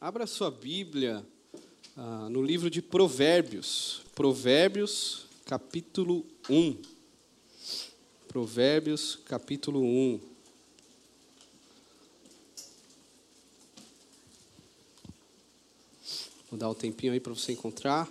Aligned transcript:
Abra 0.00 0.28
sua 0.28 0.48
Bíblia 0.48 1.26
ah, 1.96 2.28
no 2.30 2.40
livro 2.40 2.70
de 2.70 2.80
Provérbios. 2.80 4.02
Provérbios, 4.14 5.26
capítulo 5.44 6.24
1. 6.48 6.80
Provérbios, 8.28 9.18
capítulo 9.24 9.82
1. 9.82 10.20
Vou 16.48 16.60
dar 16.60 16.70
um 16.70 16.74
tempinho 16.74 17.12
aí 17.12 17.18
para 17.18 17.34
você 17.34 17.50
encontrar. 17.50 18.08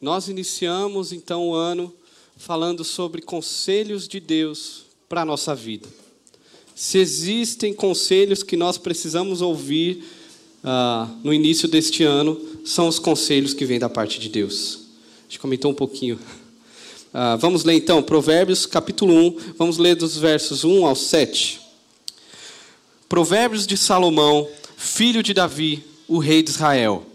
Nós 0.00 0.28
iniciamos 0.28 1.10
então 1.10 1.48
o 1.48 1.54
ano 1.54 1.92
falando 2.36 2.84
sobre 2.84 3.22
conselhos 3.22 4.06
de 4.08 4.20
Deus 4.20 4.84
para 5.08 5.22
a 5.22 5.24
nossa 5.24 5.54
vida. 5.54 5.88
Se 6.74 6.98
existem 6.98 7.72
conselhos 7.72 8.42
que 8.42 8.56
nós 8.56 8.76
precisamos 8.76 9.40
ouvir 9.40 10.04
uh, 10.64 11.08
no 11.22 11.32
início 11.32 11.68
deste 11.68 12.02
ano, 12.02 12.40
são 12.64 12.88
os 12.88 12.98
conselhos 12.98 13.54
que 13.54 13.64
vêm 13.64 13.78
da 13.78 13.88
parte 13.88 14.18
de 14.18 14.28
Deus. 14.28 14.80
A 15.20 15.28
gente 15.28 15.38
comentou 15.38 15.70
um 15.70 15.74
pouquinho. 15.74 16.16
Uh, 16.16 17.38
vamos 17.38 17.62
ler 17.62 17.74
então, 17.74 18.02
Provérbios 18.02 18.66
capítulo 18.66 19.14
1, 19.14 19.54
vamos 19.56 19.78
ler 19.78 19.94
dos 19.94 20.16
versos 20.16 20.64
1 20.64 20.84
ao 20.84 20.96
7. 20.96 21.60
Provérbios 23.08 23.66
de 23.66 23.76
Salomão, 23.76 24.48
filho 24.76 25.22
de 25.22 25.32
Davi, 25.32 25.84
o 26.08 26.18
rei 26.18 26.42
de 26.42 26.50
Israel, 26.50 27.06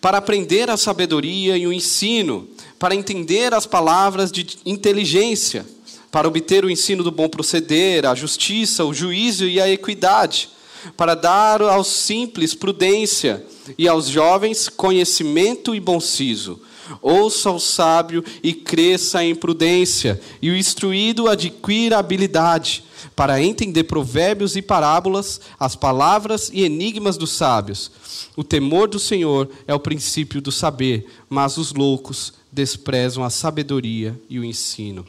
para 0.00 0.18
aprender 0.18 0.68
a 0.68 0.76
sabedoria 0.76 1.56
e 1.56 1.66
o 1.66 1.72
ensino, 1.72 2.48
para 2.80 2.94
entender 2.94 3.52
as 3.52 3.66
palavras 3.66 4.32
de 4.32 4.56
inteligência, 4.64 5.66
para 6.10 6.26
obter 6.26 6.64
o 6.64 6.70
ensino 6.70 7.04
do 7.04 7.10
bom 7.10 7.28
proceder, 7.28 8.06
a 8.06 8.14
justiça, 8.14 8.86
o 8.86 8.94
juízo 8.94 9.46
e 9.46 9.60
a 9.60 9.68
equidade, 9.68 10.48
para 10.96 11.14
dar 11.14 11.60
aos 11.60 11.88
simples 11.88 12.54
prudência 12.54 13.44
e 13.76 13.86
aos 13.86 14.08
jovens 14.08 14.70
conhecimento 14.70 15.74
e 15.74 15.78
bom 15.78 16.00
siso. 16.00 16.58
Ouça 17.00 17.50
o 17.50 17.58
sábio 17.58 18.24
e 18.42 18.52
cresça 18.52 19.24
em 19.24 19.34
prudência, 19.34 20.20
e 20.40 20.50
o 20.50 20.56
instruído 20.56 21.28
adquira 21.28 21.98
habilidade 21.98 22.84
para 23.14 23.42
entender 23.42 23.84
provérbios 23.84 24.56
e 24.56 24.62
parábolas, 24.62 25.40
as 25.58 25.76
palavras 25.76 26.50
e 26.52 26.62
enigmas 26.62 27.16
dos 27.16 27.32
sábios. 27.32 27.90
O 28.36 28.44
temor 28.44 28.88
do 28.88 28.98
Senhor 28.98 29.50
é 29.66 29.74
o 29.74 29.80
princípio 29.80 30.40
do 30.40 30.52
saber, 30.52 31.06
mas 31.28 31.56
os 31.56 31.72
loucos 31.72 32.32
desprezam 32.52 33.24
a 33.24 33.30
sabedoria 33.30 34.18
e 34.28 34.38
o 34.38 34.44
ensino. 34.44 35.06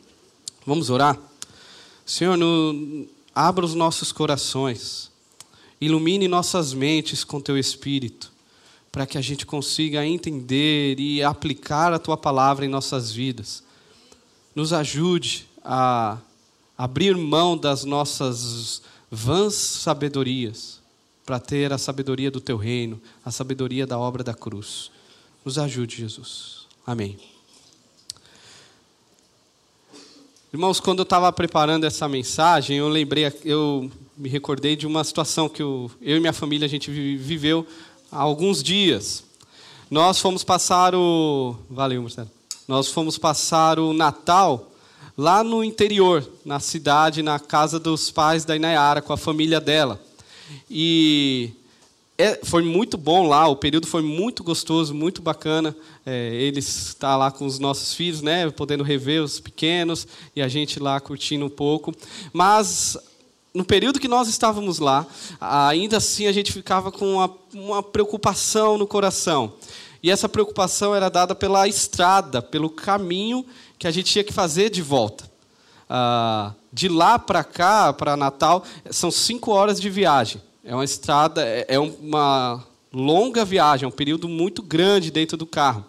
Vamos 0.65 0.89
orar? 0.89 1.17
Senhor, 2.05 2.37
no, 2.37 3.07
abra 3.33 3.65
os 3.65 3.73
nossos 3.73 4.11
corações, 4.11 5.09
ilumine 5.79 6.27
nossas 6.27 6.73
mentes 6.73 7.23
com 7.23 7.39
teu 7.39 7.57
espírito, 7.57 8.30
para 8.91 9.05
que 9.05 9.17
a 9.17 9.21
gente 9.21 9.45
consiga 9.45 10.05
entender 10.05 10.99
e 10.99 11.23
aplicar 11.23 11.93
a 11.93 11.99
tua 11.99 12.17
palavra 12.17 12.65
em 12.65 12.69
nossas 12.69 13.11
vidas. 13.11 13.63
Nos 14.53 14.73
ajude 14.73 15.47
a 15.63 16.17
abrir 16.77 17.15
mão 17.15 17.57
das 17.57 17.85
nossas 17.85 18.81
vãs 19.09 19.55
sabedorias 19.55 20.81
para 21.25 21.39
ter 21.39 21.71
a 21.71 21.77
sabedoria 21.77 22.29
do 22.29 22.41
teu 22.41 22.57
reino, 22.57 23.01
a 23.23 23.31
sabedoria 23.31 23.87
da 23.87 23.97
obra 23.97 24.23
da 24.23 24.33
cruz. 24.33 24.91
Nos 25.45 25.57
ajude, 25.57 25.97
Jesus. 25.97 26.67
Amém. 26.85 27.17
Irmãos, 30.53 30.81
quando 30.81 30.99
eu 30.99 31.03
estava 31.03 31.31
preparando 31.31 31.85
essa 31.85 32.09
mensagem, 32.09 32.77
eu 32.77 32.89
lembrei, 32.89 33.31
eu 33.45 33.89
me 34.17 34.27
recordei 34.27 34.75
de 34.75 34.85
uma 34.85 35.01
situação 35.01 35.47
que 35.47 35.61
eu, 35.61 35.89
eu 36.01 36.17
e 36.17 36.19
minha 36.19 36.33
família 36.33 36.65
a 36.65 36.69
gente 36.69 36.91
viveu 36.91 37.65
há 38.11 38.19
alguns 38.19 38.61
dias. 38.61 39.23
Nós 39.89 40.19
fomos 40.19 40.43
passar 40.43 40.93
o, 40.93 41.55
valeu, 41.69 42.01
Marcelo. 42.01 42.29
Nós 42.67 42.89
fomos 42.89 43.17
passar 43.17 43.79
o 43.79 43.93
Natal 43.93 44.71
lá 45.17 45.43
no 45.43 45.63
interior, 45.63 46.27
na 46.45 46.59
cidade, 46.59 47.21
na 47.21 47.39
casa 47.39 47.79
dos 47.79 48.11
pais 48.11 48.45
da 48.45 48.55
Inayara, 48.55 49.01
com 49.01 49.13
a 49.13 49.17
família 49.17 49.59
dela. 49.59 50.01
E 50.69 51.51
é, 52.17 52.39
foi 52.43 52.63
muito 52.63 52.97
bom 52.97 53.27
lá, 53.27 53.47
o 53.47 53.55
período 53.55 53.87
foi 53.87 54.01
muito 54.01 54.43
gostoso, 54.43 54.93
muito 54.93 55.21
bacana. 55.21 55.75
É, 56.05 56.33
eles 56.35 56.67
estar 56.89 57.09
tá 57.09 57.17
lá 57.17 57.31
com 57.31 57.45
os 57.45 57.59
nossos 57.59 57.93
filhos, 57.93 58.21
né, 58.21 58.49
podendo 58.49 58.83
rever 58.83 59.21
os 59.23 59.39
pequenos 59.39 60.07
e 60.35 60.41
a 60.41 60.47
gente 60.47 60.79
lá 60.79 60.99
curtindo 60.99 61.45
um 61.45 61.49
pouco. 61.49 61.93
Mas 62.31 62.97
no 63.53 63.65
período 63.65 63.99
que 63.99 64.07
nós 64.07 64.27
estávamos 64.27 64.79
lá, 64.79 65.05
ainda 65.39 65.97
assim 65.97 66.27
a 66.27 66.31
gente 66.31 66.51
ficava 66.53 66.91
com 66.91 67.15
uma, 67.15 67.31
uma 67.53 67.83
preocupação 67.83 68.77
no 68.77 68.87
coração. 68.87 69.53
E 70.01 70.09
essa 70.09 70.27
preocupação 70.27 70.95
era 70.95 71.09
dada 71.09 71.35
pela 71.35 71.67
estrada, 71.67 72.41
pelo 72.41 72.69
caminho 72.69 73.45
que 73.77 73.87
a 73.87 73.91
gente 73.91 74.11
tinha 74.11 74.23
que 74.23 74.33
fazer 74.33 74.69
de 74.69 74.81
volta. 74.81 75.29
Ah, 75.89 76.53
de 76.71 76.87
lá 76.87 77.19
para 77.19 77.43
cá, 77.43 77.91
para 77.91 78.15
Natal, 78.15 78.63
são 78.89 79.11
cinco 79.11 79.51
horas 79.51 79.79
de 79.79 79.89
viagem. 79.89 80.41
É 80.63 80.73
uma 80.73 80.85
estrada, 80.85 81.43
é, 81.45 81.65
é 81.67 81.79
uma 81.79 82.63
longa 82.93 83.43
viagem, 83.43 83.85
é 83.85 83.87
um 83.87 83.91
período 83.91 84.27
muito 84.27 84.61
grande 84.61 85.11
dentro 85.11 85.35
do 85.35 85.45
carro. 85.45 85.85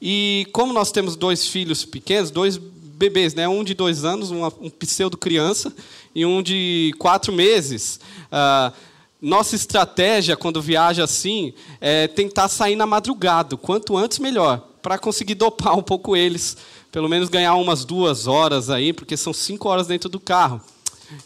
E 0.00 0.46
como 0.52 0.72
nós 0.72 0.92
temos 0.92 1.16
dois 1.16 1.46
filhos 1.46 1.84
pequenos, 1.84 2.30
dois 2.30 2.56
bebês, 2.58 3.34
né? 3.34 3.46
um 3.48 3.62
de 3.62 3.74
dois 3.74 4.04
anos, 4.04 4.30
uma, 4.30 4.52
um 4.60 4.70
pseudo 4.70 5.16
criança, 5.16 5.72
e 6.16 6.24
um 6.24 6.42
de 6.42 6.94
quatro 6.98 7.30
meses. 7.30 8.00
Uh, 8.32 8.74
nossa 9.20 9.54
estratégia 9.54 10.34
quando 10.34 10.62
viaja 10.62 11.04
assim 11.04 11.52
é 11.78 12.08
tentar 12.08 12.48
sair 12.48 12.74
na 12.74 12.86
madrugada, 12.86 13.54
quanto 13.58 13.94
antes 13.98 14.18
melhor, 14.18 14.66
para 14.80 14.98
conseguir 14.98 15.34
dopar 15.36 15.78
um 15.78 15.82
pouco 15.82 16.16
eles, 16.16 16.56
pelo 16.90 17.06
menos 17.06 17.28
ganhar 17.28 17.54
umas 17.56 17.84
duas 17.84 18.26
horas 18.26 18.70
aí, 18.70 18.94
porque 18.94 19.14
são 19.14 19.34
cinco 19.34 19.68
horas 19.68 19.86
dentro 19.86 20.08
do 20.08 20.18
carro. 20.18 20.62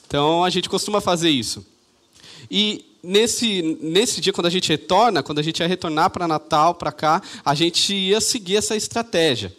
Então 0.09 0.43
a 0.43 0.51
gente 0.51 0.69
costuma 0.69 1.01
fazer 1.01 1.31
isso. 1.31 1.65
E 2.51 2.85
nesse, 3.01 3.79
nesse 3.81 4.21
dia, 4.21 4.33
quando 4.33 4.47
a 4.47 4.51
gente 4.51 4.69
retorna, 4.69 5.23
quando 5.23 5.39
a 5.39 5.43
gente 5.43 5.61
ia 5.61 5.69
retornar 5.69 6.11
para 6.11 6.27
Natal, 6.27 6.75
para 6.75 6.91
cá, 6.91 7.23
a 7.45 7.55
gente 7.55 7.95
ia 7.95 8.21
seguir 8.21 8.57
essa 8.57 8.75
estratégia. 8.75 9.55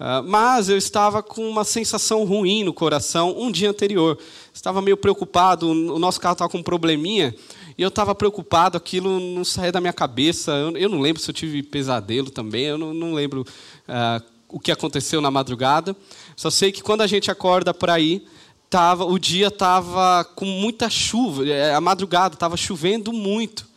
Uh, 0.00 0.26
mas 0.26 0.70
eu 0.70 0.78
estava 0.78 1.22
com 1.22 1.46
uma 1.46 1.62
sensação 1.62 2.24
ruim 2.24 2.64
no 2.64 2.72
coração 2.72 3.38
um 3.38 3.52
dia 3.52 3.68
anterior. 3.68 4.18
Estava 4.50 4.80
meio 4.80 4.96
preocupado, 4.96 5.68
o 5.68 5.98
nosso 5.98 6.18
carro 6.18 6.32
estava 6.32 6.50
com 6.50 6.56
um 6.56 6.62
probleminha, 6.62 7.34
e 7.76 7.82
eu 7.82 7.88
estava 7.88 8.14
preocupado, 8.14 8.78
aquilo 8.78 9.20
não 9.20 9.44
saía 9.44 9.70
da 9.70 9.78
minha 9.78 9.92
cabeça. 9.92 10.52
Eu, 10.52 10.74
eu, 10.74 10.88
não 10.88 11.00
lembro 11.00 11.20
se 11.20 11.28
eu 11.28 11.34
tive 11.34 11.62
pesadelo 11.62 12.30
também, 12.30 12.64
eu 12.64 12.78
não, 12.78 12.94
não 12.94 13.12
lembro 13.12 13.42
uh, 13.42 14.24
o 14.48 14.58
que 14.58 14.72
aconteceu 14.72 15.20
na 15.20 15.30
madrugada. 15.30 15.94
Só 16.34 16.48
sei 16.48 16.72
que 16.72 16.82
quando 16.82 17.02
a 17.02 17.06
gente 17.06 17.30
acorda 17.30 17.74
para 17.74 18.00
ir, 18.00 18.26
tava, 18.70 19.04
o 19.04 19.18
dia 19.18 19.48
estava 19.48 20.24
com 20.24 20.46
muita 20.46 20.88
chuva, 20.88 21.46
é, 21.46 21.74
a 21.74 21.80
madrugada 21.80 22.34
estava 22.34 22.56
chovendo 22.56 23.12
muito. 23.12 23.68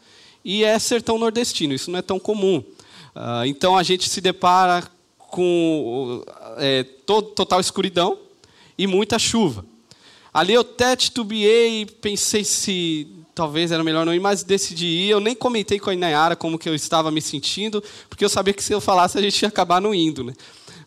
E 0.45 0.63
é 0.63 0.79
sertão 0.79 1.17
nordestino, 1.17 1.73
isso 1.73 1.91
não 1.91 1.99
é 1.99 2.01
tão 2.01 2.17
comum. 2.17 2.63
Uh, 3.13 3.45
então 3.45 3.77
a 3.77 3.83
gente 3.83 4.09
se 4.09 4.21
depara 4.21 4.89
com 5.33 6.23
é, 6.57 6.83
todo, 6.83 7.29
total 7.29 7.59
escuridão 7.59 8.19
e 8.77 8.85
muita 8.85 9.17
chuva. 9.17 9.65
Ali 10.31 10.53
eu 10.53 10.61
até 10.61 10.95
titubeei 10.95 11.87
pensei 11.87 12.43
se 12.43 13.07
talvez 13.33 13.71
era 13.71 13.83
melhor 13.83 14.05
não 14.05 14.13
ir, 14.13 14.19
mas 14.19 14.43
decidi 14.43 14.85
ir. 14.85 15.09
Eu 15.09 15.19
nem 15.19 15.33
comentei 15.33 15.79
com 15.79 15.89
a 15.89 15.93
Inayara 15.95 16.35
como 16.35 16.59
que 16.59 16.69
eu 16.69 16.75
estava 16.75 17.09
me 17.09 17.19
sentindo, 17.19 17.83
porque 18.07 18.23
eu 18.23 18.29
sabia 18.29 18.53
que 18.53 18.63
se 18.63 18.71
eu 18.71 18.79
falasse 18.79 19.17
a 19.17 19.21
gente 19.23 19.41
ia 19.41 19.47
acabar 19.47 19.81
não 19.81 19.91
indo. 19.91 20.23
Né? 20.23 20.35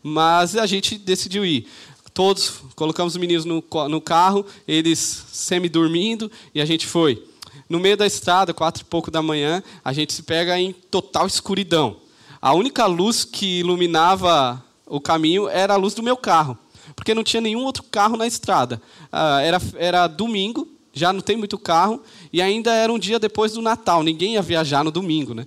Mas 0.00 0.56
a 0.56 0.64
gente 0.64 0.96
decidiu 0.96 1.44
ir 1.44 1.66
todos, 2.14 2.62
colocamos 2.76 3.14
os 3.14 3.20
meninos 3.20 3.44
no, 3.44 3.64
no 3.88 4.00
carro, 4.00 4.46
eles 4.69 5.25
semi-dormindo, 5.32 6.31
e 6.54 6.60
a 6.60 6.64
gente 6.64 6.87
foi. 6.87 7.20
No 7.69 7.81
meio 7.81 7.96
da 7.96 8.06
estrada, 8.06 8.54
quatro 8.54 8.82
e 8.82 8.84
pouco 8.84 9.10
da 9.10 9.20
manhã, 9.20 9.60
a 9.84 9.92
gente 9.92 10.12
se 10.12 10.22
pega 10.22 10.56
em 10.56 10.72
total 10.72 11.26
escuridão. 11.26 12.06
A 12.41 12.53
única 12.53 12.87
luz 12.87 13.25
que 13.25 13.61
iluminava 13.61 14.62
o 14.87 15.00
caminho 15.00 15.49
era 15.49 15.75
a 15.75 15.77
luz 15.77 15.94
do 15.94 16.03
meu 16.03 16.17
carro, 16.17 16.56
porque 16.94 17.15
não 17.15 17.25
tinha 17.25 17.41
nenhum 17.41 17.65
outro 17.65 17.83
carro 17.83 18.17
na 18.17 18.27
estrada. 18.27 18.81
Ah, 19.11 19.41
era, 19.43 19.61
era 19.77 20.06
domingo, 20.06 20.69
já 20.93 21.12
não 21.12 21.21
tem 21.21 21.37
muito 21.37 21.59
carro, 21.59 22.03
e 22.33 22.41
ainda 22.41 22.73
era 22.73 22.93
um 22.93 22.99
dia 22.99 23.19
depois 23.19 23.53
do 23.53 23.62
Natal, 23.62 24.03
ninguém 24.03 24.35
ia 24.35 24.43
viajar 24.43 24.85
no 24.85 24.91
domingo, 24.91 25.35
né? 25.35 25.47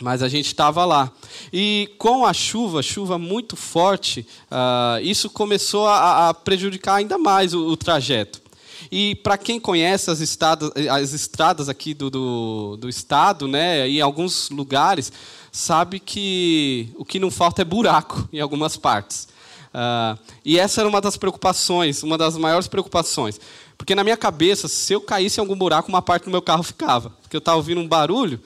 Mas 0.00 0.22
a 0.22 0.28
gente 0.28 0.46
estava 0.46 0.84
lá. 0.84 1.10
E 1.50 1.90
com 1.96 2.26
a 2.26 2.34
chuva, 2.34 2.82
chuva 2.82 3.16
muito 3.18 3.56
forte, 3.56 4.26
uh, 4.50 5.00
isso 5.02 5.30
começou 5.30 5.86
a, 5.86 6.28
a, 6.28 6.34
prejudicar 6.34 6.96
ainda 6.96 7.16
mais 7.16 7.54
o, 7.54 7.68
o 7.68 7.76
trajeto. 7.76 8.42
E 8.90 9.14
para 9.16 9.36
quem 9.36 9.58
conhece 9.58 10.10
as 10.10 10.20
estradas, 10.20 10.70
as 10.90 11.12
estradas 11.12 11.68
aqui 11.68 11.94
do, 11.94 12.10
do, 12.10 12.76
do, 12.76 12.88
estado, 12.88 13.48
né, 13.48 13.88
em 13.88 14.00
alguns 14.00 14.50
lugares, 14.50 15.12
sabe 15.50 16.00
que 16.00 16.88
o 16.96 17.04
que 17.04 17.18
não 17.18 17.30
falta 17.30 17.62
é 17.62 17.64
buraco 17.64 18.28
em 18.32 18.40
algumas 18.40 18.76
partes. 18.76 19.28
Uh, 19.76 20.18
e 20.44 20.58
essa 20.58 20.80
era 20.80 20.88
uma 20.88 21.00
das 21.00 21.16
preocupações, 21.16 22.02
uma 22.02 22.16
das 22.16 22.36
maiores 22.36 22.66
preocupações. 22.66 23.38
Porque 23.76 23.94
na 23.94 24.02
minha 24.02 24.16
cabeça, 24.16 24.68
se 24.68 24.92
eu 24.94 25.00
caísse 25.00 25.38
em 25.38 25.42
algum 25.42 25.56
buraco, 25.56 25.88
uma 25.88 26.00
parte 26.00 26.24
do 26.24 26.30
meu 26.30 26.40
carro 26.40 26.62
ficava. 26.62 27.10
Porque 27.20 27.36
eu 27.36 27.40
estava 27.40 27.58
ouvindo 27.58 27.80
um 27.80 27.88
barulho, 27.88 28.40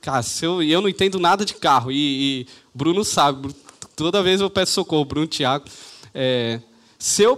cara, 0.00 0.22
se 0.22 0.44
eu, 0.44 0.62
eu 0.62 0.80
não 0.80 0.88
entendo 0.88 1.20
nada 1.20 1.44
de 1.44 1.54
carro. 1.54 1.92
E, 1.92 2.40
e 2.42 2.46
Bruno 2.74 3.04
sabe, 3.04 3.54
toda 3.94 4.22
vez 4.22 4.40
eu 4.40 4.50
peço 4.50 4.72
socorro, 4.72 5.04
Bruno, 5.04 5.28
Thiago. 5.28 5.66
É, 6.14 6.60
se 7.02 7.24
eu 7.24 7.36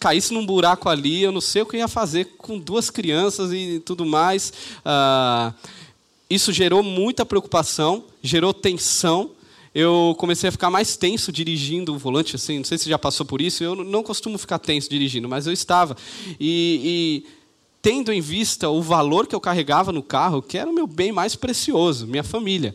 caísse 0.00 0.34
num 0.34 0.44
buraco 0.44 0.88
ali, 0.88 1.22
eu 1.22 1.30
não 1.30 1.40
sei 1.40 1.62
o 1.62 1.66
que 1.66 1.76
eu 1.76 1.78
ia 1.78 1.86
fazer 1.86 2.24
com 2.36 2.58
duas 2.58 2.90
crianças 2.90 3.52
e 3.52 3.80
tudo 3.86 4.04
mais. 4.04 4.52
Uh, 4.78 5.54
isso 6.28 6.52
gerou 6.52 6.82
muita 6.82 7.24
preocupação, 7.24 8.02
gerou 8.20 8.52
tensão 8.52 9.30
eu 9.72 10.16
comecei 10.18 10.48
a 10.48 10.50
ficar 10.50 10.68
mais 10.68 10.96
tenso 10.96 11.30
dirigindo 11.30 11.94
o 11.94 11.98
volante, 11.98 12.34
assim, 12.34 12.58
não 12.58 12.64
sei 12.64 12.76
se 12.76 12.88
já 12.88 12.98
passou 12.98 13.24
por 13.24 13.40
isso, 13.40 13.62
eu 13.62 13.76
não 13.76 14.02
costumo 14.02 14.36
ficar 14.36 14.58
tenso 14.58 14.90
dirigindo, 14.90 15.28
mas 15.28 15.46
eu 15.46 15.52
estava. 15.52 15.96
E, 16.40 17.22
e, 17.24 17.30
tendo 17.80 18.12
em 18.12 18.20
vista 18.20 18.68
o 18.68 18.82
valor 18.82 19.28
que 19.28 19.34
eu 19.36 19.40
carregava 19.40 19.92
no 19.92 20.02
carro, 20.02 20.42
que 20.42 20.58
era 20.58 20.68
o 20.68 20.74
meu 20.74 20.88
bem 20.88 21.12
mais 21.12 21.36
precioso, 21.36 22.08
minha 22.08 22.24
família, 22.24 22.74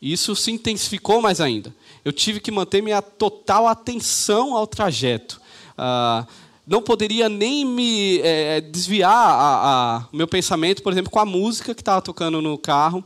isso 0.00 0.36
se 0.36 0.52
intensificou 0.52 1.20
mais 1.20 1.40
ainda. 1.40 1.74
Eu 2.04 2.12
tive 2.12 2.38
que 2.38 2.52
manter 2.52 2.80
minha 2.80 3.02
total 3.02 3.66
atenção 3.66 4.56
ao 4.56 4.68
trajeto. 4.68 5.40
Ah, 5.76 6.26
não 6.66 6.82
poderia 6.82 7.28
nem 7.28 7.64
me 7.64 8.18
é, 8.20 8.60
desviar 8.60 10.08
o 10.12 10.16
meu 10.16 10.26
pensamento, 10.26 10.82
por 10.82 10.92
exemplo, 10.92 11.12
com 11.12 11.20
a 11.20 11.24
música 11.24 11.74
que 11.74 11.80
estava 11.80 12.02
tocando 12.02 12.42
no 12.42 12.58
carro. 12.58 13.04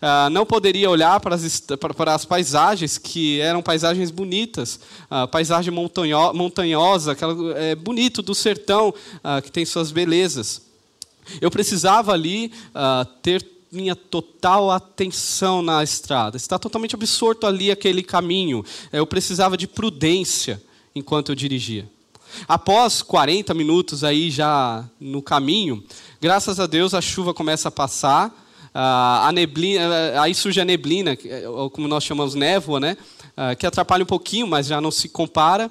Uh, 0.00 0.30
não 0.30 0.46
poderia 0.46 0.88
olhar 0.88 1.20
para 1.20 1.34
as, 1.34 1.62
para 1.78 2.14
as, 2.14 2.24
paisagens, 2.24 2.96
que 2.96 3.38
eram 3.38 3.60
paisagens 3.60 4.10
bonitas, 4.10 4.80
uh, 5.10 5.28
paisagem 5.28 5.70
montanho, 5.70 6.32
montanhosa, 6.32 7.12
aquela, 7.12 7.58
é, 7.58 7.74
bonito 7.74 8.22
do 8.22 8.34
sertão, 8.34 8.88
uh, 8.88 9.42
que 9.42 9.52
tem 9.52 9.66
suas 9.66 9.92
belezas. 9.92 10.62
Eu 11.38 11.50
precisava 11.50 12.12
ali 12.12 12.50
ter 13.22 13.46
minha 13.70 13.94
total 13.94 14.70
atenção 14.70 15.62
na 15.62 15.84
estrada, 15.84 16.36
estar 16.36 16.58
totalmente 16.58 16.94
absorto 16.94 17.46
ali 17.46 17.70
aquele 17.70 18.02
caminho. 18.02 18.64
Eu 18.90 19.06
precisava 19.06 19.56
de 19.56 19.68
prudência 19.68 20.60
enquanto 20.94 21.30
eu 21.30 21.36
dirigia. 21.36 21.88
Após 22.48 23.02
40 23.02 23.52
minutos 23.54 24.04
aí 24.04 24.30
já 24.30 24.84
no 25.00 25.22
caminho, 25.22 25.82
graças 26.20 26.60
a 26.60 26.66
Deus 26.66 26.94
a 26.94 27.00
chuva 27.00 27.32
começa 27.34 27.68
a 27.68 27.72
passar, 27.72 28.32
a 28.72 29.30
neblina, 29.32 30.20
aí 30.20 30.34
surge 30.34 30.60
a 30.60 30.64
neblina, 30.64 31.16
ou 31.52 31.68
como 31.70 31.88
nós 31.88 32.04
chamamos 32.04 32.34
névoa, 32.34 32.78
né? 32.78 32.96
Ah, 33.36 33.54
que 33.54 33.66
atrapalha 33.66 34.02
um 34.02 34.06
pouquinho, 34.06 34.46
mas 34.46 34.66
já 34.66 34.80
não 34.80 34.90
se 34.90 35.08
compara. 35.08 35.70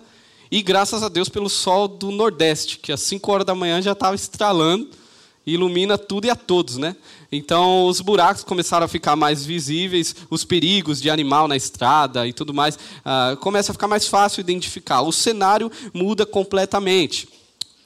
E 0.51 0.61
graças 0.61 1.03
a 1.03 1.09
Deus 1.09 1.29
pelo 1.29 1.49
sol 1.49 1.87
do 1.87 2.09
Nordeste, 2.09 2.79
que 2.79 2.91
às 2.91 3.01
5 3.01 3.31
horas 3.31 3.45
da 3.45 3.53
manhã 3.53 3.81
já 3.81 3.91
estava 3.91 4.15
estralando, 4.15 4.89
ilumina 5.45 5.97
tudo 5.97 6.25
e 6.25 6.29
a 6.29 6.35
todos, 6.35 6.77
né? 6.77 6.95
Então 7.31 7.85
os 7.85 8.01
buracos 8.01 8.43
começaram 8.43 8.85
a 8.85 8.87
ficar 8.87 9.15
mais 9.15 9.45
visíveis, 9.45 10.15
os 10.29 10.43
perigos 10.43 10.99
de 10.99 11.09
animal 11.09 11.47
na 11.47 11.55
estrada 11.55 12.27
e 12.27 12.33
tudo 12.33 12.53
mais 12.53 12.75
uh, 12.75 13.37
começa 13.37 13.71
a 13.71 13.73
ficar 13.73 13.87
mais 13.87 14.07
fácil 14.07 14.41
identificar. 14.41 15.01
O 15.01 15.11
cenário 15.11 15.71
muda 15.93 16.25
completamente. 16.25 17.27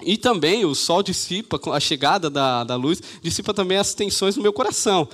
E 0.02 0.18
também 0.18 0.66
o 0.66 0.76
sol 0.76 1.04
dissipa, 1.04 1.60
a 1.72 1.80
chegada 1.80 2.30
da, 2.30 2.64
da 2.64 2.76
luz, 2.76 3.02
dissipa 3.22 3.54
também 3.54 3.78
as 3.78 3.94
tensões 3.94 4.36
no 4.36 4.44
meu 4.44 4.54
coração. 4.54 5.08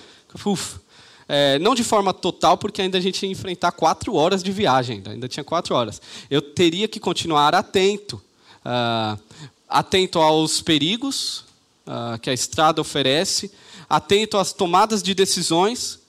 É, 1.31 1.59
não 1.59 1.75
de 1.75 1.83
forma 1.83 2.11
total, 2.11 2.57
porque 2.57 2.81
ainda 2.81 2.97
a 2.97 3.01
gente 3.01 3.23
ia 3.23 3.31
enfrentar 3.31 3.71
quatro 3.71 4.15
horas 4.15 4.41
de 4.41 4.51
viagem, 4.51 4.97
ainda, 4.97 5.11
ainda 5.11 5.27
tinha 5.27 5.43
quatro 5.43 5.75
horas. 5.75 6.01
Eu 6.29 6.41
teria 6.41 6.87
que 6.87 6.99
continuar 6.99 7.53
atento, 7.53 8.19
uh, 8.65 9.19
atento 9.67 10.17
aos 10.17 10.59
perigos 10.59 11.45
uh, 11.85 12.17
que 12.19 12.31
a 12.31 12.33
estrada 12.33 12.81
oferece, 12.81 13.51
atento 13.89 14.37
às 14.37 14.53
tomadas 14.53 15.01
de 15.01 15.13
decisões, 15.15 15.99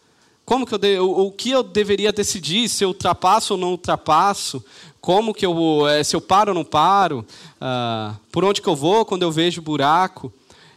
como 0.44 0.66
que 0.66 0.74
eu 0.74 0.78
de, 0.78 0.98
o, 0.98 1.26
o, 1.26 1.32
que 1.32 1.50
eu 1.50 1.62
deveria 1.62 2.12
decidir, 2.12 2.68
se 2.68 2.84
eu 2.84 2.88
ultrapasso 2.88 3.54
ou 3.54 3.58
não 3.58 3.70
ultrapasso, 3.70 4.62
como 5.00 5.32
que 5.32 5.46
eu, 5.46 5.88
é, 5.88 6.02
se 6.02 6.14
eu 6.14 6.20
paro 6.20 6.50
ou 6.50 6.54
não 6.54 6.64
paro, 6.64 7.24
uh, 7.56 8.18
por 8.30 8.44
onde 8.44 8.60
que 8.60 8.68
eu 8.68 8.76
vou 8.76 9.04
quando 9.04 9.22
eu 9.22 9.30
vejo 9.30 9.62
buraco, 9.62 10.32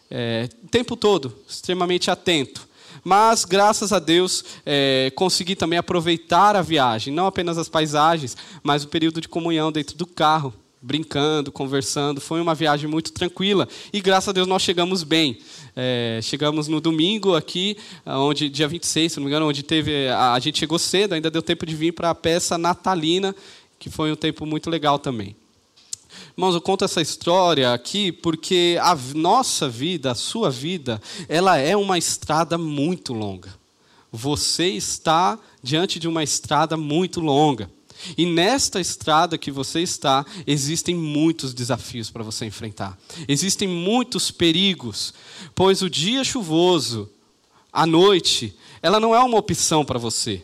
é, 0.10 0.48
o 0.64 0.68
tempo 0.68 0.96
todo, 0.96 1.36
extremamente 1.48 2.12
atento. 2.12 2.68
Mas, 3.04 3.44
graças 3.44 3.92
a 3.92 4.00
Deus, 4.00 4.46
é, 4.66 5.12
consegui 5.16 5.56
também 5.56 5.78
aproveitar 5.78 6.56
a 6.56 6.62
viagem, 6.62 7.14
não 7.14 7.26
apenas 7.26 7.58
as 7.58 7.68
paisagens, 7.68 8.38
mas 8.62 8.84
o 8.84 8.88
período 8.88 9.20
de 9.20 9.28
comunhão 9.28 9.72
dentro 9.72 9.98
do 9.98 10.06
carro, 10.06 10.54
brincando, 10.84 11.52
conversando. 11.52 12.22
Foi 12.22 12.40
uma 12.40 12.54
viagem 12.54 12.88
muito 12.88 13.12
tranquila 13.12 13.68
e, 13.92 14.02
graças 14.02 14.30
a 14.30 14.32
Deus, 14.34 14.48
nós 14.48 14.62
chegamos 14.62 15.02
bem. 15.04 15.40
É, 15.76 16.20
chegamos 16.22 16.68
no 16.68 16.80
domingo 16.80 17.36
aqui, 17.36 17.76
onde 18.06 18.50
dia 18.50 18.68
26, 18.68 19.14
se 19.14 19.18
não 19.18 19.24
me 19.24 19.32
engano, 19.32 19.48
onde 19.48 19.64
teve 19.64 20.08
a, 20.10 20.34
a 20.34 20.40
gente 20.40 20.60
chegou 20.60 20.78
cedo, 20.78 21.14
ainda 21.14 21.32
deu 21.32 21.42
tempo 21.42 21.66
de 21.66 21.76
vir 21.76 21.94
para 21.94 22.12
a 22.12 22.16
peça 22.16 22.58
natalina 22.58 23.34
que 23.84 23.90
foi 23.90 24.14
um 24.14 24.16
tempo 24.16 24.46
muito 24.46 24.70
legal 24.70 24.98
também. 24.98 25.36
Irmãos, 26.38 26.56
eu 26.56 26.62
conto 26.62 26.86
essa 26.86 27.02
história 27.02 27.74
aqui 27.74 28.14
porque 28.14 28.78
a 28.82 28.96
nossa 29.14 29.68
vida, 29.68 30.12
a 30.12 30.16
sua 30.16 30.50
vida, 30.50 31.02
ela 31.28 31.58
é 31.58 31.76
uma 31.76 31.98
estrada 31.98 32.58
muito 32.58 33.14
longa. 33.14 33.54
Você 34.10 34.70
está 34.70 35.38
diante 35.62 36.00
de 36.00 36.08
uma 36.08 36.24
estrada 36.24 36.78
muito 36.78 37.20
longa. 37.20 37.70
E 38.18 38.26
nesta 38.26 38.80
estrada 38.80 39.38
que 39.38 39.52
você 39.52 39.82
está, 39.82 40.26
existem 40.46 40.96
muitos 40.96 41.54
desafios 41.54 42.10
para 42.10 42.24
você 42.24 42.46
enfrentar. 42.46 42.98
Existem 43.28 43.68
muitos 43.68 44.32
perigos, 44.32 45.14
pois 45.56 45.82
o 45.82 45.90
dia 45.90 46.24
chuvoso, 46.24 47.10
a 47.72 47.86
noite, 47.86 48.56
ela 48.82 49.00
não 49.00 49.16
é 49.16 49.20
uma 49.20 49.38
opção 49.38 49.84
para 49.84 49.98
você. 49.98 50.44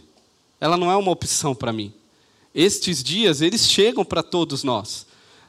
Ela 0.60 0.78
não 0.78 0.92
é 0.92 0.96
uma 0.96 1.12
opção 1.12 1.54
para 1.56 1.72
mim. 1.72 1.94
Estes 2.54 3.04
dias, 3.04 3.42
eles 3.42 3.68
chegam 3.68 4.04
para 4.04 4.24
todos 4.24 4.64
nós. 4.64 5.06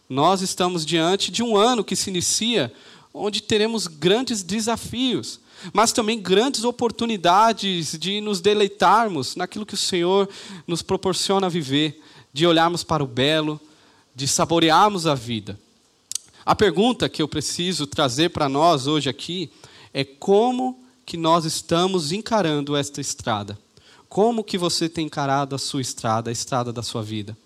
Nós 0.08 0.42
estamos 0.42 0.84
diante 0.84 1.30
de 1.30 1.42
um 1.42 1.56
ano 1.56 1.84
que 1.84 1.96
se 1.96 2.10
inicia, 2.10 2.72
onde 3.12 3.42
teremos 3.42 3.86
grandes 3.86 4.42
desafios, 4.42 5.40
mas 5.72 5.92
também 5.92 6.20
grandes 6.20 6.64
oportunidades 6.64 7.98
de 7.98 8.20
nos 8.20 8.40
deleitarmos 8.40 9.36
naquilo 9.36 9.66
que 9.66 9.74
o 9.74 9.78
Senhor 9.78 10.28
nos 10.66 10.82
proporciona 10.82 11.48
viver, 11.48 12.00
de 12.32 12.46
olharmos 12.46 12.84
para 12.84 13.02
o 13.02 13.06
belo, 13.06 13.60
de 14.14 14.26
saborearmos 14.26 15.06
a 15.06 15.14
vida. 15.14 15.58
A 16.44 16.54
pergunta 16.54 17.08
que 17.08 17.22
eu 17.22 17.28
preciso 17.28 17.86
trazer 17.86 18.30
para 18.30 18.48
nós 18.48 18.86
hoje 18.86 19.08
aqui 19.08 19.50
é 19.92 20.04
como 20.04 20.78
que 21.04 21.16
nós 21.16 21.44
estamos 21.44 22.12
encarando 22.12 22.76
esta 22.76 23.00
estrada. 23.00 23.58
Como 24.08 24.42
que 24.42 24.58
você 24.58 24.88
tem 24.88 25.06
encarado 25.06 25.54
a 25.54 25.58
sua 25.58 25.80
estrada, 25.80 26.30
a 26.30 26.32
estrada 26.32 26.72
da 26.72 26.82
sua 26.82 27.02
vida? 27.02 27.36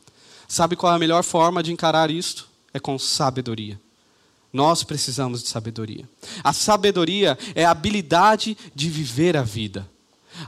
Sabe 0.48 0.76
qual 0.76 0.92
é 0.92 0.96
a 0.96 0.98
melhor 0.98 1.22
forma 1.22 1.62
de 1.62 1.72
encarar 1.72 2.10
isto? 2.10 2.48
É 2.72 2.80
com 2.80 2.98
sabedoria. 2.98 3.78
Nós 4.54 4.84
precisamos 4.84 5.42
de 5.42 5.48
sabedoria. 5.48 6.08
A 6.44 6.52
sabedoria 6.52 7.36
é 7.56 7.64
a 7.64 7.72
habilidade 7.72 8.56
de 8.72 8.88
viver 8.88 9.36
a 9.36 9.42
vida. 9.42 9.90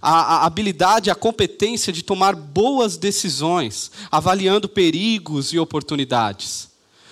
A, 0.00 0.46
habilidade, 0.46 1.10
a 1.10 1.14
competência 1.14 1.92
de 1.92 2.04
tomar 2.04 2.36
boas 2.36 2.96
decisões, 2.96 3.90
avaliando 4.08 4.68
perigos 4.68 5.52
e 5.52 5.58
oportunidades. 5.58 6.68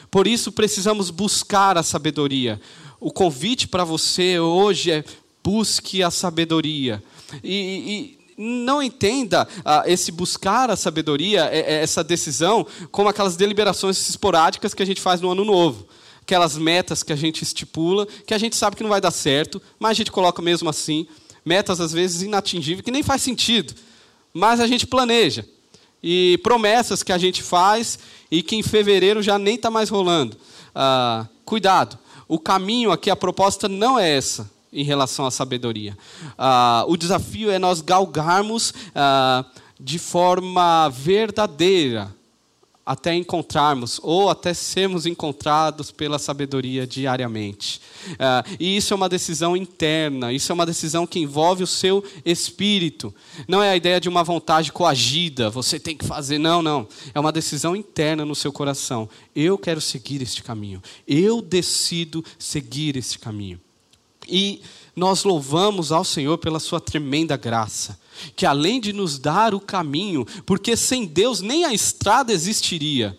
Por 0.08 0.28
isso 0.28 0.52
precisamos 0.52 1.10
buscar 1.10 1.76
a 1.76 1.82
sabedoria. 1.82 2.60
O 3.00 3.10
convite 3.10 3.66
para 3.66 3.82
você 3.82 4.38
hoje 4.38 4.92
é 4.92 5.04
busque 5.42 6.00
a 6.00 6.12
sabedoria. 6.12 7.02
E, 7.42 8.16
e 8.16 8.18
não 8.38 8.80
entenda 8.80 9.48
ah, 9.64 9.82
esse 9.84 10.12
buscar 10.12 10.70
a 10.70 10.76
sabedoria, 10.76 11.46
é, 11.46 11.58
é 11.58 11.82
essa 11.82 12.04
decisão, 12.04 12.64
como 12.92 13.08
aquelas 13.08 13.34
deliberações 13.34 14.08
esporádicas 14.08 14.72
que 14.74 14.82
a 14.82 14.86
gente 14.86 15.00
faz 15.00 15.20
no 15.20 15.32
ano 15.32 15.44
novo. 15.44 15.88
Aquelas 16.25 16.57
metas 16.57 17.02
que 17.02 17.12
a 17.12 17.16
gente 17.16 17.43
estipula, 17.43 18.07
que 18.26 18.33
a 18.33 18.38
gente 18.38 18.57
sabe 18.57 18.76
que 18.76 18.83
não 18.83 18.88
vai 18.88 19.00
dar 19.00 19.11
certo, 19.11 19.61
mas 19.78 19.90
a 19.90 19.95
gente 19.95 20.11
coloca 20.11 20.40
mesmo 20.40 20.71
assim. 20.71 21.07
Metas, 21.45 21.83
às 21.83 21.93
vezes, 21.93 22.23
inatingíveis, 22.23 22.83
que 22.83 22.90
nem 22.90 23.02
faz 23.02 23.21
sentido, 23.21 23.75
mas 24.33 24.59
a 24.59 24.66
gente 24.66 24.87
planeja. 24.87 25.45
E 26.02 26.40
promessas 26.43 27.02
que 27.02 27.12
a 27.12 27.19
gente 27.19 27.43
faz 27.43 27.99
e 28.31 28.43
que 28.43 28.57
em 28.57 28.62
fevereiro 28.62 29.23
já 29.23 29.38
nem 29.38 29.57
está 29.57 29.71
mais 29.71 29.90
rolando. 29.90 30.35
Ah, 30.75 31.26
cuidado, 31.45 31.99
o 32.26 32.38
caminho 32.38 32.90
aqui, 32.90 33.11
a 33.11 33.16
proposta 33.16 33.69
não 33.69 33.99
é 33.99 34.16
essa 34.16 34.50
em 34.73 34.83
relação 34.83 35.26
à 35.26 35.31
sabedoria. 35.31 35.95
Ah, 36.38 36.87
o 36.88 36.97
desafio 36.97 37.50
é 37.50 37.59
nós 37.59 37.83
galgarmos 37.83 38.73
ah, 38.95 39.45
de 39.78 39.99
forma 39.99 40.88
verdadeira 40.88 42.14
até 42.85 43.14
encontrarmos 43.14 43.99
ou 44.03 44.29
até 44.29 44.53
sermos 44.53 45.07
encontrados 45.07 45.91
pela 45.91 46.19
sabedoria 46.19 46.87
diariamente. 46.87 47.81
Uh, 48.12 48.57
e 48.61 48.76
isso 48.76 48.93
é 48.93 48.97
uma 48.97 49.09
decisão 49.09 49.57
interna, 49.57 50.33
isso 50.33 50.53
é 50.53 50.55
uma 50.55 50.67
decisão 50.67 51.07
que 51.07 51.19
envolve 51.19 51.62
o 51.62 51.67
seu 51.67 52.05
espírito. 52.25 53.14
Não 53.49 53.62
é 53.62 53.71
a 53.71 53.76
ideia 53.76 54.00
de 54.00 54.09
uma 54.09 54.23
vontade 54.23 54.71
coagida, 54.71 55.49
você 55.49 55.81
tem 55.81 55.97
que 55.97 56.05
fazer, 56.05 56.38
não, 56.38 56.61
não. 56.61 56.87
É 57.14 57.21
uma 57.21 57.33
decisão 57.33 57.75
interna 57.75 58.25
no 58.25 58.35
seu 58.35 58.53
coração. 58.53 59.09
Eu 59.35 59.57
quero 59.57 59.81
seguir 59.81 60.21
este 60.21 60.43
caminho, 60.43 60.83
eu 61.09 61.41
decido 61.41 62.25
seguir 62.38 62.97
este 62.97 63.19
caminho. 63.19 63.61
E 64.29 64.62
nós 64.94 65.24
louvamos 65.24 65.90
ao 65.90 66.04
Senhor 66.04 66.38
pela 66.38 66.60
sua 66.60 66.80
tremenda 66.80 67.36
graça 67.36 67.98
que 68.36 68.46
além 68.46 68.80
de 68.80 68.92
nos 68.92 69.18
dar 69.18 69.54
o 69.54 69.60
caminho, 69.60 70.26
porque 70.46 70.76
sem 70.76 71.04
Deus 71.04 71.40
nem 71.40 71.64
a 71.64 71.72
estrada 71.72 72.32
existiria, 72.32 73.18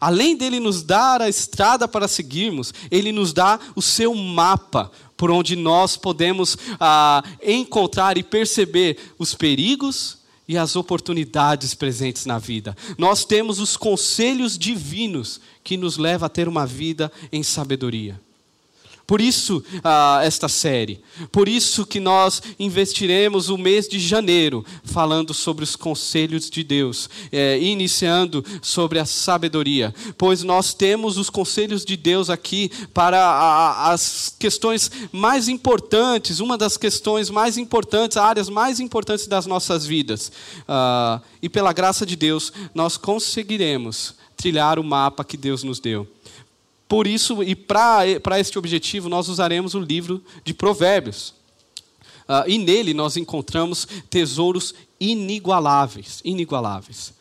além 0.00 0.36
dele 0.36 0.58
nos 0.58 0.82
dar 0.82 1.22
a 1.22 1.28
estrada 1.28 1.86
para 1.86 2.08
seguirmos, 2.08 2.74
ele 2.90 3.12
nos 3.12 3.32
dá 3.32 3.58
o 3.76 3.82
seu 3.82 4.14
mapa 4.14 4.90
por 5.16 5.30
onde 5.30 5.54
nós 5.54 5.96
podemos 5.96 6.58
ah, 6.80 7.22
encontrar 7.42 8.18
e 8.18 8.22
perceber 8.22 8.98
os 9.18 9.34
perigos 9.34 10.18
e 10.48 10.58
as 10.58 10.74
oportunidades 10.74 11.74
presentes 11.74 12.26
na 12.26 12.38
vida. 12.38 12.76
Nós 12.98 13.24
temos 13.24 13.60
os 13.60 13.76
conselhos 13.76 14.58
divinos 14.58 15.40
que 15.62 15.76
nos 15.76 15.96
levam 15.96 16.26
a 16.26 16.28
ter 16.28 16.48
uma 16.48 16.66
vida 16.66 17.10
em 17.30 17.44
sabedoria. 17.44 18.20
Por 19.12 19.20
isso 19.20 19.62
ah, 19.84 20.20
esta 20.24 20.48
série, 20.48 20.98
por 21.30 21.46
isso 21.46 21.84
que 21.84 22.00
nós 22.00 22.40
investiremos 22.58 23.50
o 23.50 23.58
mês 23.58 23.86
de 23.86 23.98
janeiro 23.98 24.64
falando 24.84 25.34
sobre 25.34 25.62
os 25.62 25.76
conselhos 25.76 26.48
de 26.48 26.64
Deus, 26.64 27.10
é, 27.30 27.58
iniciando 27.60 28.42
sobre 28.62 28.98
a 28.98 29.04
sabedoria, 29.04 29.94
pois 30.16 30.42
nós 30.42 30.72
temos 30.72 31.18
os 31.18 31.28
conselhos 31.28 31.84
de 31.84 31.94
Deus 31.94 32.30
aqui 32.30 32.70
para 32.94 33.22
a, 33.22 33.92
as 33.92 34.34
questões 34.38 34.90
mais 35.12 35.46
importantes, 35.46 36.40
uma 36.40 36.56
das 36.56 36.78
questões 36.78 37.28
mais 37.28 37.58
importantes, 37.58 38.16
áreas 38.16 38.48
mais 38.48 38.80
importantes 38.80 39.26
das 39.26 39.44
nossas 39.44 39.84
vidas. 39.84 40.32
Ah, 40.66 41.20
e 41.42 41.50
pela 41.50 41.74
graça 41.74 42.06
de 42.06 42.16
Deus, 42.16 42.50
nós 42.74 42.96
conseguiremos 42.96 44.14
trilhar 44.38 44.78
o 44.78 44.82
mapa 44.82 45.22
que 45.22 45.36
Deus 45.36 45.62
nos 45.62 45.78
deu. 45.78 46.08
Por 46.92 47.06
isso, 47.06 47.42
e 47.42 47.54
para 47.54 48.38
este 48.38 48.58
objetivo, 48.58 49.08
nós 49.08 49.26
usaremos 49.26 49.72
o 49.72 49.80
livro 49.80 50.22
de 50.44 50.52
Provérbios. 50.52 51.32
Uh, 52.28 52.46
e 52.46 52.58
nele 52.58 52.92
nós 52.92 53.16
encontramos 53.16 53.88
tesouros 54.10 54.74
inigualáveis, 55.00 56.20
inigualáveis. 56.22 57.14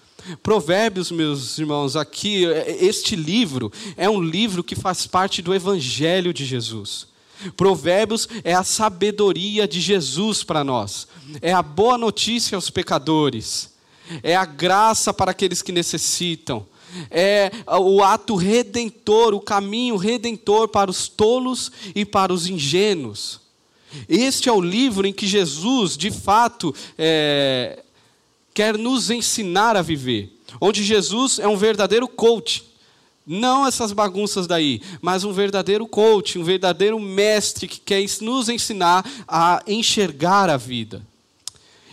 Provérbios, 0.43 1.09
meus 1.09 1.57
irmãos, 1.57 1.95
aqui, 1.95 2.43
este 2.81 3.15
livro 3.15 3.71
é 3.95 4.09
um 4.09 4.21
livro 4.21 4.61
que 4.61 4.75
faz 4.75 5.07
parte 5.07 5.41
do 5.41 5.55
Evangelho 5.55 6.33
de 6.33 6.43
Jesus. 6.43 7.07
Provérbios 7.55 8.27
é 8.43 8.53
a 8.53 8.65
sabedoria 8.65 9.65
de 9.65 9.79
Jesus 9.79 10.43
para 10.43 10.65
nós, 10.65 11.07
é 11.41 11.53
a 11.53 11.63
boa 11.63 11.97
notícia 11.97 12.57
aos 12.57 12.69
pecadores, 12.69 13.73
é 14.21 14.35
a 14.35 14.43
graça 14.43 15.13
para 15.13 15.31
aqueles 15.31 15.61
que 15.61 15.71
necessitam, 15.71 16.67
é 17.09 17.51
o 17.79 18.03
ato 18.03 18.35
redentor, 18.35 19.33
o 19.33 19.41
caminho 19.41 19.97
redentor 19.97 20.67
para 20.67 20.89
os 20.89 21.07
tolos 21.07 21.71
e 21.95 22.05
para 22.05 22.33
os 22.33 22.47
ingênuos. 22.47 23.41
Este 24.07 24.47
é 24.47 24.51
o 24.51 24.61
livro 24.61 25.05
em 25.05 25.13
que 25.13 25.27
Jesus, 25.27 25.97
de 25.97 26.11
fato, 26.11 26.73
é, 26.97 27.83
quer 28.53 28.77
nos 28.77 29.09
ensinar 29.09 29.75
a 29.75 29.81
viver. 29.81 30.37
Onde 30.59 30.83
Jesus 30.83 31.39
é 31.39 31.47
um 31.47 31.57
verdadeiro 31.57 32.07
coach. 32.07 32.63
Não 33.25 33.67
essas 33.67 33.91
bagunças 33.91 34.47
daí, 34.47 34.81
mas 35.01 35.23
um 35.23 35.31
verdadeiro 35.31 35.87
coach, 35.87 36.39
um 36.39 36.43
verdadeiro 36.43 36.99
mestre 36.99 37.67
que 37.67 37.79
quer 37.79 38.03
nos 38.21 38.49
ensinar 38.49 39.05
a 39.27 39.61
enxergar 39.67 40.49
a 40.49 40.57
vida. 40.57 41.05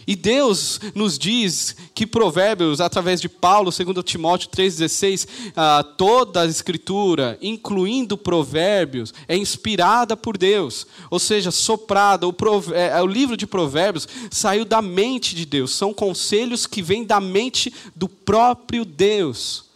E 0.08 0.16
Deus 0.16 0.80
nos 0.94 1.18
diz 1.18 1.76
que 1.94 2.06
Provérbios, 2.06 2.80
através 2.80 3.20
de 3.20 3.28
Paulo, 3.28 3.70
segundo 3.70 4.02
Timóteo 4.02 4.48
3,16, 4.48 5.28
ah, 5.54 5.84
toda 5.98 6.40
a 6.40 6.46
escritura, 6.46 7.36
incluindo 7.42 8.16
Provérbios, 8.16 9.12
é 9.28 9.36
inspirada 9.36 10.16
por 10.16 10.38
Deus. 10.38 10.86
Ou 11.10 11.18
seja, 11.18 11.50
soprada. 11.50 12.26
O, 12.26 12.34
é, 12.72 12.98
é, 12.98 13.02
o 13.02 13.06
livro 13.06 13.36
de 13.36 13.46
Provérbios 13.46 14.08
saiu 14.30 14.64
da 14.64 14.80
mente 14.80 15.34
de 15.34 15.44
Deus. 15.44 15.74
São 15.74 15.92
conselhos 15.92 16.66
que 16.66 16.80
vêm 16.80 17.04
da 17.04 17.20
mente 17.20 17.70
do 17.94 18.08
próprio 18.08 18.86
Deus. 18.86 19.66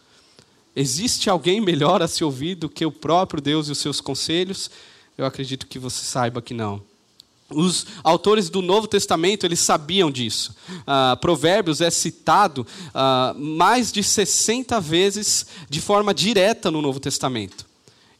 Existe 0.75 1.29
alguém 1.29 1.61
melhor 1.61 2.01
a 2.01 2.07
se 2.07 2.23
ouvir 2.23 2.55
do 2.55 2.67
que 2.67 2.83
o 2.83 2.91
próprio 2.91 3.39
Deus 3.39 3.67
e 3.67 3.71
os 3.71 3.77
seus 3.77 4.01
conselhos? 4.01 4.71
Eu 5.15 5.27
acredito 5.27 5.67
que 5.67 5.77
você 5.77 6.03
saiba 6.03 6.41
que 6.41 6.55
não. 6.55 6.81
Os 7.55 7.85
autores 8.03 8.49
do 8.49 8.61
Novo 8.61 8.87
Testamento 8.87 9.45
eles 9.45 9.59
sabiam 9.59 10.11
disso. 10.11 10.55
Uh, 10.69 11.17
Provérbios 11.17 11.81
é 11.81 11.89
citado 11.89 12.65
uh, 12.89 13.39
mais 13.39 13.91
de 13.91 14.03
60 14.03 14.79
vezes 14.79 15.45
de 15.69 15.79
forma 15.81 16.13
direta 16.13 16.69
no 16.71 16.81
Novo 16.81 16.99
Testamento. 16.99 17.65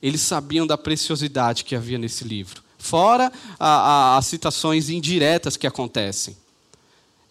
Eles 0.02 0.22
sabiam 0.22 0.68
da 0.68 0.78
preciosidade 0.78 1.64
que 1.64 1.76
havia 1.76 1.98
nesse 1.98 2.24
livro, 2.24 2.62
fora 2.78 3.32
a, 3.60 3.68
a, 3.68 4.18
as 4.18 4.26
citações 4.26 4.90
indiretas 4.90 5.56
que 5.56 5.66
acontecem. 5.66 6.36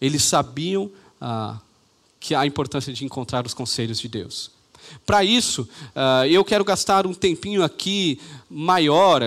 Eles 0.01 0.23
sabiam 0.23 0.91
uh, 1.21 1.59
que 2.19 2.35
a 2.35 2.45
importância 2.45 2.91
de 2.91 3.05
encontrar 3.05 3.45
os 3.45 3.53
conselhos 3.53 3.99
de 3.99 4.07
Deus. 4.07 4.51
Para 5.05 5.23
isso, 5.23 5.67
eu 6.29 6.43
quero 6.43 6.63
gastar 6.63 7.07
um 7.07 7.13
tempinho 7.13 7.63
aqui 7.63 8.19
maior 8.49 9.21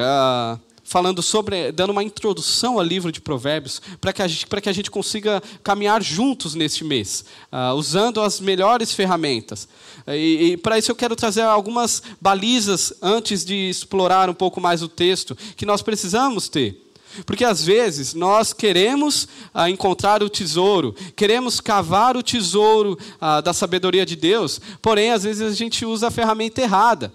falando 0.87 1.21
sobre, 1.21 1.73
dando 1.73 1.91
uma 1.91 2.03
introdução 2.03 2.79
ao 2.79 2.85
livro 2.85 3.11
de 3.11 3.21
Provérbios, 3.21 3.83
para 4.01 4.13
que, 4.13 4.23
a 4.23 4.29
gente, 4.29 4.47
que 4.47 4.69
a 4.69 4.73
gente 4.73 4.91
consiga 4.91 5.43
caminhar 5.63 6.01
juntos 6.03 6.55
neste 6.55 6.85
mês, 6.85 7.25
uh, 7.53 7.75
usando 7.75 8.21
as 8.21 8.41
melhores 8.41 8.93
ferramentas. 8.93 9.69
E, 10.07 10.53
e 10.53 10.57
para 10.57 10.79
isso 10.79 10.91
eu 10.91 10.97
quero 10.97 11.17
trazer 11.17 11.43
algumas 11.43 12.03
balizas 12.21 12.93
antes 13.03 13.45
de 13.45 13.69
explorar 13.69 14.31
um 14.31 14.35
pouco 14.35 14.61
mais 14.61 14.81
o 14.81 14.89
texto, 14.89 15.37
que 15.57 15.67
nós 15.67 15.83
precisamos 15.83 16.49
ter. 16.49 16.83
Porque 17.25 17.45
às 17.45 17.65
vezes 17.65 18.15
nós 18.15 18.53
queremos 18.53 19.27
ah, 19.53 19.69
encontrar 19.69 20.23
o 20.23 20.29
tesouro, 20.29 20.95
queremos 21.17 21.61
cavar 21.61 22.17
o 22.17 22.23
tesouro 22.23 22.99
ah, 23.21 23.41
da 23.41 23.53
sabedoria 23.53 24.07
de 24.07 24.15
Deus, 24.15 24.61
porém 24.81 25.11
às 25.11 25.25
vezes 25.25 25.43
a 25.43 25.55
gente 25.55 25.85
usa 25.85 26.09
a 26.09 26.11
ferramenta 26.11 26.61
errada. 26.61 27.13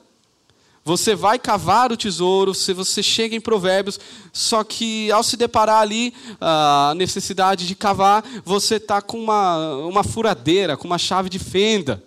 Você 0.83 1.13
vai 1.13 1.37
cavar 1.37 1.91
o 1.91 1.97
tesouro, 1.97 2.55
se 2.55 2.73
você 2.73 3.03
chega 3.03 3.35
em 3.35 3.41
Provérbios, 3.41 3.99
só 4.33 4.63
que 4.63 5.11
ao 5.11 5.23
se 5.23 5.37
deparar 5.37 5.81
ali 5.81 6.11
a 6.39 6.93
necessidade 6.95 7.67
de 7.67 7.75
cavar, 7.75 8.23
você 8.43 8.75
está 8.75 8.99
com 8.99 9.19
uma, 9.19 9.75
uma 9.85 10.03
furadeira, 10.03 10.75
com 10.75 10.87
uma 10.87 10.97
chave 10.97 11.29
de 11.29 11.37
fenda. 11.37 12.03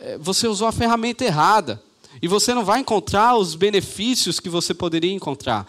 É, 0.00 0.18
você 0.18 0.46
usou 0.46 0.68
a 0.68 0.72
ferramenta 0.72 1.24
errada. 1.24 1.82
E 2.20 2.28
você 2.28 2.52
não 2.52 2.64
vai 2.64 2.80
encontrar 2.80 3.36
os 3.36 3.54
benefícios 3.54 4.40
que 4.40 4.48
você 4.48 4.74
poderia 4.74 5.12
encontrar. 5.12 5.66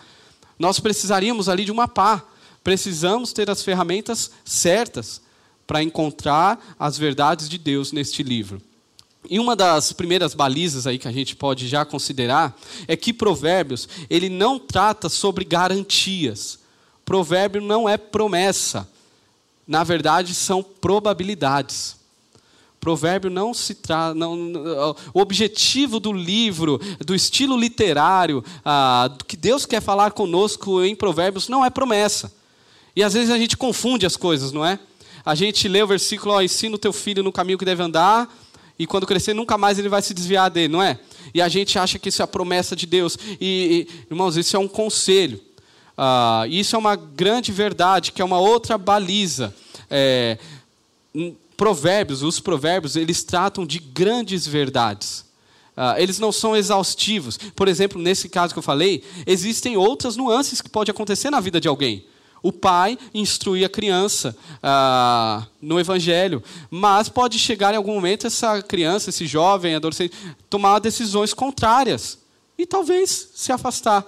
Nós 0.58 0.80
precisaríamos 0.80 1.48
ali 1.48 1.64
de 1.64 1.72
uma 1.72 1.88
pá. 1.88 2.24
Precisamos 2.64 3.32
ter 3.32 3.50
as 3.50 3.64
ferramentas 3.64 4.32
certas 4.44 5.22
para 5.66 5.82
encontrar 5.82 6.76
as 6.78 6.98
verdades 6.98 7.48
de 7.48 7.58
Deus 7.58 7.92
neste 7.92 8.24
livro. 8.24 8.62
E 9.30 9.40
uma 9.40 9.56
das 9.56 9.94
primeiras 9.94 10.34
balizas 10.34 10.88
aí 10.88 10.98
que 10.98 11.08
a 11.08 11.12
gente 11.12 11.36
pode 11.36 11.68
já 11.68 11.86
considerar 11.86 12.58
é 12.88 12.98
que 12.98 13.14
Provérbios, 13.14 13.88
ele 14.10 14.28
não 14.28 14.58
trata 14.58 15.08
sobre 15.08 15.46
garantias. 15.46 16.58
Provérbio 17.06 17.62
não 17.62 17.88
é 17.88 17.96
promessa. 17.96 18.90
Na 19.68 19.84
verdade, 19.84 20.34
são 20.34 20.64
probabilidades. 20.64 21.98
Provérbio 22.80 23.30
não 23.30 23.54
se 23.54 23.76
trata. 23.76 24.18
O 25.14 25.20
objetivo 25.20 26.00
do 26.00 26.12
livro, 26.12 26.80
do 27.06 27.14
estilo 27.14 27.56
literário, 27.56 28.44
ah, 28.66 29.10
do 29.16 29.26
que 29.26 29.38
Deus 29.38 29.66
quer 29.66 29.82
falar 29.82 30.12
conosco 30.12 30.84
em 30.84 30.96
Provérbios, 30.96 31.50
não 31.50 31.64
é 31.64 31.70
promessa. 31.70 32.34
E 32.96 33.04
às 33.04 33.14
vezes 33.14 33.30
a 33.30 33.38
gente 33.38 33.56
confunde 33.56 34.06
as 34.06 34.18
coisas, 34.18 34.52
não 34.52 34.66
é? 34.66 34.80
A 35.24 35.36
gente 35.36 35.68
lê 35.68 35.84
o 35.84 35.88
versículo, 35.88 36.34
ó, 36.34 36.42
ensina 36.42 36.76
o 36.76 36.80
teu 36.80 36.94
filho 36.94 37.22
no 37.22 37.32
caminho 37.32 37.58
que 37.58 37.66
deve 37.66 37.84
andar, 37.84 38.28
e 38.80 38.88
quando 38.88 39.06
crescer 39.06 39.34
nunca 39.34 39.58
mais 39.58 39.78
ele 39.78 39.90
vai 39.90 40.02
se 40.02 40.14
desviar 40.14 40.50
dele, 40.50 40.70
não 40.70 40.82
é? 40.82 40.98
E 41.34 41.42
a 41.42 41.50
gente 41.50 41.78
acha 41.78 42.00
que 42.00 42.08
isso 42.08 42.22
é 42.22 42.26
a 42.26 42.28
promessa 42.28 42.78
de 42.78 42.86
Deus. 42.86 43.18
E, 43.40 43.88
e 43.92 44.10
irmãos, 44.10 44.38
isso 44.38 44.56
é 44.56 44.60
um 44.60 44.70
conselho. 44.70 45.40
Ah, 45.98 46.46
isso 46.50 46.78
é 46.78 46.80
uma 46.80 46.96
grande 46.96 47.52
verdade, 47.52 48.14
que 48.14 48.22
é 48.22 48.26
uma 48.26 48.40
outra 48.40 48.78
baliza. 48.78 49.54
É, 49.92 50.38
provérbios, 51.58 52.24
os 52.24 52.40
provérbios, 52.40 52.96
eles 52.96 53.22
tratam 53.22 53.66
de 53.66 53.80
grandes 53.80 54.48
verdades. 54.48 55.26
Ah, 55.76 56.02
eles 56.02 56.18
não 56.18 56.32
são 56.32 56.56
exaustivos. 56.56 57.38
Por 57.38 57.68
exemplo, 57.68 58.02
nesse 58.02 58.30
caso 58.30 58.54
que 58.54 58.60
eu 58.60 58.64
falei, 58.64 59.04
existem 59.28 59.76
outras 59.76 60.16
nuances 60.16 60.62
que 60.62 60.70
podem 60.70 60.92
acontecer 60.92 61.30
na 61.30 61.42
vida 61.42 61.60
de 61.60 61.68
alguém. 61.68 62.06
O 62.42 62.52
pai 62.52 62.98
instruir 63.14 63.66
a 63.66 63.70
criança 63.70 64.36
ah, 64.64 65.46
no 65.62 65.80
evangelho, 65.80 66.44
mas 66.70 67.10
pode 67.10 67.38
chegar 67.38 67.74
em 67.74 67.78
algum 67.78 67.94
momento 67.94 68.28
essa 68.28 68.62
criança, 68.62 69.10
esse 69.10 69.26
jovem, 69.26 69.76
adolescente, 69.76 70.16
tomar 70.50 70.80
decisões 70.80 71.34
contrárias 71.34 72.18
e 72.58 72.66
talvez 72.66 73.30
se 73.34 73.52
afastar. 73.52 74.06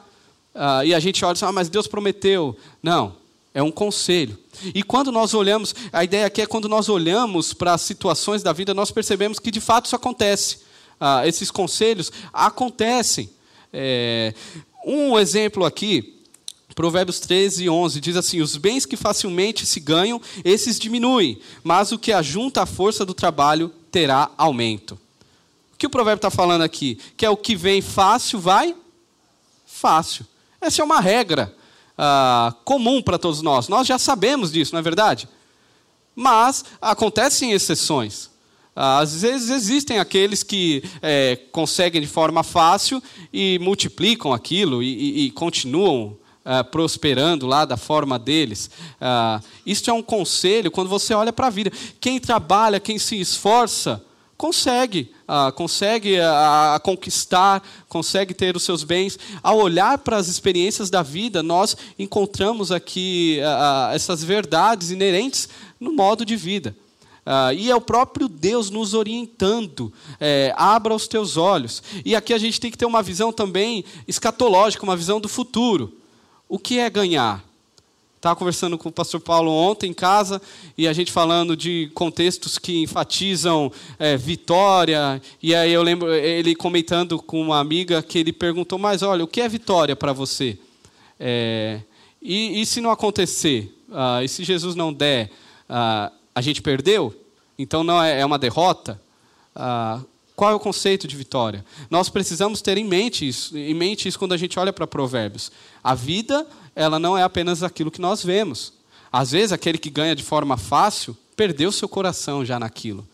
Ah, 0.54 0.86
e 0.86 0.94
a 0.94 1.00
gente 1.00 1.24
olha 1.24 1.32
e 1.32 1.34
diz, 1.36 1.44
ah, 1.44 1.52
mas 1.52 1.70
Deus 1.70 1.88
prometeu. 1.88 2.58
Não, 2.82 3.16
é 3.54 3.62
um 3.62 3.72
conselho. 3.72 4.38
E 4.74 4.84
quando 4.84 5.12
nós 5.12 5.34
olhamos, 5.34 5.76
a 5.92 6.04
ideia 6.04 6.26
aqui 6.26 6.42
é 6.42 6.46
quando 6.46 6.70
nós 6.70 6.90
olhamos 6.90 7.54
para 7.54 7.74
as 7.74 7.82
situações 7.82 8.44
da 8.44 8.54
vida, 8.54 8.74
nós 8.74 8.92
percebemos 8.92 9.40
que 9.40 9.52
de 9.52 9.62
fato 9.62 9.86
isso 9.86 9.96
acontece. 9.96 10.60
Ah, 11.00 11.28
esses 11.28 11.52
conselhos 11.52 12.12
acontecem. 12.32 13.30
É, 13.74 14.34
um 14.86 15.18
exemplo 15.18 15.66
aqui 15.66 16.21
Provérbios 16.82 17.20
13, 17.20 17.70
11 17.70 18.02
diz 18.02 18.16
assim: 18.16 18.42
Os 18.42 18.58
bens 18.58 18.88
que 18.88 18.98
facilmente 18.98 19.68
se 19.68 19.80
ganham, 19.80 20.20
esses 20.44 20.80
diminuem, 20.80 21.40
mas 21.64 21.92
o 21.92 22.00
que 22.00 22.12
ajunta 22.12 22.64
a 22.64 22.66
força 22.66 23.06
do 23.06 23.14
trabalho 23.14 23.72
terá 23.92 24.32
aumento. 24.36 24.98
O 25.76 25.78
que 25.78 25.86
o 25.86 25.92
provérbio 25.92 26.18
está 26.18 26.32
falando 26.32 26.64
aqui? 26.64 26.98
Que 27.16 27.24
é 27.24 27.30
o 27.30 27.38
que 27.38 27.56
vem 27.56 27.84
fácil, 27.84 28.40
vai 28.40 28.76
fácil. 29.64 30.26
Essa 30.60 30.82
é 30.82 30.84
uma 30.84 31.00
regra 31.00 31.56
ah, 31.96 32.52
comum 32.66 33.00
para 33.00 33.20
todos 33.20 33.44
nós. 33.44 33.68
Nós 33.68 33.86
já 33.86 34.00
sabemos 34.00 34.52
disso, 34.52 34.74
não 34.74 34.80
é 34.80 34.82
verdade? 34.82 35.30
Mas 36.16 36.66
acontecem 36.82 37.52
exceções. 37.52 38.32
Às 38.76 39.22
vezes 39.22 39.52
existem 39.52 40.00
aqueles 40.00 40.42
que 40.42 40.84
é, 41.00 41.36
conseguem 41.52 42.02
de 42.02 42.08
forma 42.08 42.42
fácil 42.42 43.04
e 43.32 43.60
multiplicam 43.60 44.34
aquilo 44.34 44.82
e, 44.82 44.88
e, 44.88 45.26
e 45.28 45.32
continuam 45.32 46.18
uh, 46.46 46.64
prosperando 46.66 47.48
lá 47.48 47.66
da 47.66 47.78
forma 47.78 48.18
deles. 48.18 48.70
Uh, 49.00 49.44
isso 49.66 49.90
é 49.90 49.94
um 49.94 50.04
conselho 50.04 50.72
quando 50.72 50.90
você 50.90 51.14
olha 51.14 51.34
para 51.34 51.48
a 51.48 51.52
vida. 51.52 51.72
Quem 52.00 52.20
trabalha, 52.20 52.80
quem 52.80 52.98
se 52.98 53.20
esforça, 53.20 54.04
consegue, 54.42 55.12
uh, 55.28 55.52
consegue 55.54 56.18
uh, 56.18 56.80
conquistar, 56.82 57.62
consegue 57.88 58.34
ter 58.34 58.56
os 58.56 58.64
seus 58.64 58.84
bens. 58.84 59.20
Ao 59.44 59.56
olhar 59.56 60.00
para 60.00 60.18
as 60.18 60.28
experiências 60.28 60.90
da 60.90 61.04
vida, 61.04 61.44
nós 61.44 61.78
encontramos 62.00 62.72
aqui 62.72 63.40
uh, 63.40 63.94
essas 63.94 64.24
verdades 64.24 64.90
inerentes 64.90 65.48
no 65.80 65.94
modo 65.94 66.26
de 66.26 66.36
vida. 66.36 66.76
e 67.56 67.70
é 67.70 67.76
o 67.76 67.82
próprio 67.82 68.28
Deus 68.28 68.72
nos 68.72 68.96
orientando. 68.96 69.94
É, 70.20 70.52
abra 70.58 70.96
os 70.96 71.08
teus 71.08 71.38
olhos. 71.38 71.84
E 72.04 72.16
aqui 72.16 72.34
a 72.34 72.40
gente 72.40 72.60
tem 72.60 72.72
que 72.72 72.78
ter 72.78 72.86
uma 72.86 73.04
visão 73.04 73.32
também 73.32 73.86
escatológica, 74.08 74.84
uma 74.84 74.98
visão 74.98 75.20
do 75.20 75.30
futuro. 75.30 76.01
O 76.52 76.60
que 76.60 76.80
é 76.80 76.90
ganhar? 76.90 77.42
Estava 78.18 78.36
conversando 78.36 78.78
com 78.78 78.90
o 78.90 78.92
pastor 78.92 79.22
Paulo 79.22 79.50
ontem 79.50 79.92
em 79.92 79.94
casa 79.94 80.42
e 80.78 80.86
a 80.86 80.92
gente 80.92 81.10
falando 81.10 81.56
de 81.56 81.90
contextos 81.94 82.58
que 82.58 82.84
enfatizam 82.84 83.72
é, 83.98 84.18
vitória. 84.18 85.22
E 85.42 85.56
aí 85.56 85.72
eu 85.72 85.82
lembro 85.82 86.14
ele 86.14 86.54
comentando 86.54 87.18
com 87.20 87.42
uma 87.42 87.58
amiga 87.58 88.04
que 88.04 88.20
ele 88.20 88.34
perguntou: 88.34 88.78
Mas 88.78 89.02
olha, 89.02 89.24
o 89.24 89.28
que 89.28 89.40
é 89.40 89.48
vitória 89.48 89.96
para 89.96 90.12
você? 90.12 90.60
É, 91.18 91.80
e, 92.22 92.60
e, 92.60 92.66
se 92.66 92.82
não 92.82 92.92
acontecer? 92.92 93.74
Ah, 93.90 94.22
e 94.22 94.28
se 94.28 94.44
Jesus 94.44 94.76
não 94.76 94.92
der? 94.92 95.32
Ah, 95.70 96.12
a 96.36 96.42
gente 96.42 96.62
perdeu? 96.62 97.16
Então 97.58 97.82
não 97.82 98.04
é, 98.04 98.20
é 98.20 98.26
uma 98.26 98.38
derrota? 98.38 99.02
Ah, 99.56 100.02
qual 100.42 100.50
é 100.50 100.56
o 100.56 100.60
conceito 100.60 101.08
de 101.08 101.16
vitória? 101.16 101.64
Nós 101.88 102.10
precisamos 102.10 102.64
ter 102.64 102.76
em 102.76 102.84
mente 102.84 103.28
isso, 103.28 103.56
em 103.56 103.76
mente 103.76 104.08
isso 104.08 104.18
quando 104.18 104.34
a 104.34 104.38
gente 104.38 104.58
olha 104.58 104.74
para 104.74 104.88
Provérbios. 104.88 105.52
A 105.84 105.94
vida, 105.94 106.48
ela 106.76 106.98
não 106.98 107.16
é 107.16 107.22
apenas 107.22 107.62
aquilo 107.62 107.92
que 107.92 108.02
nós 108.02 108.24
vemos. 108.24 108.74
Às 109.14 109.34
vezes, 109.34 109.52
aquele 109.52 109.78
que 109.78 109.92
ganha 109.92 110.16
de 110.16 110.24
forma 110.24 110.58
fácil 110.58 111.16
perdeu 111.36 111.72
seu 111.72 111.88
coração 111.88 112.44
já 112.44 112.60
naquilo. 112.60 113.08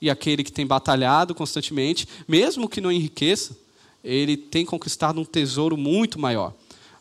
E 0.00 0.08
aquele 0.08 0.42
que 0.42 0.50
tem 0.50 0.66
batalhado 0.66 1.34
constantemente, 1.34 2.08
mesmo 2.26 2.70
que 2.70 2.80
não 2.80 2.90
enriqueça, 2.90 3.54
ele 4.02 4.34
tem 4.34 4.64
conquistado 4.64 5.20
um 5.20 5.26
tesouro 5.26 5.76
muito 5.76 6.18
maior. 6.18 6.54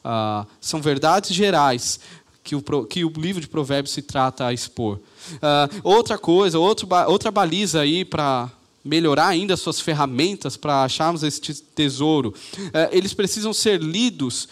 Ah, 0.03 0.45
são 0.59 0.81
verdades 0.81 1.33
gerais 1.33 2.01
que 2.43 2.57
o, 2.57 2.62
que 2.85 3.05
o 3.05 3.09
livro 3.15 3.39
de 3.39 3.47
Provérbios 3.47 3.93
se 3.93 4.01
trata 4.01 4.47
a 4.47 4.51
expor. 4.51 5.00
Ah, 5.41 5.69
outra 5.81 6.17
coisa, 6.17 6.59
outro, 6.59 6.89
outra 7.07 7.31
baliza 7.31 7.79
aí 7.79 8.03
para 8.03 8.51
melhorar 8.85 9.29
ainda 9.29 9.57
suas 9.57 9.81
ferramentas 9.81 10.55
para 10.55 10.83
acharmos 10.83 11.23
este 11.23 11.55
tesouro. 11.55 12.35
É, 12.71 12.89
eles 12.91 13.15
precisam 13.15 13.51
ser 13.51 13.81
lidos 13.81 14.47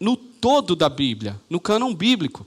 no 0.00 0.16
todo 0.16 0.74
da 0.74 0.88
Bíblia, 0.88 1.38
no 1.50 1.60
cânon 1.60 1.94
bíblico. 1.94 2.46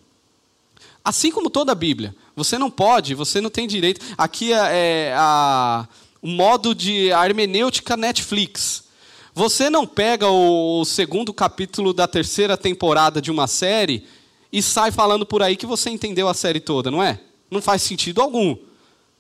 Assim 1.06 1.32
como 1.32 1.50
toda 1.50 1.74
a 1.74 1.76
Bíblia. 1.76 2.16
Você 2.36 2.58
não 2.58 2.72
pode, 2.72 3.14
você 3.14 3.40
não 3.40 3.52
tem 3.52 3.68
direito. 3.68 4.02
Aqui 4.18 4.52
é, 4.52 5.10
é 5.10 5.16
a, 5.16 5.88
o 6.22 6.28
modo 6.28 6.74
de 6.74 7.10
hermenêutica 7.10 7.96
Netflix. 7.96 8.86
Você 9.34 9.70
não 9.70 9.86
pega 9.86 10.28
o 10.28 10.84
segundo 10.86 11.34
capítulo 11.34 11.94
da 11.94 12.08
terceira 12.08 12.58
temporada 12.58 13.22
de 13.22 13.30
uma 13.30 13.48
série 13.48 14.06
e 14.52 14.62
sai 14.62 14.92
falando 14.92 15.26
por 15.26 15.44
aí 15.44 15.56
que 15.56 15.66
você 15.66 15.90
entendeu 15.90 16.28
a 16.28 16.34
série 16.34 16.60
toda, 16.60 16.90
não 16.90 17.02
é? 17.02 17.20
Não 17.50 17.62
faz 17.62 17.84
sentido 17.84 18.22
algum. 18.22 18.54
O 18.54 18.60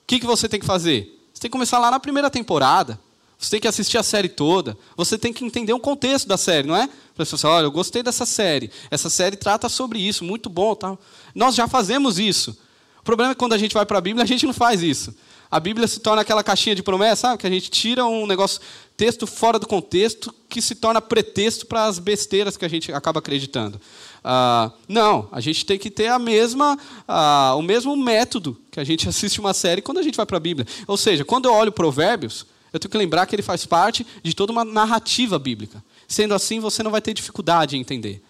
que, 0.08 0.20
que 0.20 0.26
você 0.26 0.50
tem 0.50 0.60
que 0.60 0.66
fazer? 0.66 1.21
Você 1.42 1.46
tem 1.48 1.50
que 1.50 1.54
começar 1.54 1.80
lá 1.80 1.90
na 1.90 2.00
primeira 2.00 2.30
temporada. 2.30 3.00
Você 3.36 3.50
tem 3.50 3.60
que 3.60 3.68
assistir 3.68 3.98
a 3.98 4.04
série 4.04 4.30
toda. 4.30 4.78
Você 4.96 5.18
tem 5.18 5.34
que 5.34 5.44
entender 5.44 5.74
o 5.74 5.80
contexto 5.80 6.28
da 6.28 6.38
série, 6.38 6.68
não 6.68 6.76
é? 6.76 6.88
Você 7.18 7.36
fala, 7.36 7.56
olha, 7.56 7.66
eu 7.66 7.72
gostei 7.72 8.04
dessa 8.04 8.28
série. 8.28 8.70
Essa 8.92 9.10
série 9.10 9.36
trata 9.36 9.68
sobre 9.68 9.98
isso, 9.98 10.24
muito 10.24 10.52
bom. 10.52 10.76
Tal. 10.76 11.00
Nós 11.34 11.56
já 11.56 11.68
fazemos 11.68 12.20
isso. 12.20 12.56
O 13.00 13.04
problema 13.04 13.32
é 13.32 13.34
que 13.34 13.40
quando 13.40 13.54
a 13.54 13.58
gente 13.58 13.74
vai 13.74 13.88
para 13.88 13.98
a 13.98 14.02
Bíblia, 14.02 14.24
a 14.24 14.28
gente 14.28 14.46
não 14.46 14.54
faz 14.54 14.84
isso. 14.84 15.16
A 15.50 15.60
Bíblia 15.60 15.88
se 15.88 16.00
torna 16.00 16.22
aquela 16.22 16.44
caixinha 16.44 16.76
de 16.76 16.84
promessa, 16.84 17.22
sabe? 17.22 17.40
Que 17.40 17.48
a 17.48 17.50
gente 17.50 17.72
tira 17.72 18.06
um 18.06 18.28
negócio, 18.28 18.62
texto 18.96 19.26
fora 19.26 19.58
do 19.58 19.66
contexto, 19.66 20.32
que 20.48 20.62
se 20.62 20.76
torna 20.76 21.02
pretexto 21.02 21.66
para 21.66 21.86
as 21.86 21.98
besteiras 21.98 22.56
que 22.56 22.66
a 22.66 22.70
gente 22.70 22.94
acaba 22.94 23.18
acreditando. 23.18 23.82
Ah, 24.24 24.72
não, 24.88 25.28
a 25.32 25.42
gente 25.42 25.66
tem 25.66 25.80
que 25.80 25.90
ter 25.90 26.08
a 26.08 26.20
mesma, 26.20 26.78
ah, 27.08 27.56
o 27.58 27.62
mesmo 27.62 27.96
método 27.96 28.58
que 28.70 28.80
a 28.80 28.84
gente 28.84 29.08
assiste 29.10 29.40
uma 29.40 29.54
série 29.54 29.82
quando 29.82 29.98
a 29.98 30.04
gente 30.04 30.16
vai 30.16 30.26
para 30.26 30.38
a 30.38 30.40
Bíblia. 30.40 30.68
Ou 30.88 30.98
seja, 30.98 31.26
quando 31.26 31.46
eu 31.46 31.54
olho 31.54 31.72
Provérbios, 31.72 32.46
eu 32.72 32.80
tenho 32.80 32.92
que 32.92 32.98
lembrar 32.98 33.26
que 33.26 33.36
ele 33.36 33.42
faz 33.42 33.66
parte 33.66 34.06
de 34.24 34.34
toda 34.34 34.52
uma 34.52 34.64
narrativa 34.64 35.38
bíblica. 35.38 35.84
Sendo 36.08 36.34
assim, 36.34 36.60
você 36.60 36.84
não 36.84 36.92
vai 36.92 37.02
ter 37.02 37.14
dificuldade 37.14 37.76
em 37.76 37.82
entender. 37.82 38.22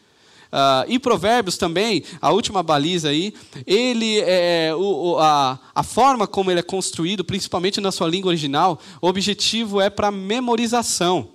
Uh, 0.52 0.84
e 0.88 1.00
Provérbios 1.00 1.58
também, 1.58 2.04
a 2.22 2.32
última 2.32 2.62
baliza 2.62 3.10
aí, 3.10 3.34
ele 3.66 4.20
é, 4.20 4.74
o, 4.76 5.18
a, 5.18 5.58
a 5.74 5.82
forma 5.82 6.28
como 6.28 6.52
ele 6.52 6.60
é 6.60 6.64
construído, 6.64 7.24
principalmente 7.24 7.80
na 7.80 7.92
sua 7.92 8.10
língua 8.10 8.30
original, 8.30 8.80
o 9.02 9.08
objetivo 9.08 9.80
é 9.80 9.90
para 9.90 10.12
memorização. 10.12 11.30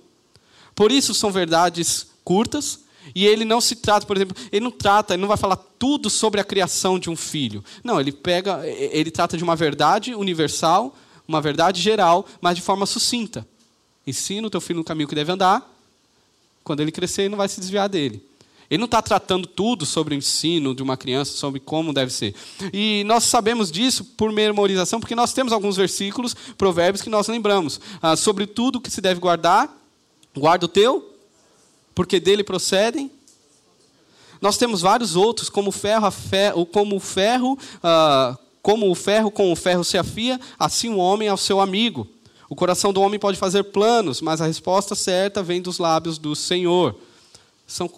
Por 0.75 0.91
isso 0.91 1.15
são 1.15 1.31
verdades 1.31 2.07
curtas, 2.23 2.81
e 3.13 3.25
ele 3.25 3.45
não 3.45 3.61
se 3.61 3.75
trata, 3.75 4.05
por 4.05 4.15
exemplo, 4.15 4.35
ele 4.51 4.63
não 4.63 4.71
trata, 4.71 5.13
ele 5.13 5.21
não 5.21 5.27
vai 5.27 5.37
falar 5.37 5.55
tudo 5.55 6.09
sobre 6.09 6.39
a 6.39 6.43
criação 6.43 6.99
de 6.99 7.09
um 7.09 7.15
filho. 7.15 7.63
Não, 7.83 7.99
ele 7.99 8.11
pega, 8.11 8.61
ele 8.67 9.11
trata 9.11 9.37
de 9.37 9.43
uma 9.43 9.55
verdade 9.55 10.13
universal, 10.15 10.95
uma 11.27 11.41
verdade 11.41 11.81
geral, 11.81 12.25
mas 12.41 12.55
de 12.55 12.61
forma 12.61 12.85
sucinta. 12.85 13.47
Ensina 14.05 14.47
o 14.47 14.49
teu 14.49 14.61
filho 14.61 14.79
no 14.79 14.83
caminho 14.83 15.07
que 15.07 15.15
deve 15.15 15.31
andar. 15.31 15.67
Quando 16.63 16.81
ele 16.81 16.91
crescer, 16.91 17.23
ele 17.23 17.29
não 17.29 17.37
vai 17.37 17.49
se 17.49 17.59
desviar 17.59 17.89
dele. 17.89 18.23
Ele 18.69 18.79
não 18.79 18.85
está 18.85 19.01
tratando 19.01 19.47
tudo 19.47 19.85
sobre 19.85 20.13
o 20.13 20.17
ensino 20.17 20.75
de 20.75 20.83
uma 20.83 20.97
criança, 20.97 21.31
sobre 21.33 21.59
como 21.59 21.93
deve 21.93 22.11
ser. 22.11 22.35
E 22.73 23.03
nós 23.05 23.23
sabemos 23.23 23.71
disso 23.71 24.03
por 24.03 24.31
memorização, 24.31 24.99
porque 24.99 25.15
nós 25.15 25.31
temos 25.33 25.53
alguns 25.53 25.77
versículos, 25.77 26.35
provérbios, 26.57 27.01
que 27.01 27.09
nós 27.09 27.27
lembramos. 27.27 27.79
Ah, 28.01 28.15
sobre 28.15 28.45
tudo 28.45 28.81
que 28.81 28.91
se 28.91 28.99
deve 28.99 29.19
guardar, 29.19 29.73
guarda 30.35 30.65
o 30.65 30.69
teu 30.69 31.16
porque 31.97 32.19
dele 32.19 32.43
procedem. 32.43 33.09
Nós 34.39 34.55
temos 34.55 34.81
vários 34.81 35.15
outros, 35.15 35.49
como 35.49 35.71
ferro, 35.71 36.11
ferro 36.11 36.63
como 36.63 36.99
ferro, 36.99 37.57
uh, 37.77 38.37
como 38.61 38.91
o 38.91 38.93
ferro 38.93 39.31
com 39.31 39.51
o 39.51 39.55
ferro 39.55 39.83
se 39.83 39.97
afia, 39.97 40.39
assim 40.59 40.89
o 40.89 40.97
homem 40.97 41.27
ao 41.27 41.37
seu 41.37 41.59
amigo. 41.59 42.07
O 42.47 42.55
coração 42.55 42.93
do 42.93 43.01
homem 43.01 43.19
pode 43.19 43.35
fazer 43.35 43.63
planos, 43.63 44.21
mas 44.21 44.41
a 44.41 44.45
resposta 44.45 44.93
certa 44.93 45.41
vem 45.41 45.59
dos 45.59 45.79
lábios 45.79 46.19
do 46.19 46.35
Senhor. 46.35 46.95
São 47.65 47.89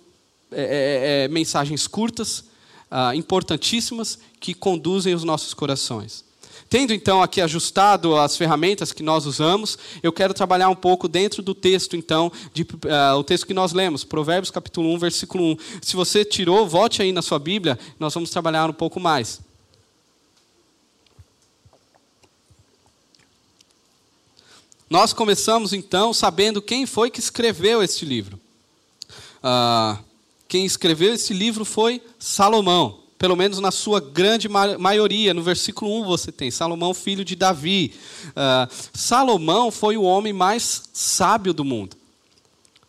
é, 0.49 0.61
é, 0.61 1.25
é, 1.25 1.27
mensagens 1.27 1.85
curtas, 1.85 2.45
uh, 2.89 3.13
importantíssimas, 3.13 4.17
que 4.39 4.53
conduzem 4.53 5.13
os 5.13 5.25
nossos 5.25 5.53
corações. 5.53 6.23
Tendo 6.67 6.93
então 6.93 7.21
aqui 7.21 7.41
ajustado 7.41 8.15
as 8.15 8.35
ferramentas 8.35 8.91
que 8.91 9.03
nós 9.03 9.25
usamos, 9.25 9.77
eu 10.03 10.11
quero 10.11 10.33
trabalhar 10.33 10.69
um 10.69 10.75
pouco 10.75 11.07
dentro 11.07 11.41
do 11.41 11.53
texto, 11.53 11.95
então, 11.95 12.31
de, 12.53 12.63
uh, 12.63 13.17
o 13.17 13.23
texto 13.23 13.47
que 13.47 13.53
nós 13.53 13.73
lemos, 13.73 14.03
Provérbios 14.03 14.51
capítulo 14.51 14.93
1, 14.93 14.99
versículo 14.99 15.53
1. 15.53 15.57
Se 15.81 15.95
você 15.95 16.25
tirou, 16.25 16.67
volte 16.67 17.01
aí 17.01 17.11
na 17.11 17.21
sua 17.21 17.39
Bíblia, 17.39 17.77
nós 17.99 18.13
vamos 18.13 18.29
trabalhar 18.29 18.69
um 18.69 18.73
pouco 18.73 18.99
mais. 18.99 19.41
Nós 24.89 25.13
começamos 25.13 25.71
então 25.71 26.11
sabendo 26.13 26.61
quem 26.61 26.85
foi 26.85 27.11
que 27.11 27.19
escreveu 27.19 27.83
este 27.83 28.05
livro. 28.05 28.39
Uh, 29.43 30.03
quem 30.47 30.65
escreveu 30.65 31.13
esse 31.13 31.31
livro 31.31 31.63
foi 31.63 32.01
Salomão 32.17 33.08
pelo 33.19 33.35
menos 33.35 33.59
na 33.59 33.69
sua 33.69 33.99
grande 33.99 34.47
maioria. 34.47 35.33
No 35.33 35.43
versículo 35.43 36.01
1 36.01 36.05
você 36.05 36.31
tem 36.31 36.49
Salomão, 36.49 36.93
filho 36.93 37.25
de 37.25 37.35
Davi. 37.35 37.93
Uh, 38.29 38.73
Salomão 38.93 39.69
foi 39.69 39.97
o 39.97 40.03
homem 40.03 40.31
mais 40.31 40.83
sábio 40.93 41.53
do 41.53 41.65
mundo, 41.65 41.97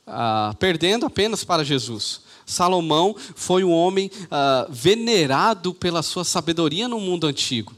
uh, 0.06 0.56
perdendo 0.56 1.04
apenas 1.04 1.42
para 1.42 1.64
Jesus. 1.64 2.20
Salomão 2.46 3.14
foi 3.34 3.64
o 3.64 3.70
homem 3.70 4.08
uh, 4.24 4.72
venerado 4.72 5.74
pela 5.74 6.02
sua 6.02 6.24
sabedoria 6.24 6.86
no 6.86 7.00
mundo 7.00 7.26
antigo. 7.26 7.74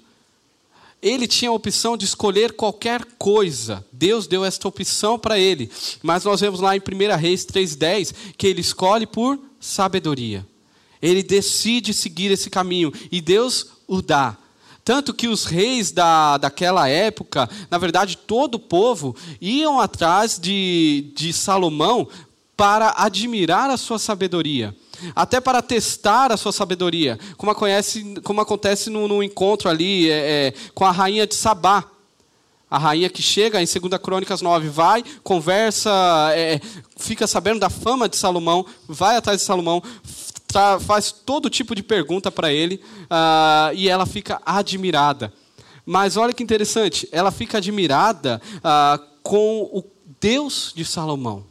Ele 1.00 1.26
tinha 1.26 1.50
a 1.50 1.54
opção 1.54 1.96
de 1.96 2.04
escolher 2.04 2.52
qualquer 2.52 3.04
coisa. 3.18 3.84
Deus 3.90 4.26
deu 4.26 4.44
esta 4.44 4.68
opção 4.68 5.18
para 5.18 5.36
ele. 5.36 5.68
Mas 6.00 6.22
nós 6.22 6.40
vemos 6.40 6.60
lá 6.60 6.76
em 6.76 6.80
1 6.80 7.16
Reis 7.18 7.44
3,10 7.44 8.14
que 8.38 8.46
ele 8.46 8.60
escolhe 8.60 9.04
por 9.04 9.36
sabedoria. 9.58 10.46
Ele 11.02 11.22
decide 11.22 11.92
seguir 11.92 12.30
esse 12.30 12.48
caminho 12.48 12.92
e 13.10 13.20
Deus 13.20 13.66
o 13.86 14.00
dá. 14.00 14.38
Tanto 14.84 15.14
que 15.14 15.28
os 15.28 15.44
reis 15.44 15.92
da, 15.92 16.38
daquela 16.38 16.88
época, 16.88 17.48
na 17.70 17.78
verdade, 17.78 18.16
todo 18.16 18.56
o 18.56 18.60
povo, 18.60 19.14
iam 19.40 19.80
atrás 19.80 20.38
de, 20.40 21.12
de 21.14 21.32
Salomão 21.32 22.08
para 22.56 22.94
admirar 22.96 23.70
a 23.70 23.76
sua 23.76 23.98
sabedoria, 23.98 24.74
até 25.14 25.40
para 25.40 25.62
testar 25.62 26.32
a 26.32 26.36
sua 26.36 26.52
sabedoria, 26.52 27.18
como, 27.36 27.54
conhece, 27.54 28.14
como 28.22 28.40
acontece 28.40 28.90
no, 28.90 29.06
no 29.08 29.22
encontro 29.22 29.68
ali 29.68 30.10
é, 30.10 30.48
é, 30.48 30.54
com 30.74 30.84
a 30.84 30.90
rainha 30.90 31.26
de 31.26 31.34
Sabá. 31.34 31.84
A 32.70 32.78
rainha 32.78 33.10
que 33.10 33.20
chega 33.20 33.60
em 33.60 33.66
2 33.66 34.00
Crônicas 34.00 34.40
9, 34.40 34.68
vai, 34.70 35.04
conversa, 35.22 35.90
é, 36.34 36.58
fica 36.96 37.26
sabendo 37.26 37.60
da 37.60 37.68
fama 37.68 38.08
de 38.08 38.16
Salomão, 38.16 38.64
vai 38.88 39.16
atrás 39.16 39.40
de 39.40 39.44
Salomão, 39.44 39.82
faz 40.80 41.12
todo 41.12 41.50
tipo 41.50 41.74
de 41.74 41.82
pergunta 41.82 42.30
para 42.30 42.52
ele 42.52 42.80
uh, 43.04 43.74
e 43.74 43.88
ela 43.88 44.06
fica 44.06 44.40
admirada. 44.44 45.32
Mas 45.84 46.16
olha 46.16 46.32
que 46.32 46.42
interessante, 46.42 47.08
ela 47.10 47.30
fica 47.30 47.58
admirada 47.58 48.40
uh, 48.58 49.04
com 49.22 49.62
o 49.72 49.84
Deus 50.20 50.72
de 50.74 50.84
Salomão. 50.84 51.44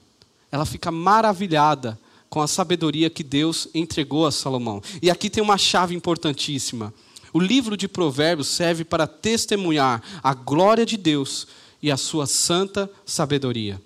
Ela 0.51 0.65
fica 0.65 0.91
maravilhada 0.91 1.99
com 2.29 2.41
a 2.41 2.47
sabedoria 2.47 3.09
que 3.09 3.23
Deus 3.23 3.67
entregou 3.73 4.25
a 4.25 4.31
Salomão. 4.31 4.81
E 5.01 5.11
aqui 5.11 5.29
tem 5.29 5.43
uma 5.43 5.57
chave 5.57 5.93
importantíssima. 5.93 6.93
O 7.33 7.39
livro 7.39 7.75
de 7.75 7.87
Provérbios 7.87 8.47
serve 8.47 8.83
para 8.83 9.07
testemunhar 9.07 10.01
a 10.23 10.33
glória 10.33 10.85
de 10.85 10.97
Deus 10.97 11.47
e 11.81 11.91
a 11.91 11.97
sua 11.97 12.25
santa 12.25 12.89
sabedoria. 13.05 13.81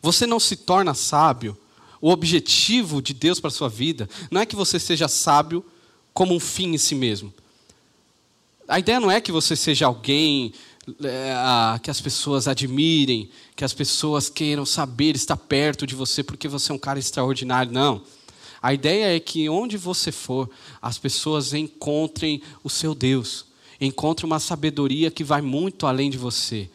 Você 0.00 0.26
não 0.26 0.40
se 0.40 0.56
torna 0.56 0.94
sábio 0.94 1.56
o 2.02 2.10
objetivo 2.10 3.00
de 3.00 3.14
Deus 3.14 3.38
para 3.38 3.46
a 3.46 3.52
sua 3.52 3.68
vida 3.68 4.10
não 4.28 4.40
é 4.40 4.44
que 4.44 4.56
você 4.56 4.80
seja 4.80 5.06
sábio 5.06 5.64
como 6.12 6.34
um 6.34 6.40
fim 6.40 6.74
em 6.74 6.78
si 6.78 6.96
mesmo. 6.96 7.32
A 8.66 8.80
ideia 8.80 8.98
não 8.98 9.08
é 9.08 9.20
que 9.20 9.30
você 9.30 9.54
seja 9.54 9.86
alguém 9.86 10.52
é, 11.04 11.78
que 11.80 11.90
as 11.92 12.00
pessoas 12.00 12.48
admirem, 12.48 13.30
que 13.54 13.64
as 13.64 13.72
pessoas 13.72 14.28
queiram 14.28 14.66
saber 14.66 15.14
estar 15.14 15.36
perto 15.36 15.86
de 15.86 15.94
você 15.94 16.24
porque 16.24 16.48
você 16.48 16.72
é 16.72 16.74
um 16.74 16.78
cara 16.78 16.98
extraordinário. 16.98 17.70
Não. 17.70 18.02
A 18.60 18.74
ideia 18.74 19.16
é 19.16 19.20
que 19.20 19.48
onde 19.48 19.76
você 19.76 20.10
for, 20.10 20.50
as 20.80 20.98
pessoas 20.98 21.54
encontrem 21.54 22.42
o 22.64 22.70
seu 22.70 22.96
Deus, 22.96 23.46
encontrem 23.80 24.26
uma 24.26 24.40
sabedoria 24.40 25.08
que 25.08 25.22
vai 25.22 25.40
muito 25.40 25.86
além 25.86 26.10
de 26.10 26.18
você 26.18 26.68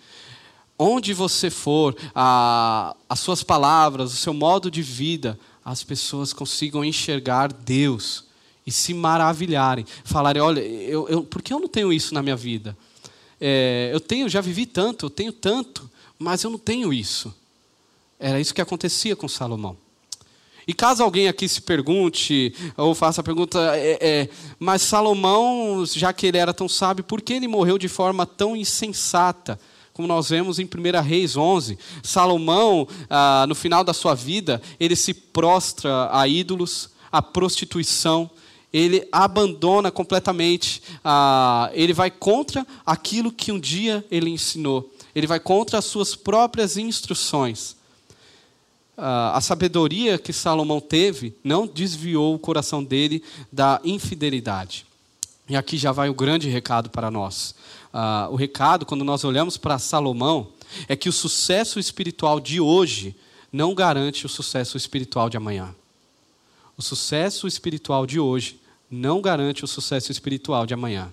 onde 0.78 1.14
você 1.14 1.50
for, 1.50 1.96
a, 2.14 2.96
as 3.10 3.20
suas 3.20 3.44
palavras, 3.44 4.14
o 4.14 4.18
seu 4.18 4.34
modo 4.34 4.70
de 4.70 4.82
vida, 4.82 5.40
as 5.64 5.84
pessoas 5.84 6.34
consigam 6.34 6.86
enxergar 6.86 7.52
Deus 7.52 8.26
e 8.66 8.72
se 8.72 8.94
maravilharem, 8.94 9.86
falarem: 10.04 10.42
olha, 10.42 10.60
eu, 10.62 11.08
eu, 11.10 11.24
por 11.24 11.42
que 11.42 11.54
eu 11.54 11.60
não 11.60 11.68
tenho 11.68 11.92
isso 11.92 12.14
na 12.14 12.22
minha 12.22 12.36
vida? 12.36 12.78
É, 13.40 13.90
eu 13.94 14.00
tenho, 14.00 14.28
já 14.30 14.42
vivi 14.42 14.66
tanto, 14.66 15.06
eu 15.06 15.10
tenho 15.10 15.32
tanto, 15.32 15.90
mas 16.18 16.44
eu 16.44 16.50
não 16.50 16.58
tenho 16.58 16.94
isso. 16.94 17.34
Era 18.20 18.40
isso 18.40 18.54
que 18.54 18.62
acontecia 18.62 19.16
com 19.16 19.28
Salomão. 19.28 19.78
E 20.68 20.74
caso 20.74 21.02
alguém 21.02 21.30
aqui 21.30 21.48
se 21.48 21.62
pergunte, 21.62 22.54
ou 22.76 22.94
faça 22.94 23.22
a 23.22 23.24
pergunta, 23.24 23.58
é, 23.78 23.98
é, 24.02 24.30
mas 24.60 24.82
Salomão, 24.82 25.86
já 25.86 26.12
que 26.12 26.28
ele 26.28 26.38
era 26.38 26.54
tão 26.54 26.68
sábio, 26.68 27.06
por 27.06 27.22
que 27.22 27.34
ele 27.34 27.48
morreu 27.48 27.78
de 27.78 27.88
forma 27.88 28.26
tão 28.26 28.54
insensata? 28.54 29.58
Como 29.98 30.08
nós 30.08 30.30
vemos 30.30 30.60
em 30.60 30.66
1 30.66 31.02
Reis 31.02 31.36
11. 31.36 31.76
Salomão, 32.04 32.88
ah, 33.10 33.48
no 33.50 33.56
final 33.56 33.84
da 33.84 33.94
sua 33.94 34.14
vida, 34.14 34.62
ele 34.80 34.96
se 34.96 35.12
prostra 35.12 36.08
a 36.16 36.28
ídolos, 36.28 36.92
a 37.12 37.20
prostituição, 37.20 38.30
ele 38.72 39.08
abandona 39.12 39.90
completamente, 39.90 40.84
ah, 41.04 41.72
ele 41.74 41.94
vai 41.94 42.12
contra 42.12 42.66
aquilo 42.86 43.32
que 43.32 43.52
um 43.52 43.60
dia 43.60 44.06
ele 44.12 44.30
ensinou, 44.30 44.94
ele 45.16 45.26
vai 45.26 45.40
contra 45.40 45.80
as 45.80 45.86
suas 45.86 46.16
próprias 46.16 46.78
instruções. 46.78 47.76
Ah, 48.96 49.36
a 49.36 49.42
sabedoria 49.42 50.20
que 50.20 50.32
Salomão 50.32 50.80
teve 50.80 51.36
não 51.44 51.66
desviou 51.66 52.36
o 52.36 52.40
coração 52.40 52.84
dele 52.84 53.24
da 53.52 53.82
infidelidade. 53.84 54.86
E 55.50 55.56
aqui 55.56 55.76
já 55.76 55.92
vai 55.92 56.08
o 56.08 56.14
grande 56.14 56.50
recado 56.50 56.92
para 56.92 57.10
nós 57.10 57.56
ah, 57.94 58.28
o 58.32 58.36
recado, 58.36 58.86
quando 58.86 59.04
nós 59.04 59.24
olhamos 59.24 59.58
para 59.58 59.80
Salomão, 59.80 60.50
é 60.88 60.96
que 60.96 61.10
o 61.10 61.14
sucesso 61.14 61.80
espiritual 61.80 62.40
de 62.40 62.60
hoje 62.60 63.16
não 63.52 63.74
garante 63.74 64.26
o 64.26 64.30
sucesso 64.30 64.78
espiritual 64.78 65.30
de 65.30 65.38
amanhã. 65.38 65.74
O 66.78 66.82
sucesso 66.82 67.48
espiritual 67.48 68.06
de 68.06 68.20
hoje 68.20 68.60
não 68.90 69.22
garante 69.22 69.64
o 69.64 69.68
sucesso 69.68 70.12
espiritual 70.12 70.66
de 70.66 70.74
amanhã. 70.74 71.12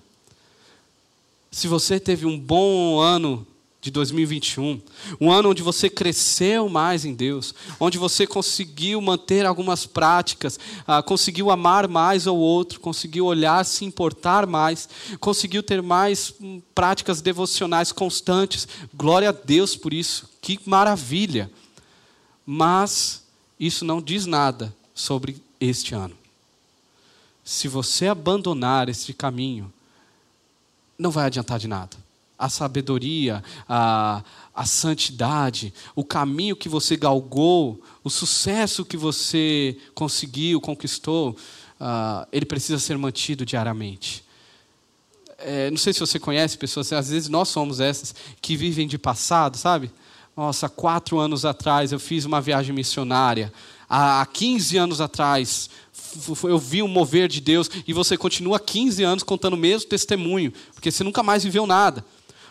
Se 1.51 1.67
você 1.67 1.99
teve 1.99 2.25
um 2.25 2.37
bom 2.37 2.99
ano 2.99 3.47
de 3.85 3.91
2021, 3.91 4.81
um 5.21 5.31
ano 5.31 5.51
onde 5.51 5.61
você 5.61 5.87
cresceu 5.91 6.67
mais 6.67 7.05
em 7.05 7.13
Deus, 7.13 7.53
onde 7.79 7.99
você 7.99 8.25
conseguiu 8.25 8.99
manter 8.99 9.45
algumas 9.45 9.85
práticas, 9.85 10.59
ah, 10.87 11.03
conseguiu 11.03 11.51
amar 11.51 11.87
mais 11.87 12.25
ao 12.25 12.35
outro, 12.35 12.79
conseguiu 12.79 13.27
olhar, 13.27 13.63
se 13.63 13.85
importar 13.85 14.47
mais, 14.47 14.89
conseguiu 15.19 15.61
ter 15.61 15.83
mais 15.83 16.33
hum, 16.41 16.59
práticas 16.73 17.21
devocionais 17.21 17.91
constantes. 17.91 18.67
Glória 18.91 19.29
a 19.29 19.31
Deus 19.31 19.75
por 19.75 19.93
isso, 19.93 20.27
que 20.41 20.59
maravilha! 20.65 21.51
Mas 22.43 23.23
isso 23.59 23.85
não 23.85 24.01
diz 24.01 24.25
nada 24.25 24.75
sobre 24.95 25.39
este 25.59 25.93
ano. 25.93 26.17
Se 27.43 27.67
você 27.67 28.07
abandonar 28.07 28.89
este 28.89 29.13
caminho, 29.13 29.71
não 30.97 31.11
vai 31.11 31.27
adiantar 31.27 31.59
de 31.59 31.67
nada 31.67 32.04
a 32.37 32.49
sabedoria, 32.49 33.43
a, 33.67 34.23
a 34.53 34.65
santidade, 34.65 35.73
o 35.95 36.03
caminho 36.03 36.55
que 36.55 36.69
você 36.69 36.95
galgou, 36.95 37.81
o 38.03 38.09
sucesso 38.09 38.85
que 38.85 38.97
você 38.97 39.77
conseguiu, 39.93 40.59
conquistou, 40.59 41.31
uh, 41.79 42.27
ele 42.31 42.45
precisa 42.45 42.79
ser 42.79 42.97
mantido 42.97 43.45
diariamente. 43.45 44.23
É, 45.37 45.69
não 45.69 45.77
sei 45.77 45.93
se 45.93 45.99
você 45.99 46.19
conhece 46.19 46.57
pessoas, 46.57 46.91
às 46.93 47.09
vezes 47.09 47.29
nós 47.29 47.49
somos 47.49 47.79
essas 47.79 48.15
que 48.41 48.55
vivem 48.55 48.87
de 48.87 48.97
passado, 48.97 49.57
sabe? 49.57 49.91
Nossa, 50.35 50.67
quatro 50.67 51.19
anos 51.19 51.45
atrás 51.45 51.91
eu 51.91 51.99
fiz 51.99 52.25
uma 52.25 52.41
viagem 52.41 52.73
missionária. 52.73 53.53
Há 53.87 54.25
15 54.25 54.77
anos 54.77 54.99
atrás 54.99 55.69
eu 56.43 56.57
vi 56.57 56.81
o 56.81 56.87
mover 56.87 57.27
de 57.27 57.39
Deus 57.41 57.69
e 57.87 57.93
você 57.93 58.17
continua 58.17 58.59
15 58.59 59.03
anos 59.03 59.23
contando 59.23 59.53
o 59.53 59.57
mesmo 59.57 59.89
testemunho, 59.89 60.51
porque 60.73 60.91
você 60.91 61.03
nunca 61.03 61.21
mais 61.21 61.43
viveu 61.43 61.67
nada. 61.67 62.05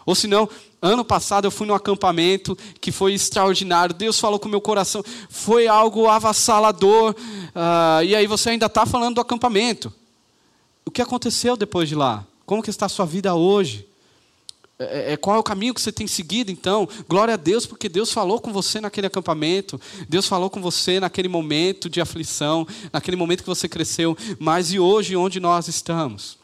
Ou 0.06 0.14
se 0.14 0.26
não, 0.26 0.48
ano 0.82 1.04
passado 1.04 1.46
eu 1.46 1.50
fui 1.50 1.66
num 1.66 1.74
acampamento 1.74 2.56
que 2.80 2.92
foi 2.92 3.14
extraordinário. 3.14 3.94
Deus 3.94 4.18
falou 4.18 4.38
com 4.38 4.46
o 4.46 4.50
meu 4.50 4.60
coração, 4.60 5.02
foi 5.28 5.66
algo 5.66 6.06
avassalador. 6.06 7.14
Uh, 7.14 8.04
e 8.04 8.14
aí 8.14 8.26
você 8.26 8.50
ainda 8.50 8.66
está 8.66 8.84
falando 8.84 9.16
do 9.16 9.20
acampamento. 9.20 9.92
O 10.84 10.90
que 10.90 11.00
aconteceu 11.00 11.56
depois 11.56 11.88
de 11.88 11.94
lá? 11.94 12.26
Como 12.44 12.62
que 12.62 12.70
está 12.70 12.86
a 12.86 12.90
sua 12.90 13.06
vida 13.06 13.34
hoje? 13.34 13.88
É, 14.78 15.12
é, 15.12 15.16
qual 15.16 15.36
é 15.36 15.38
o 15.38 15.42
caminho 15.42 15.72
que 15.72 15.80
você 15.80 15.92
tem 15.92 16.06
seguido, 16.06 16.50
então? 16.50 16.88
Glória 17.08 17.34
a 17.34 17.36
Deus, 17.36 17.64
porque 17.64 17.88
Deus 17.88 18.12
falou 18.12 18.40
com 18.40 18.52
você 18.52 18.80
naquele 18.80 19.06
acampamento, 19.06 19.80
Deus 20.08 20.26
falou 20.26 20.50
com 20.50 20.60
você 20.60 20.98
naquele 20.98 21.28
momento 21.28 21.88
de 21.88 22.00
aflição, 22.00 22.66
naquele 22.92 23.16
momento 23.16 23.42
que 23.42 23.48
você 23.48 23.68
cresceu, 23.68 24.16
mas 24.38 24.72
e 24.72 24.78
hoje, 24.80 25.14
onde 25.14 25.38
nós 25.38 25.68
estamos? 25.68 26.36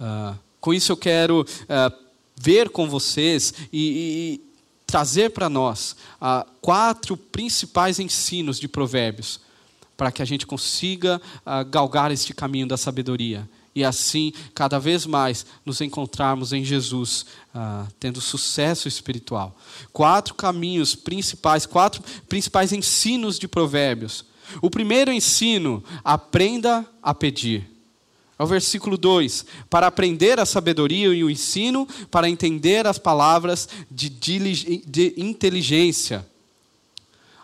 Uh, 0.00 0.36
com 0.60 0.74
isso 0.74 0.90
eu 0.90 0.96
quero 0.96 1.42
uh, 1.42 2.07
ver 2.40 2.70
com 2.70 2.88
vocês 2.88 3.52
e, 3.72 4.40
e 4.40 4.40
trazer 4.86 5.30
para 5.30 5.48
nós 5.48 5.96
ah, 6.20 6.46
quatro 6.60 7.16
principais 7.16 7.98
ensinos 7.98 8.58
de 8.58 8.68
Provérbios, 8.68 9.40
para 9.96 10.12
que 10.12 10.22
a 10.22 10.24
gente 10.24 10.46
consiga 10.46 11.20
ah, 11.44 11.62
galgar 11.62 12.10
este 12.10 12.32
caminho 12.32 12.66
da 12.66 12.76
sabedoria 12.76 13.48
e 13.78 13.84
assim, 13.84 14.32
cada 14.54 14.80
vez 14.80 15.06
mais, 15.06 15.46
nos 15.64 15.80
encontrarmos 15.80 16.52
em 16.52 16.64
Jesus, 16.64 17.26
ah, 17.54 17.86
tendo 18.00 18.20
sucesso 18.20 18.88
espiritual. 18.88 19.56
Quatro 19.92 20.34
caminhos 20.34 20.96
principais, 20.96 21.64
quatro 21.64 22.02
principais 22.28 22.72
ensinos 22.72 23.38
de 23.38 23.46
Provérbios. 23.46 24.24
O 24.60 24.68
primeiro 24.68 25.12
ensino, 25.12 25.84
aprenda 26.02 26.84
a 27.00 27.14
pedir. 27.14 27.70
É 28.38 28.42
o 28.42 28.46
versículo 28.46 28.96
2: 28.96 29.44
para 29.68 29.86
aprender 29.86 30.38
a 30.38 30.46
sabedoria 30.46 31.08
e 31.08 31.24
o 31.24 31.30
ensino, 31.30 31.86
para 32.10 32.30
entender 32.30 32.86
as 32.86 32.98
palavras 32.98 33.68
de, 33.90 34.08
de 34.08 35.14
inteligência. 35.16 36.24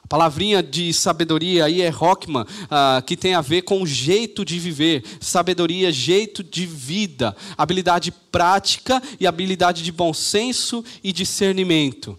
A 0.04 0.06
palavrinha 0.06 0.62
de 0.62 0.92
sabedoria 0.92 1.64
aí 1.64 1.80
é 1.80 1.88
Rockman, 1.88 2.44
ah, 2.70 3.02
que 3.04 3.16
tem 3.16 3.34
a 3.34 3.40
ver 3.40 3.62
com 3.62 3.86
jeito 3.86 4.44
de 4.44 4.58
viver. 4.58 5.02
Sabedoria, 5.18 5.90
jeito 5.90 6.44
de 6.44 6.66
vida. 6.66 7.34
Habilidade 7.56 8.12
prática 8.30 9.02
e 9.18 9.26
habilidade 9.26 9.82
de 9.82 9.90
bom 9.90 10.12
senso 10.12 10.84
e 11.02 11.10
discernimento. 11.10 12.18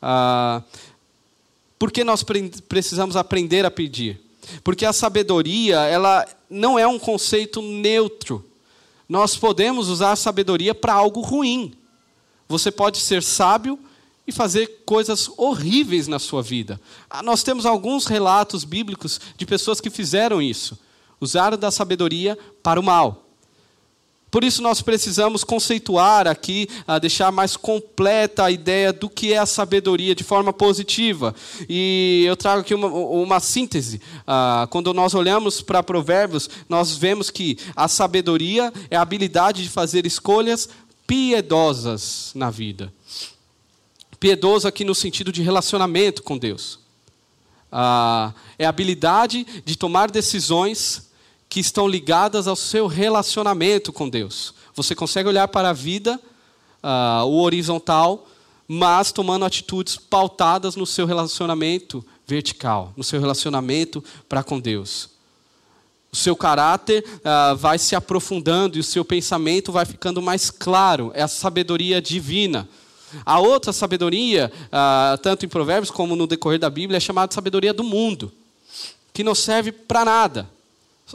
Ah, 0.00 0.62
por 1.78 1.92
que 1.92 2.02
nós 2.02 2.24
precisamos 2.66 3.14
aprender 3.14 3.66
a 3.66 3.70
pedir? 3.70 4.18
Porque 4.64 4.84
a 4.84 4.92
sabedoria, 4.92 5.80
ela 5.80 6.26
não 6.48 6.78
é 6.78 6.86
um 6.86 6.98
conceito 6.98 7.62
neutro. 7.62 8.44
Nós 9.08 9.36
podemos 9.36 9.88
usar 9.88 10.12
a 10.12 10.16
sabedoria 10.16 10.74
para 10.74 10.94
algo 10.94 11.20
ruim. 11.20 11.74
Você 12.48 12.70
pode 12.70 12.98
ser 12.98 13.22
sábio 13.22 13.78
e 14.26 14.32
fazer 14.32 14.82
coisas 14.84 15.30
horríveis 15.36 16.06
na 16.06 16.18
sua 16.18 16.42
vida. 16.42 16.80
Ah, 17.10 17.22
nós 17.22 17.42
temos 17.42 17.66
alguns 17.66 18.06
relatos 18.06 18.64
bíblicos 18.64 19.20
de 19.36 19.44
pessoas 19.46 19.80
que 19.80 19.90
fizeram 19.90 20.40
isso, 20.40 20.78
usaram 21.20 21.56
da 21.56 21.70
sabedoria 21.70 22.38
para 22.62 22.78
o 22.78 22.82
mal. 22.82 23.31
Por 24.32 24.42
isso 24.44 24.62
nós 24.62 24.80
precisamos 24.80 25.44
conceituar 25.44 26.26
aqui, 26.26 26.66
ah, 26.86 26.98
deixar 26.98 27.30
mais 27.30 27.54
completa 27.54 28.44
a 28.44 28.50
ideia 28.50 28.90
do 28.90 29.06
que 29.10 29.34
é 29.34 29.36
a 29.36 29.44
sabedoria 29.44 30.14
de 30.14 30.24
forma 30.24 30.54
positiva. 30.54 31.34
E 31.68 32.24
eu 32.26 32.34
trago 32.34 32.62
aqui 32.62 32.74
uma, 32.74 32.86
uma 32.88 33.40
síntese. 33.40 34.00
Ah, 34.26 34.66
quando 34.70 34.94
nós 34.94 35.12
olhamos 35.12 35.60
para 35.60 35.82
Provérbios, 35.82 36.48
nós 36.66 36.96
vemos 36.96 37.28
que 37.28 37.58
a 37.76 37.86
sabedoria 37.88 38.72
é 38.90 38.96
a 38.96 39.02
habilidade 39.02 39.62
de 39.62 39.68
fazer 39.68 40.06
escolhas 40.06 40.66
piedosas 41.06 42.32
na 42.34 42.48
vida. 42.48 42.90
Piedoso 44.18 44.66
aqui 44.66 44.82
no 44.82 44.94
sentido 44.94 45.30
de 45.30 45.42
relacionamento 45.42 46.22
com 46.22 46.38
Deus. 46.38 46.78
Ah, 47.70 48.32
é 48.58 48.64
a 48.64 48.70
habilidade 48.70 49.46
de 49.62 49.76
tomar 49.76 50.10
decisões 50.10 51.11
que 51.52 51.60
estão 51.60 51.86
ligadas 51.86 52.46
ao 52.46 52.56
seu 52.56 52.86
relacionamento 52.86 53.92
com 53.92 54.08
Deus. 54.08 54.54
Você 54.74 54.94
consegue 54.94 55.28
olhar 55.28 55.46
para 55.48 55.68
a 55.68 55.72
vida, 55.74 56.18
uh, 56.82 57.26
o 57.26 57.42
horizontal, 57.42 58.26
mas 58.66 59.12
tomando 59.12 59.44
atitudes 59.44 59.98
pautadas 59.98 60.76
no 60.76 60.86
seu 60.86 61.04
relacionamento 61.04 62.02
vertical, 62.26 62.94
no 62.96 63.04
seu 63.04 63.20
relacionamento 63.20 64.02
para 64.30 64.42
com 64.42 64.58
Deus. 64.58 65.10
O 66.10 66.16
seu 66.16 66.34
caráter 66.34 67.04
uh, 67.18 67.54
vai 67.54 67.76
se 67.78 67.94
aprofundando 67.94 68.78
e 68.78 68.80
o 68.80 68.84
seu 68.84 69.04
pensamento 69.04 69.70
vai 69.70 69.84
ficando 69.84 70.22
mais 70.22 70.50
claro. 70.50 71.12
É 71.14 71.20
a 71.20 71.28
sabedoria 71.28 72.00
divina. 72.00 72.66
A 73.26 73.40
outra 73.40 73.74
sabedoria, 73.74 74.50
uh, 74.68 75.18
tanto 75.18 75.44
em 75.44 75.50
Provérbios 75.50 75.90
como 75.90 76.16
no 76.16 76.26
decorrer 76.26 76.58
da 76.58 76.70
Bíblia, 76.70 76.96
é 76.96 77.00
chamada 77.00 77.28
de 77.28 77.34
sabedoria 77.34 77.74
do 77.74 77.84
mundo, 77.84 78.32
que 79.12 79.22
não 79.22 79.34
serve 79.34 79.70
para 79.70 80.02
nada 80.02 80.48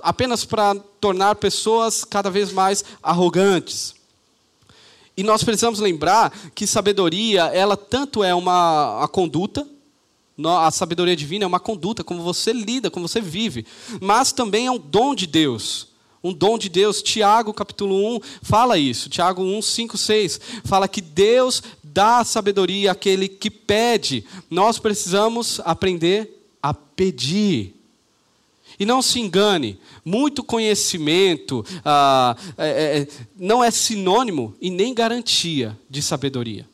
apenas 0.04 0.46
para 0.46 0.76
tornar 1.00 1.36
pessoas 1.36 2.04
cada 2.04 2.30
vez 2.30 2.52
mais 2.52 2.84
arrogantes. 3.02 3.96
E 5.16 5.24
nós 5.24 5.44
precisamos 5.44 5.80
lembrar 5.80 6.32
que 6.54 6.68
sabedoria, 6.68 7.46
ela 7.46 7.76
tanto 7.76 8.24
é 8.24 8.36
uma 8.36 9.04
a 9.04 9.08
conduta, 9.08 9.68
a 10.46 10.70
sabedoria 10.70 11.16
divina 11.16 11.44
é 11.44 11.48
uma 11.48 11.60
conduta, 11.60 12.04
como 12.04 12.22
você 12.22 12.54
lida, 12.54 12.92
como 12.92 13.08
você 13.08 13.20
vive, 13.20 13.66
mas 14.00 14.32
também 14.32 14.68
é 14.68 14.72
um 14.72 14.78
dom 14.78 15.16
de 15.16 15.26
Deus. 15.26 15.88
Um 16.24 16.34
dom 16.34 16.58
de 16.58 16.70
Deus. 16.70 17.02
Tiago, 17.02 17.54
capítulo 17.54 18.18
1, 18.18 18.20
fala 18.42 18.78
isso. 18.78 19.10
Tiago 19.10 19.42
1, 19.42 19.62
5, 19.62 19.98
6. 19.98 20.42
Fala 20.66 20.88
que 20.88 21.02
Deus 21.02 21.64
dá 21.84 22.24
sabedoria 22.24 22.92
àquele 22.92 23.28
que 23.28 23.50
pede. 23.50 24.26
Nós 24.50 24.78
precisamos 24.78 25.62
aprender 25.64 26.50
a 26.62 26.74
pedir. 26.74 27.77
E 28.80 28.86
não 28.86 29.02
se 29.02 29.20
engane, 29.20 29.80
muito 30.06 30.44
conhecimento 30.44 31.66
ah, 31.84 32.36
é, 32.58 32.68
é, 32.68 33.00
é, 33.00 33.08
não 33.36 33.64
é 33.64 33.72
sinônimo 33.72 34.56
e 34.62 34.70
nem 34.70 34.94
garantia 34.94 35.78
de 35.90 36.02
sabedoria. 36.02 36.68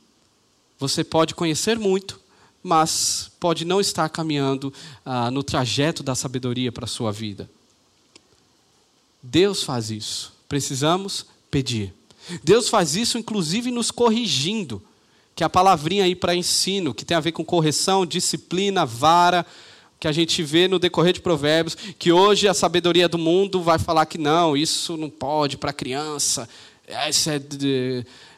Você 0.77 1.01
pode 1.03 1.33
conhecer 1.33 1.79
muito, 1.79 2.19
mas 2.61 3.31
pode 3.39 3.63
não 3.63 3.79
estar 3.79 4.09
caminhando 4.09 4.73
ah, 5.05 5.31
no 5.31 5.43
trajeto 5.43 6.03
da 6.03 6.13
sabedoria 6.13 6.73
para 6.73 6.83
a 6.83 6.87
sua 6.87 7.11
vida. 7.11 7.49
Deus 9.21 9.63
faz 9.63 9.89
isso. 9.89 10.33
Precisamos 10.49 11.25
pedir. 11.49 11.93
Deus 12.43 12.67
faz 12.67 12.97
isso, 12.97 13.17
inclusive, 13.17 13.71
nos 13.71 13.91
corrigindo. 13.91 14.81
Que 15.33 15.43
é 15.43 15.45
a 15.45 15.49
palavrinha 15.49 16.03
aí 16.03 16.15
para 16.15 16.35
ensino, 16.35 16.93
que 16.93 17.05
tem 17.05 17.15
a 17.15 17.21
ver 17.21 17.31
com 17.31 17.45
correção, 17.45 18.05
disciplina, 18.05 18.85
vara 18.85 19.45
que 20.03 20.07
a 20.09 20.11
gente 20.11 20.43
vê 20.43 20.67
no 20.67 20.79
decorrer 20.79 21.13
de 21.13 21.21
Provérbios, 21.21 21.77
que 21.97 22.11
hoje 22.11 22.45
a 22.45 22.53
sabedoria 22.53 23.07
do 23.07 23.17
mundo 23.17 23.61
vai 23.61 23.79
falar 23.79 24.05
que 24.05 24.17
não, 24.17 24.57
isso 24.57 24.97
não 24.97 25.09
pode 25.09 25.55
para 25.55 25.71
criança, 25.71 26.49
isso 27.09 27.29
é, 27.29 27.41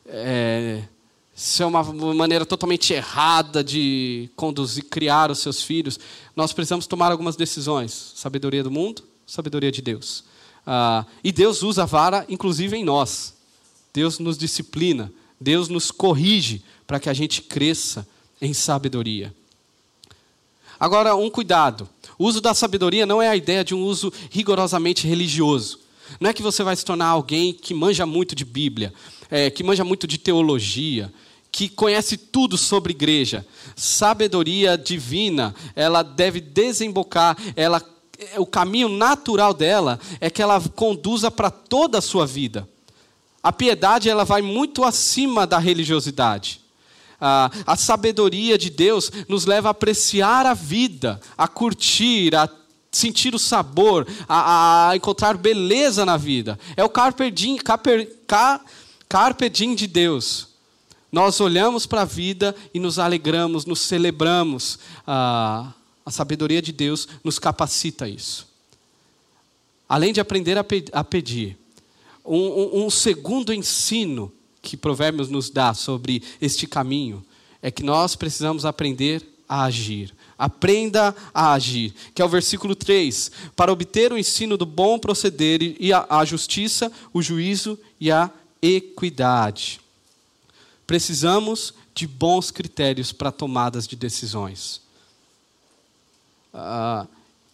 é, 0.06 0.84
isso 1.36 1.64
é 1.64 1.66
uma 1.66 1.82
maneira 2.14 2.46
totalmente 2.46 2.94
errada 2.94 3.64
de 3.64 4.30
conduzir, 4.36 4.84
criar 4.84 5.32
os 5.32 5.40
seus 5.40 5.64
filhos. 5.64 6.00
Nós 6.36 6.54
precisamos 6.54 6.86
tomar 6.86 7.12
algumas 7.12 7.36
decisões: 7.36 8.14
sabedoria 8.16 8.62
do 8.62 8.70
mundo, 8.70 9.02
sabedoria 9.26 9.72
de 9.72 9.82
Deus. 9.82 10.24
Ah, 10.68 11.04
e 11.24 11.32
Deus 11.32 11.64
usa 11.64 11.82
a 11.82 11.88
vara, 11.88 12.28
inclusive 12.30 12.78
em 12.78 12.84
nós. 12.84 13.34
Deus 13.92 14.20
nos 14.20 14.38
disciplina, 14.38 15.12
Deus 15.42 15.68
nos 15.68 15.90
corrige 15.90 16.64
para 16.86 17.00
que 17.00 17.10
a 17.10 17.14
gente 17.14 17.42
cresça 17.42 18.08
em 18.40 18.54
sabedoria. 18.54 19.34
Agora, 20.80 21.16
um 21.16 21.30
cuidado. 21.30 21.88
O 22.18 22.26
uso 22.26 22.42
da 22.42 22.54
sabedoria 22.54 23.06
não 23.06 23.22
é 23.22 23.28
a 23.28 23.36
ideia 23.36 23.64
de 23.64 23.74
um 23.76 23.84
uso 23.84 24.12
rigorosamente 24.30 25.08
religioso. 25.08 25.80
Não 26.20 26.30
é 26.30 26.34
que 26.34 26.42
você 26.42 26.64
vai 26.64 26.76
se 26.76 26.86
tornar 26.86 27.08
alguém 27.08 27.54
que 27.54 27.74
manja 27.74 28.06
muito 28.06 28.36
de 28.36 28.46
Bíblia, 28.46 28.94
é, 29.30 29.50
que 29.50 29.64
manja 29.64 29.84
muito 29.84 30.08
de 30.08 30.18
teologia, 30.18 31.12
que 31.52 31.70
conhece 31.70 32.18
tudo 32.18 32.58
sobre 32.58 32.92
igreja. 32.92 33.46
Sabedoria 33.76 34.78
divina, 34.78 35.56
ela 35.76 36.04
deve 36.04 36.40
desembocar, 36.40 37.38
ela, 37.56 37.82
é, 38.18 38.40
o 38.40 38.46
caminho 38.46 38.90
natural 38.90 39.54
dela 39.54 40.00
é 40.20 40.30
que 40.30 40.42
ela 40.42 40.62
conduza 40.76 41.32
para 41.32 41.50
toda 41.50 41.98
a 41.98 42.02
sua 42.02 42.26
vida. 42.26 42.68
A 43.42 43.52
piedade 43.52 44.10
ela 44.10 44.26
vai 44.26 44.42
muito 44.42 44.84
acima 44.84 45.46
da 45.46 45.58
religiosidade. 45.58 46.65
A, 47.20 47.52
a 47.66 47.76
sabedoria 47.76 48.58
de 48.58 48.70
Deus 48.70 49.12
nos 49.28 49.46
leva 49.46 49.70
a 49.70 49.72
apreciar 49.72 50.46
a 50.46 50.54
vida, 50.54 51.20
a 51.38 51.48
curtir, 51.48 52.36
a 52.36 52.50
sentir 52.92 53.36
o 53.36 53.40
sabor, 53.40 54.08
a, 54.28 54.90
a 54.90 54.96
encontrar 54.96 55.38
beleza 55.38 56.06
na 56.06 56.18
vida. 56.18 56.58
É 56.76 56.84
o 56.84 56.90
carpe 56.90 57.30
diem, 57.30 57.58
carpe, 57.58 58.10
carpe 59.08 59.50
diem 59.50 59.76
de 59.76 59.88
Deus. 59.88 60.48
Nós 61.12 61.40
olhamos 61.40 61.86
para 61.86 62.02
a 62.02 62.06
vida 62.06 62.56
e 62.74 62.80
nos 62.80 63.00
alegramos, 63.00 63.66
nos 63.66 63.80
celebramos. 63.80 64.80
a 65.06 65.74
sabedoria 66.10 66.62
de 66.62 66.72
Deus 66.72 67.08
nos 67.24 67.40
capacita 67.40 68.06
a 68.06 68.10
isso. 68.10 68.48
Além 69.88 70.12
de 70.12 70.20
aprender 70.20 70.58
a, 70.58 70.64
pe 70.64 70.86
a 70.92 71.04
pedir, 71.04 71.58
um, 72.26 72.38
um, 72.38 72.86
um 72.86 72.90
segundo 72.90 73.54
ensino 73.54 74.32
que 74.66 74.76
Provérbios 74.76 75.30
nos 75.30 75.50
dá 75.50 75.74
sobre 75.74 76.24
este 76.42 76.66
caminho 76.66 77.24
é 77.62 77.70
que 77.70 77.84
nós 77.84 78.16
precisamos 78.16 78.66
aprender 78.66 79.26
a 79.48 79.64
agir. 79.64 80.14
Aprenda 80.38 81.16
a 81.34 81.54
agir, 81.54 81.94
que 82.14 82.22
é 82.22 82.26
o 82.26 82.30
versículo 82.30 82.76
3. 82.76 83.32
Para 83.56 83.72
obter 83.72 84.12
o 84.12 84.18
ensino 84.18 84.58
do 84.58 84.66
bom 84.66 85.00
proceder 85.00 85.62
e 85.80 85.94
a, 85.94 86.06
a 86.10 86.26
justiça, 86.26 86.92
o 87.14 87.22
juízo 87.22 87.80
e 88.00 88.12
a 88.12 88.30
equidade. 88.62 89.80
Precisamos 90.86 91.74
de 91.94 92.06
bons 92.06 92.52
critérios 92.52 93.12
para 93.12 93.32
tomadas 93.32 93.88
de 93.88 93.96
decisões. 93.96 94.82
Ah, 96.54 97.08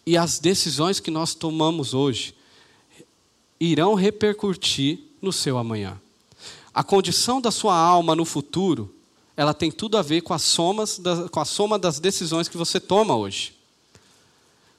e 0.04 0.16
as 0.16 0.38
decisões 0.38 0.98
que 0.98 1.10
nós 1.10 1.34
tomamos 1.34 1.94
hoje 1.94 2.34
irão 3.60 3.94
repercutir 3.94 4.98
no 5.20 5.32
seu 5.32 5.56
amanhã. 5.56 6.01
A 6.74 6.82
condição 6.82 7.40
da 7.40 7.50
sua 7.50 7.76
alma 7.76 8.16
no 8.16 8.24
futuro, 8.24 8.94
ela 9.36 9.52
tem 9.52 9.70
tudo 9.70 9.98
a 9.98 10.02
ver 10.02 10.22
com, 10.22 10.32
as 10.32 10.42
somas 10.42 10.98
da, 10.98 11.28
com 11.28 11.40
a 11.40 11.44
soma 11.44 11.78
das 11.78 11.98
decisões 11.98 12.48
que 12.48 12.56
você 12.56 12.80
toma 12.80 13.16
hoje. 13.16 13.54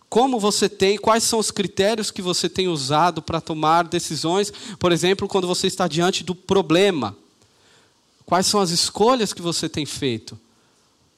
Como 0.09 0.39
você 0.39 0.69
tem, 0.69 0.97
quais 0.97 1.23
são 1.23 1.39
os 1.39 1.49
critérios 1.49 2.11
que 2.11 2.21
você 2.21 2.47
tem 2.47 2.67
usado 2.67 3.21
para 3.21 3.41
tomar 3.41 3.87
decisões, 3.87 4.53
por 4.77 4.91
exemplo, 4.91 5.27
quando 5.27 5.47
você 5.47 5.65
está 5.65 5.87
diante 5.87 6.23
do 6.23 6.35
problema? 6.35 7.17
Quais 8.25 8.45
são 8.45 8.59
as 8.59 8.69
escolhas 8.69 9.33
que 9.33 9.41
você 9.41 9.67
tem 9.67 9.85
feito? 9.85 10.39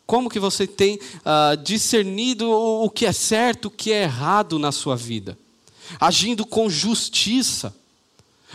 Como 0.06 0.30
que 0.30 0.40
você 0.40 0.68
tem 0.68 0.96
uh, 0.96 1.58
discernido 1.64 2.50
o 2.50 2.90
que 2.90 3.06
é 3.06 3.12
certo, 3.12 3.66
o 3.66 3.72
que 3.72 3.92
é 3.92 4.04
errado 4.04 4.60
na 4.60 4.72
sua 4.72 4.96
vida? 4.96 5.38
Agindo 6.00 6.46
com 6.46 6.70
justiça. 6.70 7.76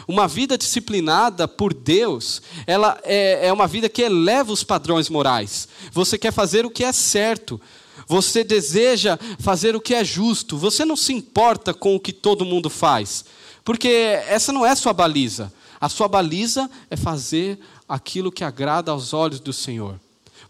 Uma 0.06 0.26
vida 0.26 0.56
disciplinada 0.56 1.46
por 1.46 1.74
Deus, 1.74 2.42
ela 2.66 2.98
é, 3.02 3.48
é 3.48 3.52
uma 3.52 3.66
vida 3.66 3.88
que 3.88 4.02
eleva 4.02 4.52
os 4.52 4.64
padrões 4.64 5.08
morais. 5.08 5.68
Você 5.92 6.16
quer 6.18 6.32
fazer 6.32 6.64
o 6.64 6.70
que 6.70 6.84
é 6.84 6.92
certo. 6.92 7.60
Você 8.06 8.42
deseja 8.42 9.18
fazer 9.38 9.76
o 9.76 9.80
que 9.80 9.94
é 9.94 10.04
justo. 10.04 10.56
Você 10.56 10.84
não 10.84 10.96
se 10.96 11.12
importa 11.12 11.72
com 11.72 11.94
o 11.94 12.00
que 12.00 12.12
todo 12.12 12.44
mundo 12.44 12.68
faz. 12.68 13.24
Porque 13.64 13.88
essa 13.88 14.52
não 14.52 14.64
é 14.64 14.74
sua 14.74 14.92
baliza. 14.92 15.52
A 15.80 15.88
sua 15.88 16.08
baliza 16.08 16.70
é 16.90 16.96
fazer 16.96 17.58
aquilo 17.88 18.32
que 18.32 18.44
agrada 18.44 18.90
aos 18.90 19.12
olhos 19.12 19.40
do 19.40 19.52
Senhor. 19.52 20.00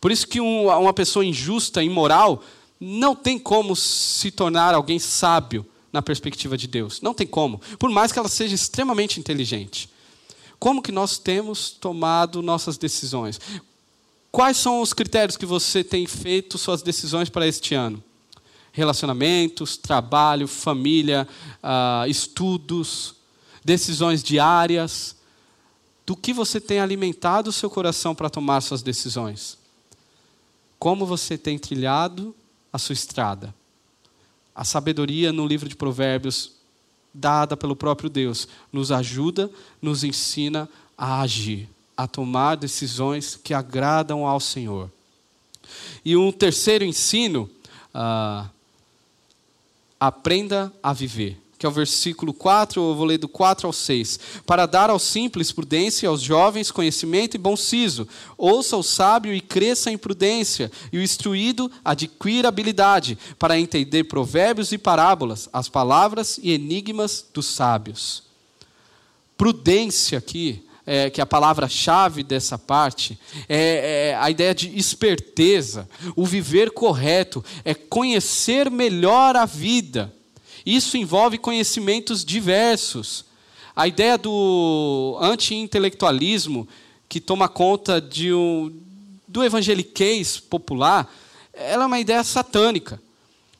Por 0.01 0.11
isso 0.11 0.27
que 0.27 0.41
uma 0.41 0.93
pessoa 0.93 1.25
injusta, 1.25 1.83
imoral, 1.83 2.43
não 2.81 3.15
tem 3.15 3.39
como 3.39 3.77
se 3.77 4.31
tornar 4.31 4.75
alguém 4.75 4.99
sábio 4.99 5.67
na 5.93 6.03
perspectiva 6.03 6.57
de 6.57 6.67
Deus. 6.67 7.01
Não 7.01 7.15
tem 7.15 7.27
como. 7.27 7.61
Por 7.79 7.91
mais 7.91 8.13
que 8.13 8.19
ela 8.19 8.29
seja 8.29 8.55
extremamente 8.55 9.19
inteligente. 9.19 9.89
Como 10.59 10.83
que 10.83 10.93
nós 10.93 11.19
temos 11.19 11.71
tomado 11.71 12.43
nossas 12.43 12.77
decisões? 12.77 13.41
Quais 14.31 14.57
são 14.57 14.81
os 14.81 14.93
critérios 14.93 15.37
que 15.37 15.47
você 15.47 15.83
tem 15.83 16.07
feito 16.07 16.59
suas 16.59 16.83
decisões 16.83 17.29
para 17.29 17.47
este 17.47 17.75
ano? 17.75 18.03
Relacionamentos, 18.73 19.77
trabalho, 19.77 20.47
família, 20.47 21.27
uh, 21.57 22.09
estudos, 22.09 23.15
decisões 23.65 24.23
diárias. 24.23 25.17
Do 26.07 26.15
que 26.15 26.33
você 26.33 26.61
tem 26.61 26.79
alimentado 26.79 27.51
o 27.51 27.53
seu 27.53 27.71
coração 27.71 28.15
para 28.15 28.31
tomar 28.31 28.61
suas 28.61 28.83
decisões? 28.83 29.59
Como 30.79 31.05
você 31.05 31.37
tem 31.37 31.59
trilhado 31.59 32.35
a 32.73 32.79
sua 32.79 32.93
estrada? 32.93 33.55
A 34.55 34.65
sabedoria 34.65 35.33
no 35.33 35.47
livro 35.47 35.69
de 35.69 35.77
Provérbios, 35.77 36.53
dada 37.13 37.57
pelo 37.57 37.77
próprio 37.77 38.11
Deus, 38.11 38.49
nos 38.73 38.93
ajuda, 38.93 39.51
nos 39.81 40.05
ensina 40.05 40.69
a 40.97 41.21
agir, 41.21 41.69
a 41.97 42.07
tomar 42.07 42.57
decisões 42.57 43.37
que 43.37 43.55
agradam 43.55 44.27
ao 44.27 44.41
Senhor. 44.41 44.91
E 46.05 46.17
um 46.17 46.33
terceiro 46.33 46.85
ensino, 46.85 47.49
uh, 47.95 48.49
aprenda 49.99 50.73
a 50.83 50.93
viver 50.93 51.39
que 51.61 51.67
é 51.67 51.69
o 51.69 51.73
versículo 51.73 52.33
4, 52.33 52.81
eu 52.81 52.95
vou 52.95 53.05
ler 53.05 53.19
do 53.19 53.29
4 53.29 53.67
ao 53.67 53.73
6. 53.73 54.19
Para 54.47 54.65
dar 54.65 54.89
aos 54.89 55.03
simples 55.03 55.53
prudência, 55.53 56.09
aos 56.09 56.23
jovens 56.23 56.71
conhecimento 56.71 57.35
e 57.35 57.39
bom 57.39 57.55
siso. 57.55 58.09
Ouça 58.39 58.79
o 58.79 58.83
sábio 58.83 59.35
e 59.35 59.43
cresça 59.43 59.91
em 59.91 59.99
prudência, 59.99 60.73
e 60.91 60.97
o 60.97 61.03
instruído 61.03 61.71
adquira 61.85 62.49
habilidade, 62.49 63.19
para 63.39 63.61
entender 63.61 64.05
provérbios 64.05 64.73
e 64.73 64.79
parábolas, 64.79 65.51
as 65.53 65.69
palavras 65.69 66.41
e 66.43 66.51
enigmas 66.51 67.27
dos 67.31 67.45
sábios. 67.45 68.23
Prudência 69.37 70.17
aqui, 70.17 70.65
é, 70.87 71.11
que 71.11 71.21
é 71.21 71.25
a 71.25 71.27
palavra-chave 71.27 72.23
dessa 72.23 72.57
parte, 72.57 73.21
é, 73.47 74.13
é, 74.13 74.17
a 74.19 74.31
ideia 74.31 74.55
de 74.55 74.75
esperteza, 74.79 75.87
o 76.17 76.25
viver 76.25 76.71
correto, 76.71 77.45
é 77.67 77.75
conhecer 77.75 78.71
melhor 78.71 79.37
a 79.37 79.45
vida 79.45 80.11
isso 80.65 80.97
envolve 80.97 81.39
conhecimentos 81.39 82.25
diversos. 82.25 83.25
A 83.75 83.87
ideia 83.89 84.19
do 84.19 85.19
anti-intelectualismo, 85.21 86.69
que 87.09 87.21
toma 87.21 87.49
conta 87.49 88.01
de 88.01 88.33
um, 88.33 88.73
do 89.27 89.45
evangeliquez 89.45 90.39
popular, 90.39 91.13
ela 91.53 91.85
é 91.85 91.87
uma 91.87 92.01
ideia 92.01 92.23
satânica. 92.25 93.01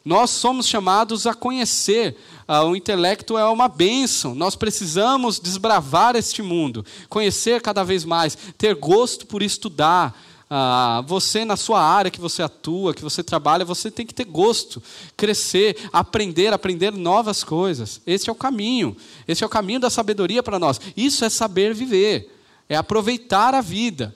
Nós 0.05 0.31
somos 0.31 0.67
chamados 0.67 1.27
a 1.27 1.35
conhecer. 1.35 2.17
Uh, 2.49 2.65
o 2.67 2.77
intelecto 2.77 3.37
é 3.37 3.45
uma 3.45 3.69
bênção. 3.69 4.35
Nós 4.35 4.57
precisamos 4.57 5.39
desbravar 5.39 6.17
este 6.17 6.43
mundo, 6.43 6.85
conhecer 7.09 7.61
cada 7.61 7.85
vez 7.85 8.05
mais, 8.05 8.37
ter 8.57 8.75
gosto 8.75 9.27
por 9.27 9.43
estudar, 9.43 10.19
ah, 10.53 11.05
você, 11.07 11.45
na 11.45 11.57
sua 11.57 11.81
área 11.81 12.11
que 12.11 12.21
você 12.21 12.43
atua, 12.43 12.93
que 12.93 13.05
você 13.05 13.23
trabalha, 13.23 13.65
você 13.65 13.89
tem 13.89 14.05
que 14.05 14.13
ter 14.13 14.25
gosto, 14.25 14.83
crescer, 15.17 15.77
aprender, 15.93 16.53
aprender 16.53 16.91
novas 16.91 17.45
coisas. 17.45 18.01
Esse 18.05 18.29
é 18.29 18.33
o 18.33 18.35
caminho. 18.35 18.97
Esse 19.29 19.45
é 19.45 19.47
o 19.47 19.51
caminho 19.51 19.79
da 19.79 19.89
sabedoria 19.89 20.43
para 20.43 20.59
nós. 20.59 20.81
Isso 20.97 21.25
é 21.25 21.31
saber 21.31 21.73
viver, 21.73 22.37
é 22.69 22.75
aproveitar 22.75 23.55
a 23.55 23.61
vida. 23.61 24.13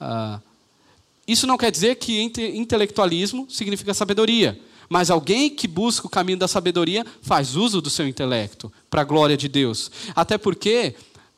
Ah, 0.00 0.40
isso 1.24 1.46
não 1.46 1.56
quer 1.56 1.70
dizer 1.70 1.94
que 1.96 2.20
intelectualismo 2.20 3.46
significa 3.48 3.94
sabedoria. 3.94 4.60
Mas 4.88 5.08
alguém 5.08 5.50
que 5.50 5.68
busca 5.68 6.08
o 6.08 6.10
caminho 6.10 6.38
da 6.38 6.48
sabedoria 6.48 7.06
faz 7.22 7.54
uso 7.54 7.80
do 7.80 7.90
seu 7.90 8.08
intelecto 8.08 8.72
para 8.90 9.02
a 9.02 9.04
glória 9.04 9.36
de 9.36 9.48
Deus. 9.48 9.90
Até 10.16 10.36
porque 10.36 10.96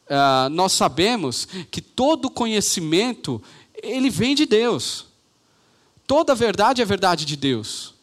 ah, 0.08 0.48
nós 0.50 0.72
sabemos 0.72 1.46
que 1.70 1.82
todo 1.82 2.30
conhecimento 2.30 3.42
ele 3.82 4.10
vem 4.10 4.34
de 4.34 4.46
Deus. 4.46 5.06
Toda 6.06 6.34
verdade 6.34 6.80
é 6.80 6.84
verdade 6.84 7.24
de 7.24 7.36
Deus. 7.36 7.94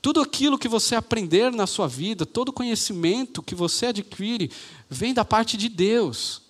Tudo 0.00 0.20
aquilo 0.20 0.58
que 0.58 0.66
você 0.66 0.96
aprender 0.96 1.52
na 1.52 1.66
sua 1.66 1.86
vida, 1.86 2.26
todo 2.26 2.52
conhecimento 2.52 3.42
que 3.42 3.54
você 3.54 3.86
adquire, 3.86 4.50
vem 4.90 5.14
da 5.14 5.24
parte 5.24 5.56
de 5.56 5.68
Deus. 5.68 6.42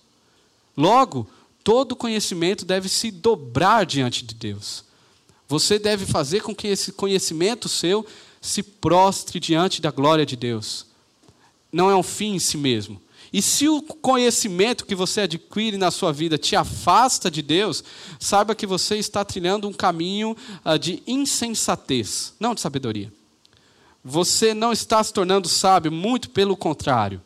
Logo, 0.75 1.29
todo 1.63 1.95
conhecimento 1.95 2.65
deve 2.65 2.89
se 2.89 3.11
dobrar 3.11 3.85
diante 3.85 4.25
de 4.25 4.33
Deus. 4.33 4.83
Você 5.47 5.77
deve 5.77 6.05
fazer 6.07 6.41
com 6.41 6.55
que 6.55 6.67
esse 6.67 6.91
conhecimento 6.93 7.69
seu 7.69 8.03
se 8.41 8.63
prostre 8.63 9.39
diante 9.39 9.81
da 9.81 9.91
glória 9.91 10.25
de 10.25 10.35
Deus. 10.35 10.87
Não 11.71 11.91
é 11.91 11.95
um 11.95 12.03
fim 12.03 12.33
em 12.33 12.39
si 12.39 12.57
mesmo, 12.57 12.99
e 13.33 13.41
se 13.41 13.67
o 13.67 13.81
conhecimento 13.81 14.85
que 14.85 14.93
você 14.93 15.21
adquire 15.21 15.75
na 15.75 15.89
sua 15.89 16.13
vida 16.13 16.37
te 16.37 16.55
afasta 16.55 17.31
de 17.31 17.41
Deus, 17.41 17.83
saiba 18.19 18.53
que 18.53 18.67
você 18.67 18.97
está 18.97 19.25
trilhando 19.25 19.67
um 19.67 19.73
caminho 19.73 20.37
uh, 20.63 20.77
de 20.77 21.01
insensatez, 21.07 22.35
não 22.39 22.53
de 22.53 22.61
sabedoria. 22.61 23.11
Você 24.05 24.53
não 24.53 24.71
está 24.71 25.03
se 25.03 25.11
tornando 25.11 25.49
sábio, 25.49 25.91
muito 25.91 26.29
pelo 26.29 26.55
contrário. 26.55 27.19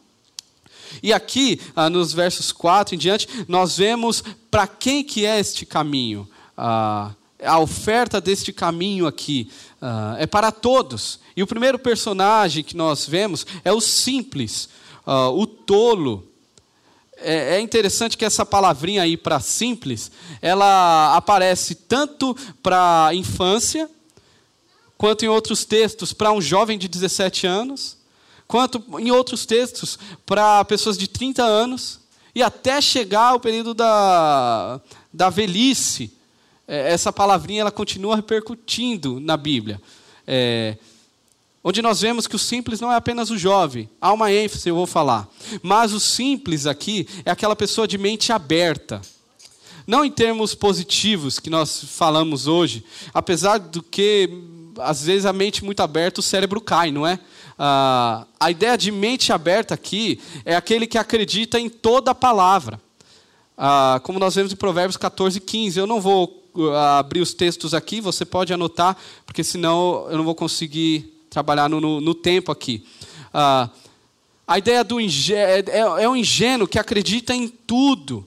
E 1.04 1.12
aqui, 1.12 1.60
uh, 1.76 1.90
nos 1.90 2.14
versos 2.14 2.54
4 2.54 2.96
em 2.96 2.98
diante, 2.98 3.28
nós 3.46 3.76
vemos 3.76 4.24
para 4.50 4.66
quem 4.66 5.04
que 5.04 5.26
é 5.26 5.38
este 5.38 5.66
caminho. 5.66 6.26
Uh, 6.58 7.14
a 7.44 7.60
oferta 7.60 8.22
deste 8.22 8.54
caminho 8.54 9.06
aqui 9.06 9.52
é 10.18 10.26
para 10.26 10.52
todos. 10.52 11.20
E 11.36 11.44
o 11.44 11.46
primeiro 11.46 11.78
personagem 11.78 12.64
que 12.64 12.76
nós 12.76 13.06
vemos 13.06 13.46
é 13.64 13.72
o 13.72 13.80
simples, 13.80 14.68
uh, 15.08 15.32
o 15.32 15.48
tolo. 15.48 16.28
É, 17.16 17.56
é 17.56 17.62
interessante 17.62 18.18
que 18.18 18.26
essa 18.26 18.46
palavrinha 18.46 19.02
aí 19.02 19.18
para 19.18 19.40
simples, 19.40 20.12
ela 20.42 21.16
aparece 21.16 21.74
tanto 21.74 22.36
para 22.62 23.10
infância, 23.14 23.90
quanto 24.98 25.24
em 25.24 25.28
outros 25.28 25.64
textos 25.64 26.12
para 26.14 26.32
um 26.32 26.42
jovem 26.42 26.78
de 26.78 26.88
17 26.88 27.48
anos, 27.48 27.98
quanto 28.48 28.84
em 29.00 29.10
outros 29.10 29.46
textos 29.46 29.98
para 30.26 30.64
pessoas 30.66 30.98
de 30.98 31.08
30 31.08 31.44
anos, 31.44 32.00
e 32.36 32.44
até 32.44 32.80
chegar 32.82 33.30
ao 33.30 33.40
período 33.40 33.74
da, 33.74 34.80
da 35.12 35.30
velhice. 35.30 36.14
É, 36.68 36.94
essa 36.94 37.12
palavrinha 37.12 37.62
ela 37.62 37.72
continua 37.72 38.16
repercutindo 38.16 39.20
na 39.20 39.36
Bíblia. 39.36 39.82
É, 40.28 40.78
onde 41.68 41.82
nós 41.82 42.00
vemos 42.00 42.28
que 42.28 42.36
o 42.38 42.40
simples 42.40 42.80
não 42.80 42.90
é 42.90 42.96
apenas 42.96 43.30
o 43.30 43.38
jovem, 43.38 43.90
há 44.00 44.14
uma 44.14 44.32
ênfase, 44.32 44.70
eu 44.70 44.76
vou 44.76 44.88
falar. 44.88 45.28
Mas 45.62 45.92
o 45.92 46.00
simples 46.00 46.66
aqui 46.66 47.06
é 47.26 47.30
aquela 47.30 47.58
pessoa 47.58 47.86
de 47.86 47.98
mente 47.98 48.32
aberta. 48.32 49.02
Não 49.86 50.06
em 50.06 50.10
termos 50.10 50.56
positivos 50.56 51.40
que 51.40 51.50
nós 51.50 51.84
falamos 51.84 52.48
hoje, 52.48 52.86
apesar 53.14 53.58
do 53.58 53.84
que, 53.84 54.30
às 54.80 55.04
vezes, 55.04 55.26
a 55.26 55.34
mente 55.34 55.66
muito 55.66 55.82
aberta, 55.82 56.22
o 56.22 56.24
cérebro 56.24 56.62
cai, 56.62 56.90
não 56.90 57.06
é? 57.06 57.20
Ah, 57.60 58.26
a 58.40 58.50
ideia 58.50 58.78
de 58.78 58.90
mente 58.90 59.34
aberta 59.34 59.74
aqui 59.74 60.22
é 60.46 60.56
aquele 60.56 60.88
que 60.88 60.98
acredita 60.98 61.60
em 61.60 61.68
toda 61.68 62.12
a 62.12 62.16
palavra. 62.16 62.80
Ah, 63.58 64.00
como 64.04 64.20
nós 64.20 64.36
vemos 64.36 64.54
em 64.54 64.56
Provérbios 64.56 64.96
14, 64.96 65.42
15. 65.42 65.78
Eu 65.78 65.86
não 65.86 66.00
vou 66.00 66.50
ah, 66.72 67.00
abrir 67.00 67.20
os 67.20 67.34
textos 67.34 67.74
aqui, 67.74 68.00
você 68.00 68.24
pode 68.24 68.54
anotar, 68.54 68.96
porque 69.26 69.44
senão 69.44 70.08
eu 70.10 70.18
não 70.18 70.24
vou 70.24 70.34
conseguir 70.34 71.17
trabalhar 71.38 71.70
no, 71.70 71.80
no, 71.80 72.02
no 72.02 72.16
tempo 72.16 72.52
aqui. 72.52 72.84
Ah, 73.32 73.70
a 74.48 74.58
ideia 74.58 74.84
do 74.84 75.00
é, 75.00 75.60
é, 75.68 75.80
é 75.80 76.10
um 76.10 76.16
ingênuo 76.16 76.68
que 76.68 76.80
acredita 76.80 77.36
em 77.36 77.48
tudo. 77.48 78.26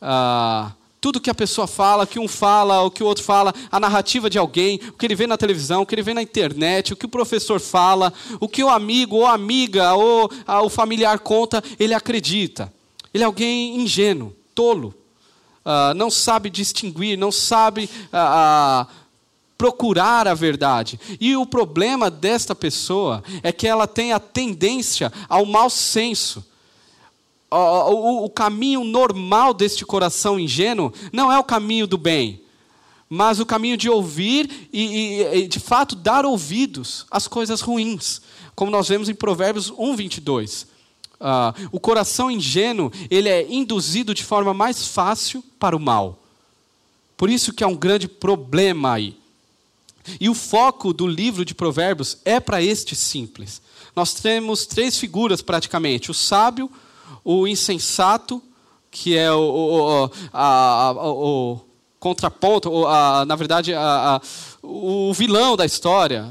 Ah, 0.00 0.72
tudo 1.00 1.20
que 1.20 1.30
a 1.30 1.34
pessoa 1.34 1.68
fala, 1.68 2.04
que 2.04 2.18
um 2.18 2.26
fala, 2.26 2.82
o 2.82 2.90
que 2.90 3.02
o 3.02 3.06
outro 3.06 3.22
fala, 3.22 3.54
a 3.70 3.78
narrativa 3.78 4.28
de 4.28 4.38
alguém, 4.38 4.80
o 4.88 4.92
que 4.92 5.06
ele 5.06 5.14
vê 5.14 5.26
na 5.26 5.36
televisão, 5.36 5.82
o 5.82 5.86
que 5.86 5.94
ele 5.94 6.02
vê 6.02 6.14
na 6.14 6.22
internet, 6.22 6.92
o 6.92 6.96
que 6.96 7.06
o 7.06 7.08
professor 7.08 7.60
fala, 7.60 8.12
o 8.40 8.48
que 8.48 8.64
o 8.64 8.68
amigo 8.68 9.16
ou 9.16 9.26
amiga 9.26 9.94
ou 9.94 10.30
o 10.64 10.68
familiar 10.68 11.20
conta, 11.20 11.62
ele 11.78 11.94
acredita. 11.94 12.72
Ele 13.14 13.22
é 13.22 13.26
alguém 13.26 13.80
ingênuo, 13.80 14.34
tolo, 14.54 14.94
uh, 15.64 15.94
não 15.94 16.10
sabe 16.10 16.50
distinguir, 16.50 17.18
não 17.18 17.32
sabe 17.32 17.88
uh, 18.12 18.84
uh, 18.84 19.01
procurar 19.62 20.26
a 20.26 20.34
verdade. 20.34 20.98
E 21.20 21.36
o 21.36 21.46
problema 21.46 22.10
desta 22.10 22.52
pessoa 22.52 23.22
é 23.44 23.52
que 23.52 23.68
ela 23.68 23.86
tem 23.86 24.12
a 24.12 24.18
tendência 24.18 25.12
ao 25.28 25.46
mau 25.46 25.70
senso. 25.70 26.44
O, 27.48 27.56
o, 27.56 28.24
o 28.24 28.30
caminho 28.30 28.82
normal 28.82 29.54
deste 29.54 29.86
coração 29.86 30.36
ingênuo 30.36 30.92
não 31.12 31.30
é 31.30 31.38
o 31.38 31.44
caminho 31.44 31.86
do 31.86 31.96
bem, 31.96 32.42
mas 33.08 33.38
o 33.38 33.46
caminho 33.46 33.76
de 33.76 33.88
ouvir 33.88 34.68
e, 34.72 34.82
e, 34.82 35.38
e, 35.42 35.46
de 35.46 35.60
fato 35.60 35.94
dar 35.94 36.26
ouvidos 36.26 37.06
às 37.08 37.28
coisas 37.28 37.60
ruins, 37.60 38.20
como 38.56 38.68
nós 38.68 38.88
vemos 38.88 39.08
em 39.08 39.14
Provérbios 39.14 39.72
1, 39.78 39.94
22. 39.94 40.66
Uh, 41.20 41.68
o 41.70 41.78
coração 41.78 42.28
ingênuo 42.28 42.90
ele 43.08 43.28
é 43.28 43.46
induzido 43.48 44.12
de 44.12 44.24
forma 44.24 44.52
mais 44.52 44.88
fácil 44.88 45.40
para 45.56 45.76
o 45.76 45.80
mal. 45.80 46.18
Por 47.16 47.30
isso 47.30 47.52
que 47.52 47.62
há 47.62 47.68
um 47.68 47.76
grande 47.76 48.08
problema 48.08 48.94
aí. 48.94 49.21
E 50.20 50.28
o 50.28 50.34
foco 50.34 50.92
do 50.92 51.06
livro 51.06 51.44
de 51.44 51.54
Provérbios 51.54 52.18
é 52.24 52.40
para 52.40 52.62
este 52.62 52.94
simples. 52.94 53.60
Nós 53.94 54.14
temos 54.14 54.66
três 54.66 54.98
figuras 54.98 55.42
praticamente: 55.42 56.10
o 56.10 56.14
sábio, 56.14 56.70
o 57.24 57.46
insensato, 57.46 58.42
que 58.90 59.16
é 59.16 59.32
o, 59.32 59.40
o, 59.40 60.10
a, 60.32 60.88
a, 60.88 61.10
o 61.10 61.60
contraponto, 61.98 62.86
a, 62.86 63.24
na 63.24 63.36
verdade, 63.36 63.72
o 64.62 65.12
vilão 65.14 65.56
da 65.56 65.64
história, 65.64 66.26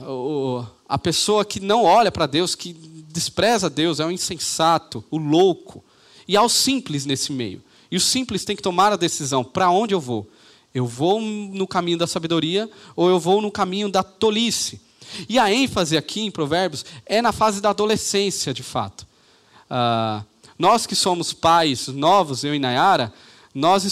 a 0.88 0.98
pessoa 0.98 1.46
que 1.46 1.60
não 1.60 1.84
olha 1.86 2.12
para 2.12 2.26
Deus, 2.26 2.56
que 2.56 2.74
despreza 2.74 3.70
Deus, 3.70 4.00
é 4.00 4.06
o 4.06 4.12
insensato, 4.12 5.04
o 5.10 5.18
louco. 5.18 5.84
E 6.28 6.36
há 6.36 6.42
o 6.42 6.50
simples 6.50 7.06
nesse 7.06 7.32
meio. 7.32 7.62
E 7.90 7.98
o 7.98 8.02
simples 8.02 8.46
tem 8.46 8.56
que 8.56 8.62
tomar 8.62 8.92
a 8.92 8.96
decisão: 8.96 9.44
para 9.44 9.70
onde 9.70 9.94
eu 9.94 10.00
vou? 10.00 10.28
Eu 10.74 10.86
vou 10.86 11.22
no 11.22 11.68
caminho 11.68 11.98
da 11.98 12.08
sabedoria 12.08 12.70
ou 12.96 13.10
eu 13.10 13.20
vou 13.20 13.42
no 13.42 13.52
caminho 13.52 13.90
da 13.90 14.04
tolice? 14.04 14.82
E 15.28 15.38
a 15.38 15.52
ênfase 15.52 15.98
aqui 15.98 16.22
em 16.22 16.32
Provérbios 16.32 16.86
é 17.06 17.22
na 17.22 17.32
fase 17.32 17.62
da 17.62 17.72
adolescência, 17.72 18.54
de 18.54 18.64
fato. 18.64 19.06
Uh, 19.70 20.24
nós 20.58 20.86
que 20.86 20.96
somos 20.96 21.34
pais 21.34 21.88
novos, 21.88 22.44
eu 22.44 22.56
e 22.56 22.60
Nayara, 22.60 23.14
nós 23.54 23.84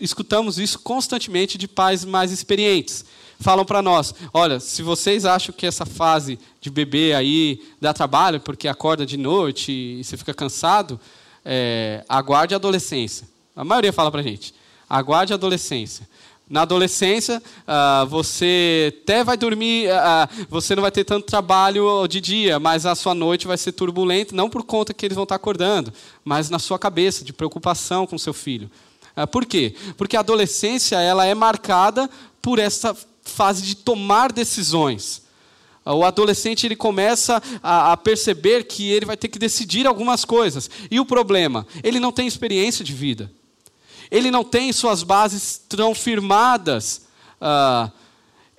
escutamos 0.00 0.58
isso 0.58 0.78
constantemente 0.78 1.58
de 1.58 1.66
pais 1.66 2.04
mais 2.04 2.30
experientes. 2.30 3.04
Falam 3.40 3.64
para 3.64 3.82
nós: 3.82 4.14
olha, 4.32 4.60
se 4.60 4.82
vocês 4.82 5.24
acham 5.24 5.54
que 5.54 5.66
essa 5.66 5.86
fase 5.86 6.38
de 6.60 6.70
bebê 6.70 7.14
aí 7.14 7.60
dá 7.80 7.92
trabalho 7.92 8.40
porque 8.40 8.68
acorda 8.68 9.06
de 9.06 9.16
noite 9.16 9.72
e 9.72 10.04
você 10.04 10.16
fica 10.16 10.34
cansado, 10.34 11.00
é, 11.44 12.04
aguarde 12.08 12.54
a 12.54 12.56
adolescência. 12.56 13.28
A 13.56 13.64
maioria 13.64 13.92
fala 13.92 14.10
para 14.10 14.20
a 14.20 14.24
gente: 14.24 14.54
aguarde 14.88 15.32
a 15.32 15.36
adolescência. 15.36 16.08
Na 16.50 16.62
adolescência, 16.62 17.42
uh, 17.42 18.06
você 18.06 18.94
até 19.02 19.22
vai 19.22 19.36
dormir, 19.36 19.88
uh, 19.90 20.46
você 20.48 20.74
não 20.74 20.80
vai 20.80 20.90
ter 20.90 21.04
tanto 21.04 21.26
trabalho 21.26 22.06
de 22.08 22.22
dia, 22.22 22.58
mas 22.58 22.86
a 22.86 22.94
sua 22.94 23.14
noite 23.14 23.46
vai 23.46 23.58
ser 23.58 23.72
turbulenta, 23.72 24.34
não 24.34 24.48
por 24.48 24.62
conta 24.62 24.94
que 24.94 25.04
eles 25.04 25.14
vão 25.14 25.24
estar 25.24 25.34
acordando, 25.34 25.92
mas 26.24 26.48
na 26.48 26.58
sua 26.58 26.78
cabeça, 26.78 27.22
de 27.22 27.34
preocupação 27.34 28.06
com 28.06 28.16
seu 28.16 28.32
filho. 28.32 28.70
Uh, 29.14 29.26
por 29.26 29.44
quê? 29.44 29.74
Porque 29.98 30.16
a 30.16 30.20
adolescência 30.20 30.96
ela 30.96 31.26
é 31.26 31.34
marcada 31.34 32.08
por 32.40 32.58
essa 32.58 32.96
fase 33.22 33.60
de 33.60 33.76
tomar 33.76 34.32
decisões. 34.32 35.28
O 35.84 36.02
adolescente 36.02 36.66
ele 36.66 36.76
começa 36.76 37.42
a, 37.62 37.92
a 37.92 37.96
perceber 37.96 38.64
que 38.64 38.90
ele 38.90 39.06
vai 39.06 39.16
ter 39.16 39.28
que 39.28 39.38
decidir 39.38 39.86
algumas 39.86 40.24
coisas. 40.24 40.70
E 40.90 40.98
o 41.00 41.04
problema? 41.04 41.66
Ele 41.82 42.00
não 42.00 42.12
tem 42.12 42.26
experiência 42.26 42.84
de 42.84 42.92
vida 42.92 43.30
ele 44.10 44.30
não 44.30 44.44
tem 44.44 44.72
suas 44.72 45.02
bases 45.02 45.60
tão 45.68 45.94
firmadas, 45.94 47.06
uh, 47.40 47.90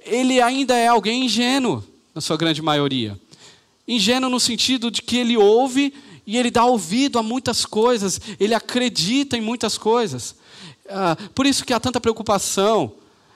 ele 0.06 0.42
ainda 0.42 0.76
é 0.76 0.88
alguém 0.88 1.26
ingênuo, 1.26 1.84
na 2.14 2.22
sua 2.22 2.38
grande 2.38 2.62
maioria. 2.62 3.20
Ingênuo 3.88 4.30
no 4.30 4.40
sentido 4.40 4.92
de 4.92 5.02
que 5.02 5.18
ele 5.18 5.38
ouve 5.38 5.94
e 6.26 6.38
ele 6.38 6.52
dá 6.52 6.66
ouvido 6.66 7.18
a 7.18 7.24
muitas 7.24 7.66
coisas, 7.66 8.20
ele 8.40 8.54
acredita 8.54 9.36
em 9.36 9.42
muitas 9.42 9.78
coisas. 9.78 10.36
Uh, 10.86 11.30
por 11.32 11.46
isso 11.46 11.66
que 11.66 11.74
há 11.74 11.80
tanta 11.80 12.00
preocupação, 12.00 12.94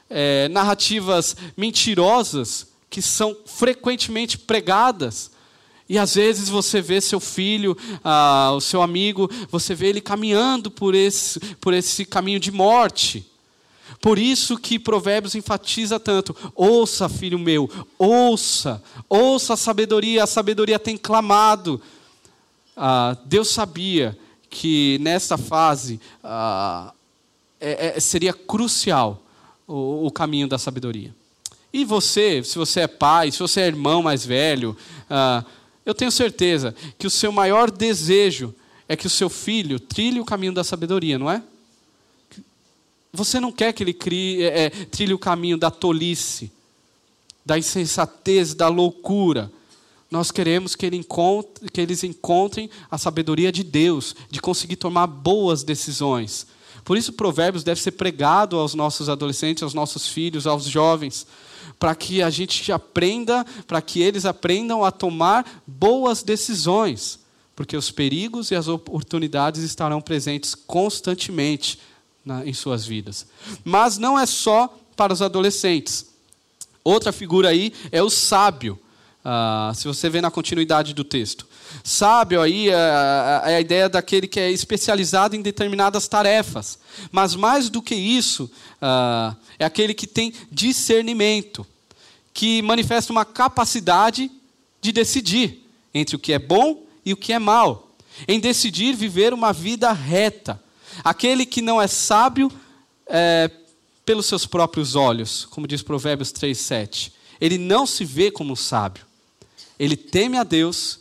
é, 0.10 0.48
narrativas 0.50 1.36
mentirosas 1.58 2.68
que 2.90 3.02
são 3.02 3.36
frequentemente 3.46 4.38
pregadas 4.38 5.32
e 5.88 5.98
às 5.98 6.16
vezes 6.16 6.50
você 6.50 6.82
vê 6.82 7.02
seu 7.02 7.20
filho, 7.20 7.78
ah, 8.04 8.52
o 8.56 8.62
seu 8.62 8.82
amigo, 8.82 9.30
você 9.50 9.76
vê 9.76 9.88
ele 9.88 10.02
caminhando 10.02 10.72
por 10.72 10.96
esse, 10.96 11.40
por 11.56 11.74
esse 11.74 12.06
caminho 12.06 12.40
de 12.40 12.52
morte. 12.52 13.26
Por 14.00 14.18
isso 14.18 14.58
que 14.58 14.80
Provérbios 14.80 15.36
enfatiza 15.36 16.00
tanto: 16.00 16.36
ouça, 16.56 17.08
filho 17.10 17.38
meu, 17.38 17.70
ouça, 17.98 18.82
ouça 19.10 19.54
a 19.54 19.58
sabedoria, 19.58 20.24
a 20.24 20.28
sabedoria 20.28 20.80
tem 20.80 20.98
clamado. 20.98 21.82
Ah, 22.76 23.18
Deus 23.26 23.50
sabia 23.50 24.18
que 24.50 24.98
nessa 25.02 25.38
fase 25.38 26.00
ah, 26.24 26.94
é, 27.60 27.96
é, 27.96 28.00
seria 28.00 28.34
crucial 28.34 29.22
o, 29.68 30.08
o, 30.08 30.12
caminho 30.12 30.48
da 30.48 30.58
sabedoria. 30.58 31.14
E 31.72 31.86
você, 31.86 32.44
se 32.44 32.58
você 32.58 32.82
é 32.82 32.88
pai, 32.88 33.32
se 33.32 33.40
você 33.40 33.62
é 33.62 33.68
irmão 33.68 34.04
mais 34.04 34.26
velho, 34.26 34.76
ah, 35.10 35.44
eu 35.86 35.94
tenho 35.94 36.12
certeza 36.12 36.74
que 36.98 37.08
o 37.08 37.10
seu 37.10 37.32
maior 37.32 37.70
desejo 37.70 38.54
é 38.88 38.96
que 38.96 39.08
o 39.08 39.10
seu 39.10 39.30
filho 39.30 39.80
trilhe 39.80 40.20
o 40.20 40.26
caminho 40.26 40.54
da 40.54 40.64
sabedoria, 40.64 41.18
não 41.18 41.30
é? 41.30 41.42
Você 43.12 43.40
não 43.40 43.52
quer 43.52 43.74
que 43.74 43.84
ele 43.84 43.94
crie, 43.94 44.44
é, 44.44 44.66
é, 44.66 44.70
trilhe 44.70 45.14
o 45.14 45.20
caminho 45.20 45.58
da 45.58 45.70
tolice, 45.70 46.52
da 47.46 47.58
insensatez, 47.58 48.54
da 48.54 48.68
loucura. 48.68 49.52
Nós 50.10 50.32
queremos 50.32 50.76
que, 50.76 50.86
ele 50.86 50.98
encontre, 50.98 51.70
que 51.70 51.82
eles 51.82 52.04
encontrem 52.04 52.70
a 52.90 52.98
sabedoria 52.98 53.52
de 53.52 53.64
Deus, 53.64 54.16
de 54.30 54.40
conseguir 54.42 54.78
tomar 54.78 55.08
boas 55.08 55.64
decisões. 55.64 56.48
Por 56.84 56.98
isso, 56.98 57.14
Provérbios 57.14 57.64
deve 57.64 57.82
ser 57.82 57.92
pregado 57.92 58.58
aos 58.58 58.74
nossos 58.74 59.10
adolescentes, 59.10 59.64
aos 59.64 59.74
nossos 59.74 60.08
filhos, 60.08 60.48
aos 60.48 60.66
jovens 60.66 61.28
para 61.84 61.96
que 61.96 62.24
a 62.24 62.30
gente 62.30 62.72
aprenda, 62.72 63.46
para 63.68 63.82
que 63.82 64.02
eles 64.02 64.24
aprendam 64.24 64.86
a 64.86 64.90
tomar 64.90 65.62
boas 65.68 66.24
decisões, 66.24 67.20
porque 67.58 67.76
os 67.76 67.92
perigos 67.92 68.52
e 68.52 68.56
as 68.56 68.70
oportunidades 68.70 69.62
estarão 69.64 70.00
presentes 70.00 70.56
constantemente 70.56 71.78
na, 72.24 72.46
em 72.46 72.54
suas 72.54 72.86
vidas. 72.86 73.28
Mas 73.66 73.98
não 73.98 74.18
é 74.18 74.26
só 74.26 74.74
para 74.96 75.12
os 75.12 75.22
adolescentes. 75.22 76.06
Outra 76.86 77.12
figura 77.12 77.50
aí 77.50 77.74
é 77.92 78.02
o 78.02 78.10
sábio. 78.10 78.80
Ah, 79.26 79.74
se 79.76 79.86
você 79.86 80.10
vê 80.10 80.22
na 80.22 80.32
continuidade 80.32 80.94
do 80.94 81.04
texto. 81.04 81.46
Sábio 81.84 82.42
aí 82.42 82.70
é, 82.70 82.72
é, 82.72 83.56
a 83.58 83.60
ideia 83.60 83.90
daquele 83.90 84.30
que 84.30 84.40
é 84.40 84.50
especializado 84.50 85.36
em 85.36 85.42
determinadas 85.42 86.08
tarefas. 86.08 86.80
Mas 87.12 87.36
mais 87.36 87.70
do 87.70 87.82
que 87.82 87.94
isso, 87.94 88.50
ah, 88.82 89.36
é 89.60 89.66
aquele 89.66 89.94
que 89.94 90.08
tem 90.08 90.34
discernimento, 90.50 91.68
que 92.34 92.62
manifesta 92.62 93.12
uma 93.12 93.26
capacidade 93.26 94.32
de 94.82 94.92
decidir 94.92 95.62
entre 95.94 96.16
o 96.16 96.20
que 96.20 96.34
é 96.34 96.40
bom 96.40 96.84
e 97.06 97.14
o 97.14 97.18
que 97.18 97.32
é 97.32 97.40
mal, 97.40 97.92
em 98.28 98.40
decidir 98.40 98.96
viver 98.96 99.34
uma 99.34 99.54
vida 99.54 99.92
reta. 99.92 100.62
Aquele 101.04 101.46
que 101.46 101.62
não 101.62 101.82
é 101.82 101.88
sábio 101.88 102.52
é, 103.08 103.50
pelos 104.06 104.26
seus 104.26 104.46
próprios 104.46 104.96
olhos, 104.96 105.46
como 105.46 105.68
diz 105.68 105.82
Provérbios 105.82 106.32
3,7. 106.32 107.12
Ele 107.40 107.58
não 107.58 107.86
se 107.86 108.06
vê 108.06 108.32
como 108.32 108.56
sábio. 108.56 109.06
Ele 109.80 109.96
teme 109.96 110.38
a 110.38 110.44
Deus 110.44 111.00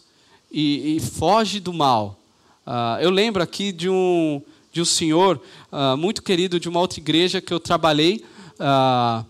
e, 0.50 0.96
e 0.96 1.00
foge 1.00 1.60
do 1.60 1.72
mal. 1.72 2.18
Uh, 2.66 3.00
eu 3.00 3.10
lembro 3.10 3.42
aqui 3.42 3.72
de 3.72 3.88
um, 3.88 4.40
de 4.72 4.80
um 4.80 4.84
senhor 4.84 5.40
uh, 5.70 5.96
muito 5.96 6.22
querido 6.22 6.60
de 6.60 6.68
uma 6.68 6.80
outra 6.80 7.00
igreja 7.00 7.40
que 7.40 7.52
eu 7.52 7.60
trabalhei. 7.60 8.24
Uh, 8.54 9.24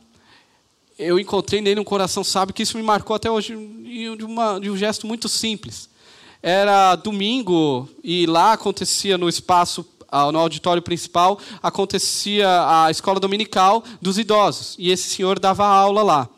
eu 1.03 1.19
encontrei 1.19 1.61
nele 1.61 1.81
um 1.81 1.85
coração 1.85 2.23
sábio 2.25 2.55
que 2.55 2.63
isso 2.63 2.77
me 2.77 2.83
marcou 2.83 3.15
até 3.15 3.31
hoje 3.31 3.55
de, 3.55 4.25
uma, 4.25 4.59
de 4.59 4.71
um 4.71 4.77
gesto 4.77 5.07
muito 5.07 5.29
simples. 5.29 5.89
Era 6.43 6.97
domingo 6.97 7.89
e 8.03 8.27
lá 8.27 8.53
acontecia 8.53 9.17
no 9.17 9.29
espaço 9.29 9.87
no 10.31 10.39
auditório 10.39 10.83
principal, 10.83 11.39
acontecia 11.63 12.47
a 12.47 12.91
escola 12.91 13.19
dominical 13.19 13.83
dos 14.01 14.19
idosos. 14.19 14.77
E 14.79 14.91
esse 14.91 15.09
senhor 15.09 15.39
dava 15.39 15.67
aula 15.67 16.03
lá. 16.03 16.29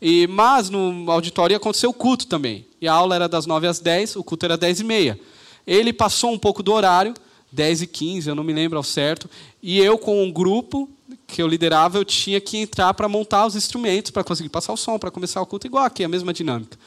E, 0.00 0.26
mas 0.28 0.70
no 0.70 1.10
auditório 1.10 1.56
aconteceu 1.56 1.90
o 1.90 1.94
culto 1.94 2.26
também. 2.26 2.66
E 2.80 2.86
a 2.86 2.92
aula 2.92 3.16
era 3.16 3.28
das 3.28 3.46
9 3.46 3.66
às 3.66 3.80
10, 3.80 4.16
o 4.16 4.22
culto 4.22 4.44
era 4.44 4.56
10 4.56 4.80
e 4.80 4.84
meia. 4.84 5.20
Ele 5.66 5.92
passou 5.92 6.32
um 6.32 6.38
pouco 6.38 6.62
do 6.62 6.72
horário, 6.72 7.14
10 7.50 7.82
e 7.82 7.86
15, 7.86 8.28
eu 8.28 8.34
não 8.34 8.44
me 8.44 8.52
lembro 8.52 8.78
ao 8.78 8.84
certo. 8.84 9.28
E 9.60 9.80
eu, 9.80 9.98
com 9.98 10.22
um 10.22 10.30
grupo 10.30 10.88
que 11.26 11.42
eu 11.42 11.48
liderava, 11.48 11.98
eu 11.98 12.04
tinha 12.04 12.40
que 12.40 12.56
entrar 12.56 12.94
para 12.94 13.08
montar 13.08 13.46
os 13.46 13.56
instrumentos, 13.56 14.10
para 14.10 14.22
conseguir 14.22 14.48
passar 14.48 14.72
o 14.72 14.76
som, 14.76 14.98
para 14.98 15.10
começar 15.10 15.40
o 15.40 15.46
culto, 15.46 15.66
igual 15.66 15.84
aqui, 15.84 16.04
a 16.04 16.08
mesma 16.08 16.32
dinâmica. 16.32 16.78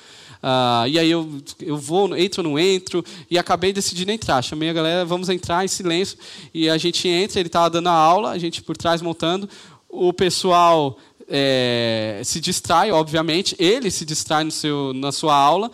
Uh, 0.41 0.87
e 0.87 0.97
aí 0.97 1.11
eu, 1.11 1.29
eu 1.59 1.77
vou, 1.77 2.15
entro, 2.15 2.41
não 2.41 2.57
entro, 2.57 3.03
e 3.29 3.37
acabei 3.37 3.73
decidindo 3.73 4.11
entrar. 4.11 4.41
Chamei 4.41 4.69
a 4.69 4.73
galera, 4.73 5.05
vamos 5.05 5.27
entrar 5.29 5.65
em 5.65 5.67
silêncio. 5.67 6.17
E 6.53 6.69
a 6.69 6.77
gente 6.77 7.07
entra, 7.07 7.39
ele 7.39 7.47
estava 7.47 7.69
dando 7.69 7.87
a 7.87 7.93
aula, 7.93 8.31
a 8.31 8.37
gente 8.37 8.61
por 8.61 8.77
trás 8.77 9.01
montando. 9.01 9.49
O 9.89 10.13
pessoal 10.13 10.97
é, 11.27 12.21
se 12.23 12.39
distrai, 12.39 12.91
obviamente, 12.91 13.55
ele 13.59 13.91
se 13.91 14.05
distrai 14.05 14.43
no 14.43 14.51
seu, 14.51 14.93
na 14.93 15.11
sua 15.11 15.35
aula. 15.35 15.69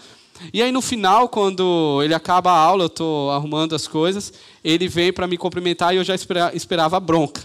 E 0.53 0.61
aí 0.61 0.72
no 0.72 0.82
final, 0.82 1.30
quando 1.30 2.01
ele 2.03 2.13
acaba 2.13 2.51
a 2.51 2.57
aula, 2.57 2.84
eu 2.84 2.88
estou 2.88 3.32
arrumando 3.32 3.74
as 3.74 3.88
coisas, 3.88 4.34
ele 4.63 4.88
vem 4.88 5.13
para 5.13 5.28
me 5.28 5.38
cumprimentar 5.38 5.93
e 5.93 5.97
eu 5.97 6.03
já 6.03 6.16
esperava 6.53 6.99
bronca. 6.99 7.41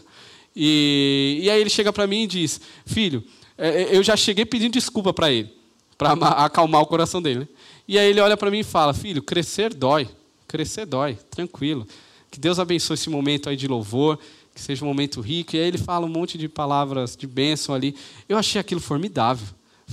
E, 0.54 1.40
e 1.42 1.50
aí 1.50 1.60
ele 1.60 1.70
chega 1.70 1.92
para 1.92 2.06
mim 2.06 2.24
e 2.24 2.26
diz: 2.26 2.60
Filho, 2.84 3.24
é, 3.56 3.82
é, 3.82 3.96
eu 3.96 4.02
já 4.02 4.16
cheguei 4.16 4.44
pedindo 4.44 4.72
desculpa 4.72 5.12
para 5.12 5.30
ele, 5.30 5.52
para 5.96 6.12
acalmar 6.44 6.82
o 6.82 6.86
coração 6.86 7.20
dele. 7.20 7.40
Né? 7.40 7.48
E 7.86 7.98
aí 7.98 8.10
ele 8.10 8.20
olha 8.20 8.36
para 8.36 8.50
mim 8.50 8.60
e 8.60 8.64
fala: 8.64 8.92
Filho, 8.94 9.22
crescer 9.22 9.74
dói, 9.74 10.08
crescer 10.46 10.86
dói, 10.86 11.18
tranquilo. 11.30 11.86
Que 12.30 12.38
Deus 12.38 12.58
abençoe 12.58 12.94
esse 12.94 13.10
momento 13.10 13.48
aí 13.48 13.56
de 13.56 13.66
louvor 13.66 14.18
que 14.54 14.60
seja 14.60 14.84
um 14.84 14.88
momento 14.88 15.20
rico. 15.20 15.56
E 15.56 15.58
aí 15.58 15.66
ele 15.66 15.78
fala 15.78 16.06
um 16.06 16.08
monte 16.08 16.36
de 16.36 16.48
palavras 16.48 17.16
de 17.16 17.26
bênção 17.26 17.74
ali. 17.74 17.94
Eu 18.28 18.36
achei 18.36 18.60
aquilo 18.60 18.80
formidável. 18.80 19.46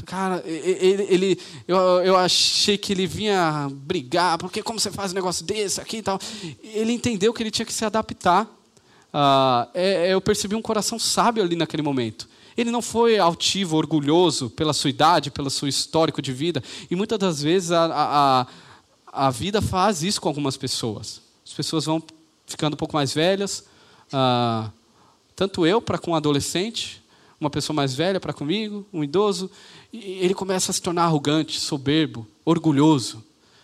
Cara, 0.06 0.44
ele, 0.46 1.08
ele, 1.10 1.40
eu, 1.68 1.78
eu 2.04 2.16
achei 2.16 2.78
que 2.78 2.94
ele 2.94 3.08
vinha 3.08 3.68
brigar, 3.72 4.38
porque 4.38 4.62
como 4.62 4.80
você 4.80 4.92
faz 4.92 5.12
um 5.12 5.16
negócio 5.16 5.44
desse 5.44 5.82
aqui 5.82 5.98
e 5.98 6.02
tal. 6.04 6.20
Ele 6.64 6.92
entendeu 6.92 7.34
que 7.34 7.42
ele 7.42 7.50
tinha 7.50 7.66
que 7.66 7.74
se 7.74 7.84
adaptar. 7.84 8.48
Uh, 9.14 9.70
é, 9.74 10.14
eu 10.14 10.22
percebi 10.22 10.56
um 10.56 10.62
coração 10.62 11.00
sábio 11.00 11.44
ali 11.44 11.56
naquele 11.56 11.84
momento. 11.84 12.28
Ele 12.58 12.72
não 12.72 12.82
foi 12.82 13.20
altivo, 13.20 13.78
orgulhoso 13.78 14.50
pela 14.50 14.74
sua 14.74 14.90
idade, 14.90 15.30
pelo 15.30 15.50
seu 15.50 15.68
histórico 15.68 16.22
de 16.22 16.34
vida. 16.34 16.64
E 16.90 16.96
muitas 16.96 17.20
das 17.20 17.42
vezes 17.42 17.72
a, 17.72 17.86
a, 19.14 19.28
a 19.28 19.30
vida 19.30 19.62
faz 19.62 20.02
isso 20.02 20.20
com 20.20 20.28
algumas 20.28 20.58
pessoas. 20.58 21.22
As 21.46 21.54
pessoas 21.54 21.86
vão 21.86 22.02
ficando 22.48 22.74
um 22.74 22.78
pouco 22.78 22.96
mais 22.96 23.14
velhas, 23.14 23.66
ah, 24.12 24.72
tanto 25.36 25.66
eu 25.66 25.82
para 25.82 25.98
com 25.98 26.12
um 26.12 26.16
adolescente, 26.16 27.04
uma 27.40 27.50
pessoa 27.50 27.76
mais 27.76 27.94
velha 27.94 28.20
para 28.20 28.34
comigo, 28.34 28.86
um 28.92 29.04
idoso, 29.04 29.52
e 29.94 30.20
ele 30.20 30.34
começa 30.34 30.72
a 30.72 30.74
se 30.74 30.82
tornar 30.82 31.04
arrogante, 31.04 31.60
soberbo, 31.60 32.26
orgulhoso, 32.44 33.24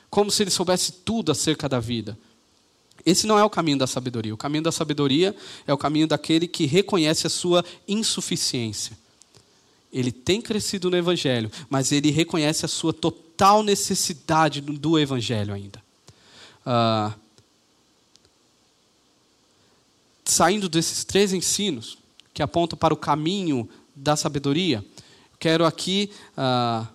como 0.09 0.29
se 0.29 0.43
ele 0.43 0.51
soubesse 0.51 0.91
tudo 0.91 1.31
acerca 1.31 1.67
da 1.67 1.79
vida. 1.79 2.17
Esse 3.05 3.27
não 3.27 3.37
é 3.37 3.43
o 3.43 3.49
caminho 3.49 3.77
da 3.77 3.87
sabedoria. 3.87 4.33
O 4.33 4.37
caminho 4.37 4.63
da 4.63 4.71
sabedoria 4.71 5.35
é 5.67 5.73
o 5.73 5.77
caminho 5.77 6.07
daquele 6.07 6.47
que 6.47 6.65
reconhece 6.65 7.27
a 7.27 7.29
sua 7.29 7.63
insuficiência. 7.87 8.97
Ele 9.91 10.11
tem 10.11 10.41
crescido 10.41 10.89
no 10.89 10.97
Evangelho, 10.97 11.51
mas 11.69 11.91
ele 11.91 12.09
reconhece 12.09 12.65
a 12.65 12.69
sua 12.69 12.93
total 12.93 13.61
necessidade 13.61 14.61
do 14.61 14.97
Evangelho 14.97 15.53
ainda. 15.53 15.83
Ah, 16.65 17.13
saindo 20.25 20.69
desses 20.69 21.03
três 21.03 21.33
ensinos, 21.33 21.97
que 22.33 22.41
apontam 22.41 22.77
para 22.77 22.93
o 22.93 22.97
caminho 22.97 23.69
da 23.95 24.15
sabedoria, 24.15 24.83
quero 25.37 25.65
aqui 25.65 26.09
ah, 26.35 26.87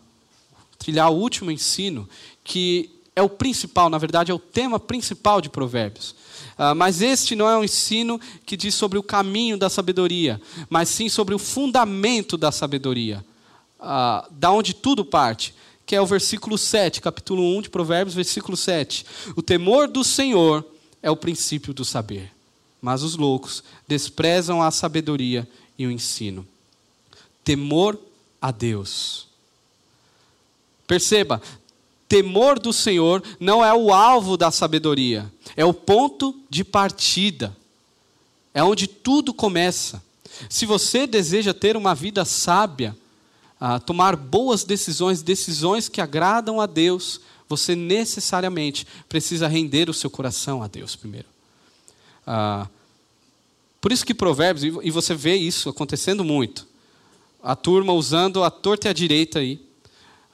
trilhar 0.78 1.12
o 1.12 1.16
último 1.16 1.50
ensino, 1.50 2.08
que 2.42 2.97
é 3.18 3.22
o 3.22 3.28
principal, 3.28 3.90
na 3.90 3.98
verdade, 3.98 4.30
é 4.30 4.34
o 4.34 4.38
tema 4.38 4.78
principal 4.78 5.40
de 5.40 5.48
Provérbios. 5.48 6.14
Ah, 6.56 6.74
mas 6.74 7.00
este 7.02 7.34
não 7.34 7.48
é 7.48 7.56
um 7.56 7.64
ensino 7.64 8.20
que 8.46 8.56
diz 8.56 8.74
sobre 8.74 8.98
o 8.98 9.02
caminho 9.02 9.56
da 9.56 9.68
sabedoria, 9.68 10.40
mas 10.68 10.88
sim 10.88 11.08
sobre 11.08 11.34
o 11.34 11.38
fundamento 11.38 12.36
da 12.36 12.50
sabedoria, 12.52 13.24
ah, 13.80 14.26
da 14.30 14.50
onde 14.50 14.74
tudo 14.74 15.04
parte, 15.04 15.54
que 15.84 15.94
é 15.94 16.00
o 16.00 16.06
versículo 16.06 16.56
7, 16.56 17.00
capítulo 17.00 17.42
1 17.58 17.62
de 17.62 17.70
Provérbios, 17.70 18.14
versículo 18.14 18.56
7. 18.56 19.04
O 19.36 19.42
temor 19.42 19.88
do 19.88 20.04
Senhor 20.04 20.64
é 21.02 21.10
o 21.10 21.16
princípio 21.16 21.72
do 21.72 21.84
saber 21.84 22.32
mas 22.80 23.02
os 23.02 23.16
loucos 23.16 23.62
desprezam 23.86 24.62
a 24.62 24.70
sabedoria 24.70 25.48
e 25.76 25.86
o 25.86 25.90
ensino. 25.90 26.46
Temor 27.42 27.98
a 28.40 28.50
Deus. 28.50 29.26
Perceba, 30.86 31.42
temor 32.08 32.58
do 32.58 32.72
Senhor 32.72 33.22
não 33.38 33.64
é 33.64 33.72
o 33.74 33.92
alvo 33.92 34.36
da 34.36 34.50
sabedoria, 34.50 35.30
é 35.56 35.64
o 35.64 35.74
ponto 35.74 36.34
de 36.48 36.64
partida. 36.64 37.56
É 38.54 38.62
onde 38.64 38.86
tudo 38.86 39.34
começa. 39.34 40.02
Se 40.48 40.64
você 40.66 41.06
deseja 41.06 41.52
ter 41.52 41.76
uma 41.76 41.94
vida 41.94 42.24
sábia, 42.24 42.96
tomar 43.84 44.16
boas 44.16 44.64
decisões, 44.64 45.22
decisões 45.22 45.88
que 45.88 46.00
agradam 46.00 46.60
a 46.60 46.66
Deus, 46.66 47.20
você 47.48 47.74
necessariamente 47.74 48.86
precisa 49.08 49.48
render 49.48 49.88
o 49.88 49.94
seu 49.94 50.10
coração 50.10 50.62
a 50.62 50.66
Deus 50.68 50.96
primeiro. 50.96 51.26
Ah, 52.26 52.68
por 53.80 53.92
isso 53.92 54.04
que 54.04 54.14
Provérbios, 54.14 54.80
e 54.82 54.90
você 54.90 55.14
vê 55.14 55.34
isso 55.34 55.68
acontecendo 55.68 56.24
muito, 56.24 56.66
a 57.42 57.54
turma 57.54 57.92
usando 57.92 58.42
a 58.42 58.50
torta 58.50 58.88
e 58.88 58.90
a 58.90 58.92
direita 58.92 59.38
aí, 59.38 59.60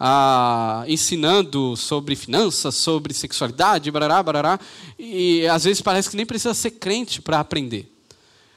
a, 0.06 0.84
ensinando 0.86 1.74
sobre 1.78 2.14
finanças, 2.14 2.74
sobre 2.74 3.14
sexualidade, 3.14 3.90
barará, 3.90 4.22
barará, 4.22 4.60
e 4.98 5.46
às 5.46 5.64
vezes 5.64 5.80
parece 5.80 6.10
que 6.10 6.16
nem 6.16 6.26
precisa 6.26 6.52
ser 6.52 6.72
crente 6.72 7.22
para 7.22 7.40
aprender. 7.40 7.90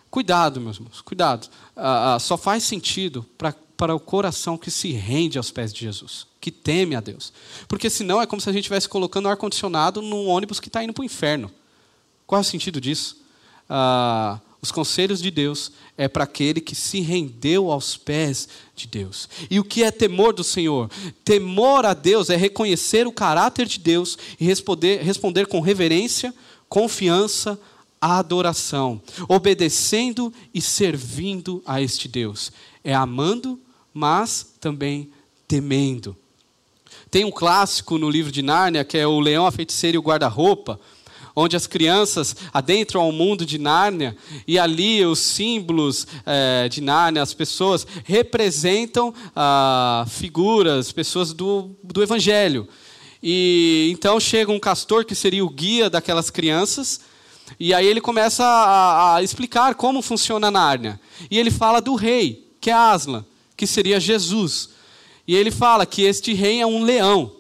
Cuidado, 0.09 0.59
meus 0.59 0.75
irmãos, 0.75 0.99
cuidado. 0.99 1.47
Ah, 1.73 2.15
ah, 2.15 2.19
só 2.19 2.37
faz 2.37 2.63
sentido 2.63 3.25
pra, 3.37 3.55
para 3.77 3.95
o 3.95 3.99
coração 3.99 4.57
que 4.57 4.69
se 4.69 4.91
rende 4.91 5.37
aos 5.37 5.49
pés 5.49 5.71
de 5.71 5.79
Jesus, 5.79 6.27
que 6.41 6.51
teme 6.51 6.97
a 6.97 6.99
Deus. 6.99 7.31
Porque 7.69 7.89
senão 7.89 8.21
é 8.21 8.25
como 8.25 8.41
se 8.41 8.49
a 8.49 8.51
gente 8.51 8.63
estivesse 8.63 8.89
colocando 8.89 9.29
ar-condicionado 9.29 10.01
num 10.01 10.27
ônibus 10.27 10.59
que 10.59 10.67
está 10.67 10.83
indo 10.83 10.91
para 10.91 11.03
o 11.03 11.05
inferno. 11.05 11.49
Qual 12.25 12.39
é 12.39 12.41
o 12.41 12.43
sentido 12.43 12.81
disso? 12.81 13.21
Ah, 13.69 14.37
os 14.67 14.71
conselhos 14.71 15.21
de 15.21 15.31
Deus 15.31 15.71
é 15.97 16.09
para 16.09 16.25
aquele 16.25 16.59
que 16.59 16.75
se 16.75 16.99
rendeu 16.99 17.71
aos 17.71 17.95
pés 17.95 18.49
de 18.75 18.85
Deus. 18.85 19.29
E 19.49 19.59
o 19.59 19.63
que 19.63 19.81
é 19.81 19.91
temor 19.91 20.33
do 20.33 20.43
Senhor? 20.43 20.89
Temor 21.23 21.85
a 21.85 21.93
Deus 21.93 22.29
é 22.29 22.35
reconhecer 22.35 23.07
o 23.07 23.11
caráter 23.11 23.65
de 23.65 23.79
Deus 23.79 24.17
e 24.37 24.45
responder, 24.45 25.01
responder 25.01 25.47
com 25.47 25.61
reverência, 25.61 26.33
confiança, 26.67 27.57
adoração, 27.99 29.01
obedecendo 29.29 30.33
e 30.53 30.61
servindo 30.61 31.63
a 31.65 31.81
este 31.81 32.09
Deus. 32.09 32.51
É 32.83 32.93
amando, 32.93 33.57
mas 33.93 34.53
também 34.59 35.09
temendo. 35.47 36.15
Tem 37.09 37.23
um 37.23 37.31
clássico 37.31 37.97
no 37.97 38.09
livro 38.09 38.33
de 38.33 38.41
Nárnia 38.41 38.83
que 38.83 38.97
é 38.97 39.07
o 39.07 39.21
Leão, 39.21 39.47
a 39.47 39.51
Feiticeira 39.51 39.95
e 39.95 39.97
o 39.97 40.03
Guarda-Roupa 40.03 40.77
onde 41.39 41.55
as 41.55 41.67
crianças 41.67 42.35
adentram 42.51 42.99
ao 42.99 43.11
mundo 43.11 43.45
de 43.45 43.59
Nárnia 43.59 44.17
e 44.47 44.57
ali 44.57 45.05
os 45.05 45.19
símbolos 45.19 46.07
é, 46.25 46.67
de 46.67 46.81
Nárnia, 46.81 47.21
as 47.21 47.31
pessoas 47.31 47.85
representam 48.03 49.13
ah, 49.35 50.03
figuras, 50.09 50.91
pessoas 50.91 51.33
do, 51.33 51.75
do 51.83 52.01
Evangelho. 52.01 52.67
E 53.21 53.87
então 53.91 54.19
chega 54.19 54.51
um 54.51 54.59
castor 54.59 55.05
que 55.05 55.13
seria 55.13 55.45
o 55.45 55.49
guia 55.49 55.91
daquelas 55.91 56.31
crianças. 56.31 57.01
E 57.59 57.71
aí 57.71 57.85
ele 57.85 58.01
começa 58.01 58.43
a, 58.43 59.17
a 59.17 59.23
explicar 59.23 59.75
como 59.75 60.01
funciona 60.01 60.49
Nárnia. 60.49 60.99
E 61.29 61.37
ele 61.37 61.51
fala 61.51 61.79
do 61.79 61.93
rei, 61.93 62.47
que 62.59 62.71
é 62.71 62.73
Aslan, 62.73 63.23
que 63.55 63.67
seria 63.67 63.99
Jesus. 63.99 64.69
E 65.27 65.35
ele 65.35 65.51
fala 65.51 65.85
que 65.85 66.01
este 66.01 66.33
rei 66.33 66.61
é 66.61 66.65
um 66.65 66.83
leão. 66.83 67.36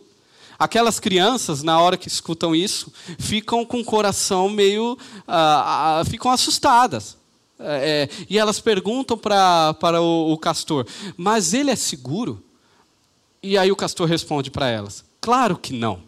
Aquelas 0.59 0.99
crianças, 0.99 1.61
na 1.61 1.79
hora 1.79 1.97
que 1.97 2.07
escutam 2.07 2.55
isso, 2.55 2.91
ficam 3.19 3.63
com 3.63 3.79
o 3.79 3.85
coração 3.85 4.49
meio. 4.49 4.97
Ah, 5.27 5.99
ah, 5.99 6.05
ficam 6.05 6.31
assustadas. 6.31 7.15
É, 7.59 8.09
é 8.09 8.25
e 8.29 8.37
elas 8.37 8.59
perguntam 8.59 9.17
para 9.17 10.01
o, 10.01 10.33
o 10.33 10.37
castor: 10.37 10.87
Mas 11.15 11.53
ele 11.53 11.69
é 11.69 11.75
seguro? 11.75 12.43
E 13.43 13.57
aí 13.57 13.71
o 13.71 13.75
castor 13.75 14.07
responde 14.07 14.49
para 14.49 14.67
elas: 14.67 15.05
Claro 15.21 15.57
que 15.57 15.73
não. 15.73 16.01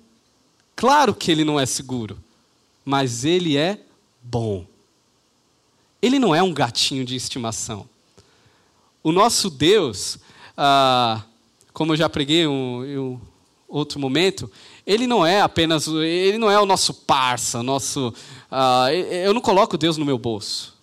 Claro 0.75 1.13
que 1.13 1.31
ele 1.31 1.43
não 1.43 1.59
é 1.59 1.65
seguro. 1.65 2.17
Mas 2.83 3.25
ele 3.25 3.55
é 3.55 3.79
bom. 4.23 4.65
Ele 6.01 6.17
não 6.17 6.33
é 6.33 6.41
um 6.41 6.53
gatinho 6.53 7.05
de 7.05 7.15
estimação. 7.15 7.87
O 9.03 9.11
nosso 9.11 9.49
Deus, 9.49 10.17
ah, 10.57 11.23
como 11.71 11.93
eu 11.93 11.97
já 11.97 12.09
preguei 12.09 12.47
um, 12.47 13.19
outro 13.69 13.99
momento, 13.99 14.51
ele 14.85 15.05
não 15.05 15.25
é 15.25 15.41
apenas, 15.41 15.87
ele 15.87 16.37
não 16.37 16.49
é 16.49 16.59
o 16.59 16.65
nosso 16.65 16.93
parça, 16.93 17.61
nosso, 17.61 18.13
uh, 18.51 18.89
eu 18.91 19.33
não 19.33 19.41
coloco 19.41 19.77
Deus 19.77 19.95
no 19.95 20.05
meu 20.05 20.17
bolso. 20.17 20.73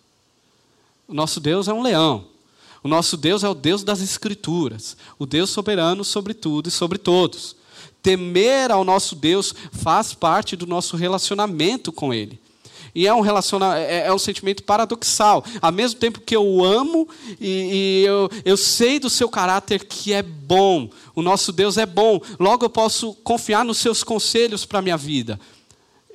O 1.08 1.12
nosso 1.12 1.40
Deus 1.40 1.68
é 1.68 1.72
um 1.72 1.82
leão. 1.82 2.24
O 2.82 2.88
nosso 2.88 3.16
Deus 3.16 3.42
é 3.42 3.48
o 3.48 3.54
Deus 3.54 3.82
das 3.82 4.00
Escrituras, 4.00 4.96
o 5.18 5.26
Deus 5.26 5.50
soberano 5.50 6.04
sobre 6.04 6.32
tudo 6.32 6.68
e 6.68 6.72
sobre 6.72 6.98
todos. 6.98 7.56
Temer 8.00 8.70
ao 8.70 8.84
nosso 8.84 9.16
Deus 9.16 9.52
faz 9.72 10.14
parte 10.14 10.54
do 10.54 10.66
nosso 10.66 10.96
relacionamento 10.96 11.90
com 11.90 12.14
Ele. 12.14 12.38
E 12.96 13.06
é 13.06 13.12
um, 13.12 13.20
relaciona 13.20 13.78
é, 13.78 14.06
é 14.06 14.14
um 14.14 14.18
sentimento 14.18 14.62
paradoxal. 14.62 15.44
Ao 15.60 15.70
mesmo 15.70 16.00
tempo 16.00 16.18
que 16.18 16.34
eu 16.34 16.64
amo 16.64 17.06
e, 17.38 18.02
e 18.02 18.04
eu, 18.06 18.30
eu 18.42 18.56
sei 18.56 18.98
do 18.98 19.10
seu 19.10 19.28
caráter 19.28 19.84
que 19.84 20.14
é 20.14 20.22
bom, 20.22 20.88
o 21.14 21.20
nosso 21.20 21.52
Deus 21.52 21.76
é 21.76 21.84
bom, 21.84 22.18
logo 22.40 22.64
eu 22.64 22.70
posso 22.70 23.12
confiar 23.16 23.66
nos 23.66 23.76
seus 23.76 24.02
conselhos 24.02 24.64
para 24.64 24.78
a 24.78 24.82
minha 24.82 24.96
vida. 24.96 25.38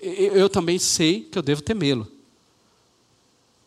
Eu, 0.01 0.33
eu 0.33 0.49
também 0.49 0.79
sei 0.79 1.21
que 1.21 1.37
eu 1.37 1.43
devo 1.43 1.61
temê-lo. 1.61 2.07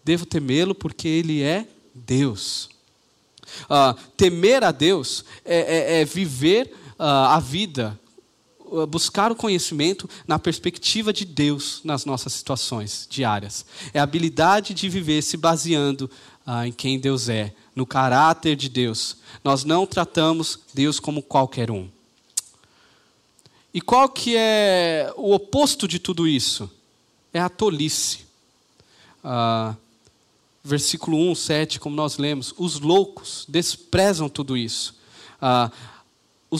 Devo 0.02 0.26
temê-lo 0.26 0.74
porque 0.74 1.06
ele 1.06 1.40
é 1.40 1.68
Deus. 1.94 2.68
Uh, 3.70 3.96
temer 4.16 4.64
a 4.64 4.72
Deus 4.72 5.24
é, 5.44 5.58
é, 5.98 6.00
é 6.00 6.04
viver 6.04 6.66
uh, 6.98 7.28
a 7.28 7.38
vida, 7.38 7.96
buscar 8.88 9.30
o 9.30 9.36
conhecimento 9.36 10.08
na 10.26 10.38
perspectiva 10.38 11.12
de 11.12 11.24
Deus 11.24 11.80
nas 11.84 12.04
nossas 12.04 12.32
situações 12.32 13.06
diárias. 13.08 13.64
É 13.92 14.00
a 14.00 14.02
habilidade 14.02 14.74
de 14.74 14.88
viver 14.88 15.22
se 15.22 15.36
baseando 15.36 16.10
em 16.66 16.72
quem 16.72 16.98
Deus 16.98 17.28
é, 17.28 17.54
no 17.74 17.86
caráter 17.86 18.56
de 18.56 18.68
Deus. 18.68 19.16
Nós 19.42 19.64
não 19.64 19.86
tratamos 19.86 20.58
Deus 20.72 20.98
como 20.98 21.22
qualquer 21.22 21.70
um. 21.70 21.88
E 23.72 23.80
qual 23.80 24.08
que 24.08 24.36
é 24.36 25.12
o 25.16 25.34
oposto 25.34 25.88
de 25.88 25.98
tudo 25.98 26.28
isso? 26.28 26.70
É 27.32 27.40
a 27.40 27.48
tolice. 27.48 28.20
Uh, 29.24 29.76
versículo 30.64 31.18
1, 31.30 31.34
7, 31.34 31.80
como 31.80 31.94
nós 31.94 32.16
lemos, 32.16 32.54
os 32.56 32.80
loucos 32.80 33.44
desprezam 33.46 34.30
tudo 34.30 34.56
isso. 34.56 34.96
Ah, 35.40 35.70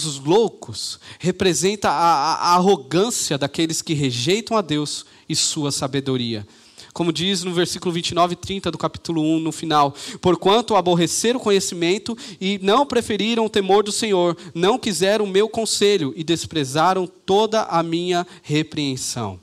os 0.03 0.19
loucos 0.19 0.99
representam 1.21 1.89
a, 1.89 1.95
a, 1.95 2.55
arrogância 2.55 3.39
daqueles 3.39 3.81
que 3.81 3.95
rejeitam 3.95 4.57
a 4.57 4.61
Deus 4.61 5.07
e 5.29 5.37
sua 5.37 5.71
sabedoria. 5.71 6.45
Como 6.93 7.13
diz 7.13 7.45
no 7.45 7.53
versículo 7.53 7.93
29 7.93 8.33
e 8.33 8.37
30 8.37 8.71
do 8.73 8.79
capítulo 8.79 9.23
1, 9.23 9.39
no 9.39 9.53
final: 9.53 9.95
Porquanto 10.21 10.75
aborreceram 10.75 11.39
o 11.39 11.43
conhecimento 11.43 12.19
e 12.41 12.59
não 12.61 12.85
preferiram 12.85 13.45
o 13.45 13.51
temor 13.51 13.85
do 13.85 13.93
Senhor, 13.93 14.37
não 14.53 14.79
quiseram 14.79 15.25
o 15.25 15.29
meu 15.29 15.49
conselho 15.49 16.13
e 16.17 16.25
desprezaram 16.25 17.07
toda 17.07 17.63
a 17.63 17.83
minha 17.83 18.27
repreensão. 18.43 19.39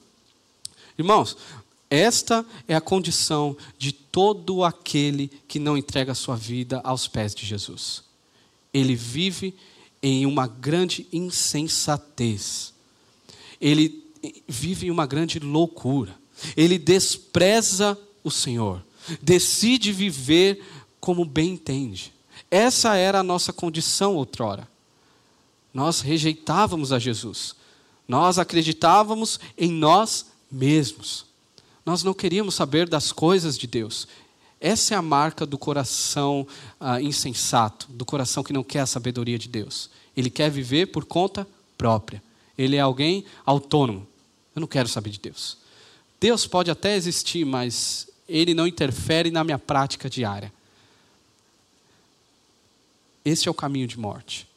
Irmãos, 0.97 1.38
esta 1.89 2.45
é 2.68 2.76
a 2.76 2.80
condição 2.80 3.58
de 3.78 3.91
todo 3.91 4.64
aquele 4.64 5.30
que 5.45 5.60
não 5.60 5.78
entrega 5.78 6.16
sua 6.16 6.36
vida 6.38 6.80
aos 6.84 7.06
pés 7.06 7.36
de 7.36 7.45
Jesus. 7.45 8.02
Ele 8.74 8.95
vive 8.95 9.54
em 10.02 10.26
uma 10.26 10.47
grande 10.47 11.08
insensatez. 11.12 12.74
Ele 13.60 14.04
vive 14.47 14.88
em 14.88 14.91
uma 14.91 15.06
grande 15.06 15.39
loucura. 15.39 16.16
Ele 16.58 16.78
despreza 16.78 17.97
o 18.24 18.32
Senhor. 18.32 18.84
Decide 19.22 19.91
viver 19.91 20.64
como 20.99 21.26
bem 21.26 21.52
entende. 21.52 22.14
Essa 22.49 22.95
era 22.95 23.20
a 23.20 23.24
nossa 23.24 23.54
condição 23.54 24.16
outrora. 24.16 24.68
Nós 25.74 26.02
rejeitávamos 26.02 26.91
a 26.91 26.99
Jesus. 26.99 27.56
Nós 28.08 28.38
acreditávamos 28.38 29.39
em 29.58 29.72
nós 29.72 30.26
mesmos. 30.52 31.26
Nós 31.86 32.04
não 32.04 32.14
queríamos 32.14 32.56
saber 32.56 32.88
das 32.88 33.12
coisas 33.12 33.58
de 33.58 33.68
Deus. 33.68 34.08
Essa 34.62 34.93
é 34.93 34.97
a 34.97 35.01
marca 35.01 35.43
do 35.43 35.57
coração 35.57 36.47
ah, 36.80 37.01
insensato, 37.01 37.88
do 37.89 38.05
coração 38.05 38.43
que 38.43 38.53
não 38.53 38.64
quer 38.64 38.82
a 38.82 38.86
sabedoria 38.86 39.39
de 39.39 39.49
Deus. 39.49 39.89
Ele 40.16 40.30
quer 40.30 40.51
viver 40.51 40.86
por 40.88 41.03
conta 41.03 41.47
própria. 41.76 42.22
Ele 42.55 42.76
é 42.76 42.80
alguém 42.80 43.26
autônomo. 43.43 44.07
Eu 44.55 44.59
não 44.59 44.68
quero 44.68 44.88
saber 44.88 45.09
de 45.09 45.20
Deus. 45.20 45.57
Deus 46.20 46.45
pode 46.45 46.70
até 46.70 46.95
existir, 46.95 47.43
mas 47.43 48.07
ele 48.30 48.53
não 48.53 48.68
interfere 48.68 49.32
na 49.32 49.43
minha 49.43 49.57
prática 49.57 50.07
diária. 50.07 50.53
Esse 53.26 53.47
é 53.47 53.51
o 53.51 53.55
caminho 53.55 53.88
de 53.88 53.99
morte. 53.99 54.47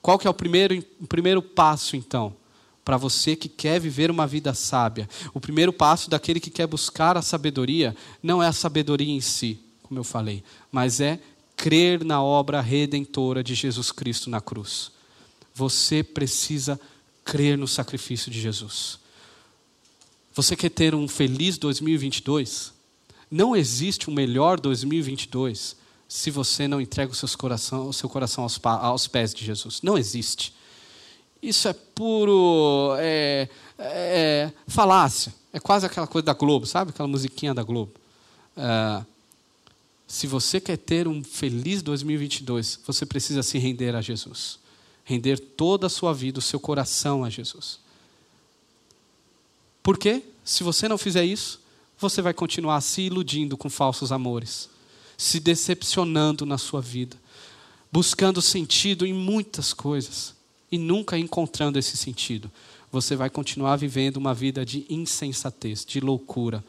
Qual 0.00 0.18
que 0.18 0.26
é 0.26 0.30
o 0.30 0.34
primeiro, 0.34 0.82
o 0.98 1.06
primeiro 1.06 1.42
passo, 1.42 1.94
então? 1.94 2.34
Para 2.84 2.96
você 2.96 3.36
que 3.36 3.48
quer 3.48 3.80
viver 3.80 4.10
uma 4.10 4.26
vida 4.26 4.54
sábia. 4.54 5.08
O 5.32 5.40
primeiro 5.40 5.72
passo 5.72 6.10
daquele 6.10 6.40
que 6.40 6.50
quer 6.50 6.66
buscar 6.66 7.16
a 7.16 7.22
sabedoria 7.22 7.96
não 8.22 8.42
é 8.42 8.46
a 8.46 8.52
sabedoria 8.52 9.12
em 9.12 9.20
si, 9.20 9.58
como 9.82 10.00
eu 10.00 10.04
falei, 10.04 10.42
mas 10.70 11.00
é 11.00 11.20
crer 11.56 12.04
na 12.04 12.22
obra 12.22 12.60
redentora 12.60 13.42
de 13.42 13.54
Jesus 13.54 13.92
Cristo 13.92 14.28
na 14.28 14.40
cruz. 14.40 14.90
Você 15.54 16.02
precisa 16.02 16.80
crer 17.24 17.56
no 17.56 17.68
sacrifício 17.68 18.30
de 18.30 18.40
Jesus. 18.40 18.98
Você 20.34 20.56
quer 20.56 20.70
ter 20.70 20.94
um 20.94 21.06
feliz 21.06 21.58
2022? 21.58 22.72
Não 23.30 23.54
existe 23.54 24.10
um 24.10 24.14
melhor 24.14 24.58
2022 24.58 25.76
se 26.08 26.30
você 26.30 26.68
não 26.68 26.80
entrega 26.80 27.12
o, 27.12 27.14
seus 27.14 27.34
coração, 27.34 27.88
o 27.88 27.92
seu 27.92 28.08
coração 28.08 28.44
aos, 28.44 28.60
aos 28.62 29.06
pés 29.06 29.32
de 29.32 29.44
Jesus. 29.44 29.80
Não 29.82 29.96
existe. 29.96 30.52
Isso 31.42 31.66
é 31.66 31.72
puro 31.72 32.94
é, 32.98 33.48
é, 33.78 34.52
falácia. 34.68 35.34
É 35.52 35.58
quase 35.58 35.84
aquela 35.84 36.06
coisa 36.06 36.26
da 36.26 36.32
Globo, 36.32 36.66
sabe? 36.66 36.90
Aquela 36.90 37.08
musiquinha 37.08 37.52
da 37.52 37.64
Globo. 37.64 37.92
É, 38.56 39.04
se 40.06 40.26
você 40.26 40.60
quer 40.60 40.76
ter 40.76 41.08
um 41.08 41.24
feliz 41.24 41.82
2022, 41.82 42.80
você 42.86 43.04
precisa 43.04 43.42
se 43.42 43.58
render 43.58 43.96
a 43.96 44.00
Jesus. 44.00 44.60
Render 45.04 45.38
toda 45.38 45.88
a 45.88 45.90
sua 45.90 46.14
vida, 46.14 46.38
o 46.38 46.42
seu 46.42 46.60
coração 46.60 47.24
a 47.24 47.30
Jesus. 47.30 47.80
Por 49.82 49.98
quê? 49.98 50.22
Se 50.44 50.62
você 50.62 50.86
não 50.86 50.96
fizer 50.96 51.24
isso, 51.24 51.60
você 51.98 52.22
vai 52.22 52.32
continuar 52.32 52.80
se 52.80 53.02
iludindo 53.02 53.56
com 53.56 53.68
falsos 53.68 54.12
amores, 54.12 54.68
se 55.16 55.40
decepcionando 55.40 56.46
na 56.46 56.56
sua 56.56 56.80
vida, 56.80 57.16
buscando 57.90 58.40
sentido 58.40 59.04
em 59.04 59.12
muitas 59.12 59.72
coisas 59.72 60.34
e 60.72 60.78
nunca 60.78 61.18
encontrando 61.18 61.78
esse 61.78 61.98
sentido, 61.98 62.50
você 62.90 63.14
vai 63.14 63.28
continuar 63.28 63.76
vivendo 63.76 64.16
uma 64.16 64.32
vida 64.32 64.64
de 64.64 64.86
insensatez, 64.88 65.84
de 65.84 66.00
loucura, 66.00 66.64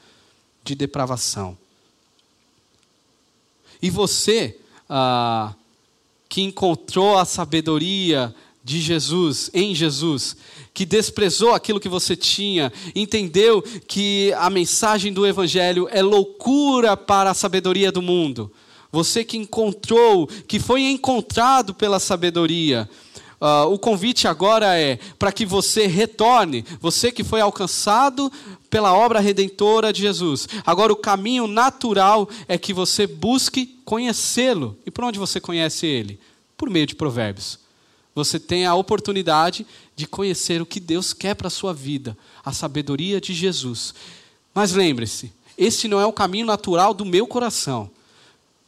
de 0.61 0.75
depravação. 0.75 1.57
E 3.81 3.89
você, 3.89 4.57
ah, 4.89 5.53
que 6.27 6.41
encontrou 6.41 7.17
a 7.17 7.25
sabedoria 7.25 8.33
de 8.63 8.79
Jesus, 8.79 9.49
em 9.53 9.75
Jesus, 9.75 10.37
que 10.73 10.85
desprezou 10.85 11.53
aquilo 11.53 11.79
que 11.79 11.89
você 11.89 12.15
tinha, 12.15 12.71
entendeu 12.95 13.61
que 13.61 14.33
a 14.37 14.49
mensagem 14.49 15.11
do 15.11 15.27
Evangelho 15.27 15.87
é 15.91 16.01
loucura 16.01 16.95
para 16.95 17.31
a 17.31 17.33
sabedoria 17.33 17.91
do 17.91 18.01
mundo. 18.01 18.51
Você 18.91 19.23
que 19.23 19.37
encontrou, 19.37 20.27
que 20.27 20.59
foi 20.59 20.83
encontrado 20.83 21.73
pela 21.73 21.99
sabedoria, 21.99 22.89
Uh, 23.43 23.67
o 23.73 23.77
convite 23.77 24.25
agora 24.25 24.79
é 24.79 24.97
para 25.19 25.29
que 25.29 25.45
você 25.45 25.85
retorne, 25.85 26.63
você 26.79 27.11
que 27.11 27.25
foi 27.25 27.41
alcançado 27.41 28.31
pela 28.69 28.93
obra 28.93 29.19
redentora 29.19 29.91
de 29.91 30.01
Jesus. 30.01 30.47
Agora, 30.65 30.93
o 30.93 30.95
caminho 30.95 31.45
natural 31.45 32.29
é 32.47 32.57
que 32.57 32.73
você 32.73 33.05
busque 33.05 33.65
conhecê-lo. 33.83 34.77
E 34.85 34.89
por 34.89 35.03
onde 35.03 35.19
você 35.19 35.41
conhece 35.41 35.85
ele? 35.85 36.21
Por 36.55 36.69
meio 36.69 36.87
de 36.87 36.95
Provérbios. 36.95 37.59
Você 38.15 38.39
tem 38.39 38.65
a 38.65 38.75
oportunidade 38.75 39.67
de 39.93 40.07
conhecer 40.07 40.61
o 40.61 40.65
que 40.65 40.79
Deus 40.79 41.11
quer 41.11 41.35
para 41.35 41.47
a 41.47 41.51
sua 41.51 41.73
vida, 41.73 42.17
a 42.45 42.53
sabedoria 42.53 43.19
de 43.19 43.33
Jesus. 43.33 43.93
Mas 44.55 44.71
lembre-se, 44.71 45.33
esse 45.57 45.89
não 45.89 45.99
é 45.99 46.05
o 46.05 46.13
caminho 46.13 46.45
natural 46.45 46.93
do 46.93 47.03
meu 47.03 47.27
coração. 47.27 47.91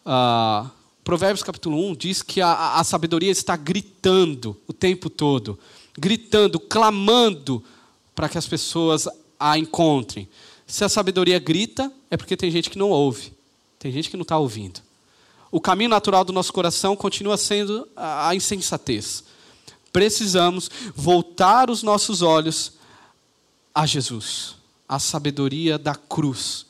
Uh, 0.06 0.70
Provérbios 1.06 1.44
capítulo 1.44 1.78
1 1.92 1.96
diz 1.98 2.24
que 2.24 2.42
a, 2.42 2.80
a 2.80 2.84
sabedoria 2.84 3.30
está 3.30 3.56
gritando 3.56 4.60
o 4.68 4.74
tempo 4.74 5.08
todo, 5.08 5.58
gritando, 5.96 6.60
clamando 6.60 7.64
para 8.16 8.28
que 8.28 8.40
as 8.40 8.48
pessoas 8.48 9.08
a 9.40 9.56
encontrem. 9.56 10.28
Se 10.66 10.84
a 10.84 10.90
sabedoria 10.90 11.38
grita, 11.38 11.94
é 12.10 12.18
porque 12.18 12.36
tem 12.36 12.50
gente 12.50 12.72
que 12.72 12.78
não 12.80 12.90
ouve, 12.90 13.32
tem 13.78 13.92
gente 13.92 14.10
que 14.10 14.18
não 14.18 14.24
está 14.24 14.36
ouvindo. 14.40 14.82
O 15.52 15.62
caminho 15.62 15.92
natural 15.92 16.26
do 16.26 16.34
nosso 16.34 16.52
coração 16.52 16.96
continua 16.96 17.38
sendo 17.38 17.88
a, 17.96 18.34
insensatez. 18.34 19.24
Precisamos 19.94 20.72
voltar 20.96 21.70
os 21.70 21.84
nossos 21.84 22.24
olhos 22.24 22.74
a 23.76 23.86
Jesus, 23.86 24.56
a 24.90 24.98
sabedoria 24.98 25.78
da 25.78 25.94
cruz 25.94 26.66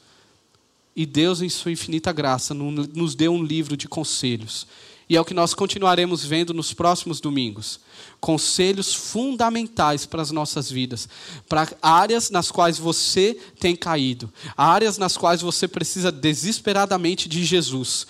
e 0.96 1.06
Deus, 1.06 1.42
em 1.42 1.50
Sua 1.50 1.72
infinita 1.72 2.14
graça, 2.14 2.54
nos 2.54 3.16
deu 3.16 3.34
um 3.34 3.44
livro 3.44 3.76
de 3.76 3.88
conselhos. 3.88 4.66
E 5.10 5.16
é 5.16 5.22
o 5.22 5.26
que 5.26 5.34
nós 5.34 5.54
continuaremos 5.54 6.26
vendo 6.26 6.54
nos 6.54 6.74
próximos 6.74 7.20
domingos. 7.20 7.80
Conselhos 8.20 8.94
fundamentais 8.94 10.06
para 10.06 10.22
as 10.22 10.32
nossas 10.32 10.72
vidas, 10.72 11.08
para 11.48 11.72
áreas 11.82 12.30
nas 12.32 12.50
quais 12.50 12.80
você 12.80 13.38
tem 13.60 13.76
caído, 13.76 14.34
áreas 14.58 14.98
nas 14.98 15.16
quais 15.16 15.42
você 15.42 15.68
precisa 15.68 16.12
desesperadamente 16.12 17.30
de 17.30 17.44
Jesus. 17.44 18.08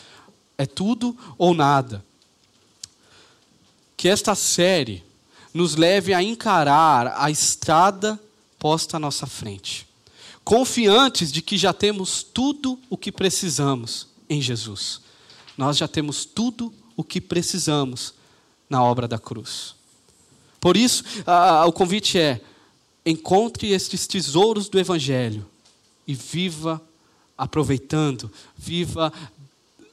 É 0.57 0.65
tudo 0.65 1.17
ou 1.37 1.53
nada. 1.53 2.05
Que 3.97 4.07
esta 4.07 4.35
série 4.35 5.03
nos 5.53 5.75
leve 5.75 6.13
a 6.13 6.23
encarar 6.23 7.15
a 7.17 7.29
estrada 7.31 8.19
posta 8.57 8.97
à 8.97 8.99
nossa 8.99 9.25
frente 9.25 9.85
confiantes 10.45 11.31
de 11.31 11.41
que 11.41 11.57
já 11.57 11.73
temos 11.73 12.21
tudo 12.21 12.79
o 12.87 12.95
que 12.95 13.11
precisamos 13.11 14.07
em 14.29 14.39
Jesus. 14.39 15.01
Nós 15.57 15.75
já 15.75 15.87
temos 15.87 16.23
tudo 16.23 16.71
o 16.95 17.03
que 17.03 17.19
precisamos 17.19 18.13
na 18.69 18.83
obra 18.83 19.07
da 19.07 19.17
cruz. 19.17 19.73
Por 20.61 20.77
isso, 20.77 21.03
o 21.67 21.71
convite 21.71 22.19
é: 22.19 22.39
encontre 23.05 23.71
estes 23.71 24.05
tesouros 24.05 24.69
do 24.69 24.79
Evangelho 24.79 25.45
e 26.07 26.13
viva 26.13 26.81
aproveitando, 27.37 28.31
viva 28.55 29.11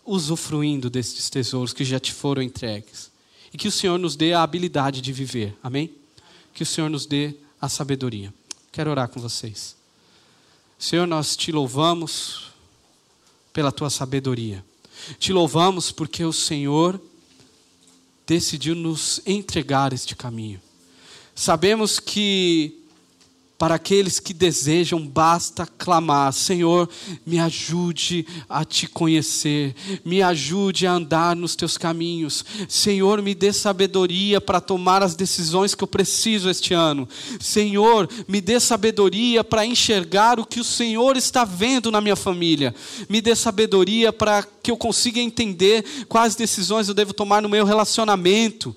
usufruindo 0.05 0.90
desses 0.90 1.30
tesouros 1.30 1.72
que 1.72 1.84
já 1.84 1.98
te 1.98 2.12
foram 2.12 2.42
entregues. 2.42 3.11
E 3.53 3.59
que 3.59 3.68
o 3.68 3.72
Senhor 3.72 3.98
nos 3.98 4.16
dê 4.16 4.32
a 4.32 4.42
habilidade 4.42 5.00
de 5.00 5.12
viver. 5.12 5.57
Amém? 5.62 5.90
Que 6.55 6.62
o 6.62 6.66
Senhor 6.66 6.88
nos 6.88 7.07
dê 7.07 7.34
a 7.61 7.68
sabedoria. 7.68 8.32
Quero 8.70 8.90
orar 8.90 9.09
com 9.09 9.20
vocês. 9.20 9.82
Senhor, 10.83 11.07
nós 11.07 11.37
te 11.37 11.53
louvamos 11.53 12.47
pela 13.53 13.70
tua 13.70 13.89
sabedoria. 13.89 14.64
Te 15.16 15.33
louvamos 15.33 15.93
porque 15.93 16.24
o 16.24 16.33
Senhor 16.33 17.01
decidiu 18.26 18.74
nos 18.74 19.22
entregar 19.24 19.93
este 19.93 20.16
caminho. 20.16 20.61
Sabemos 21.37 22.01
que 22.01 22.82
para 23.63 23.77
aqueles 23.77 24.19
que 24.19 24.35
desejam, 24.35 25.07
basta 25.07 25.65
clamar: 25.65 26.33
Senhor, 26.33 26.91
me 27.25 27.39
ajude 27.39 28.27
a 28.49 28.65
te 28.65 28.89
conhecer, 28.89 29.73
me 30.05 30.21
ajude 30.21 30.85
a 30.85 30.95
andar 30.95 31.37
nos 31.37 31.55
teus 31.55 31.79
caminhos. 31.79 32.45
Senhor, 32.69 33.23
me 33.23 33.37
dê 33.37 33.53
sabedoria 33.53 34.41
para 34.41 34.61
tomar 34.61 35.01
as 35.01 35.15
decisões 35.15 35.77
que 35.77 35.85
eu 35.85 35.87
preciso 35.87 36.51
este 36.51 36.75
ano. 36.75 37.09
Senhor, 37.39 38.09
me 38.27 38.41
dê 38.41 38.59
sabedoria 38.59 39.45
para 39.45 39.65
enxergar 39.65 40.41
o 40.41 40.45
que 40.45 40.59
o 40.59 40.65
Senhor 40.65 41.17
está 41.17 41.45
vendo 41.45 41.89
na 41.93 42.01
minha 42.01 42.17
família. 42.17 42.75
Me 43.09 43.21
dê 43.21 43.37
sabedoria 43.37 44.13
para 44.13 44.45
que 44.61 44.73
eu 44.73 44.77
consiga 44.77 45.21
entender 45.21 45.85
quais 46.09 46.35
decisões 46.35 46.89
eu 46.89 46.95
devo 46.95 47.13
tomar 47.13 47.41
no 47.41 47.49
meu 47.49 47.65
relacionamento. 47.65 48.75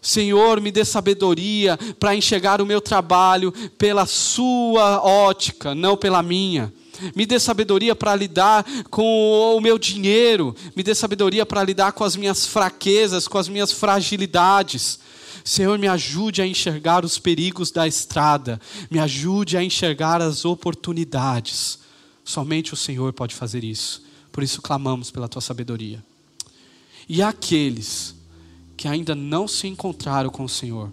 Senhor, 0.00 0.60
me 0.60 0.70
dê 0.70 0.84
sabedoria 0.84 1.76
para 1.98 2.14
enxergar 2.14 2.60
o 2.60 2.66
meu 2.66 2.80
trabalho 2.80 3.52
pela 3.76 4.06
Sua 4.06 5.02
ótica, 5.02 5.74
não 5.74 5.96
pela 5.96 6.22
minha. 6.22 6.72
Me 7.14 7.26
dê 7.26 7.38
sabedoria 7.38 7.94
para 7.94 8.14
lidar 8.14 8.64
com 8.90 9.56
o 9.56 9.60
meu 9.60 9.78
dinheiro. 9.78 10.54
Me 10.74 10.82
dê 10.82 10.94
sabedoria 10.94 11.46
para 11.46 11.62
lidar 11.62 11.92
com 11.92 12.04
as 12.04 12.16
minhas 12.16 12.46
fraquezas, 12.46 13.28
com 13.28 13.38
as 13.38 13.48
minhas 13.48 13.72
fragilidades. 13.72 14.98
Senhor, 15.44 15.78
me 15.78 15.88
ajude 15.88 16.42
a 16.42 16.46
enxergar 16.46 17.04
os 17.04 17.18
perigos 17.18 17.70
da 17.70 17.86
estrada. 17.86 18.60
Me 18.90 18.98
ajude 18.98 19.56
a 19.56 19.62
enxergar 19.62 20.20
as 20.20 20.44
oportunidades. 20.44 21.78
Somente 22.24 22.74
o 22.74 22.76
Senhor 22.76 23.12
pode 23.12 23.34
fazer 23.34 23.64
isso. 23.64 24.02
Por 24.30 24.42
isso 24.42 24.60
clamamos 24.60 25.10
pela 25.10 25.28
tua 25.28 25.40
sabedoria. 25.40 26.04
E 27.08 27.22
aqueles 27.22 28.17
que 28.78 28.86
ainda 28.86 29.12
não 29.12 29.48
se 29.48 29.66
encontraram 29.66 30.30
com 30.30 30.44
o 30.44 30.48
Senhor, 30.48 30.92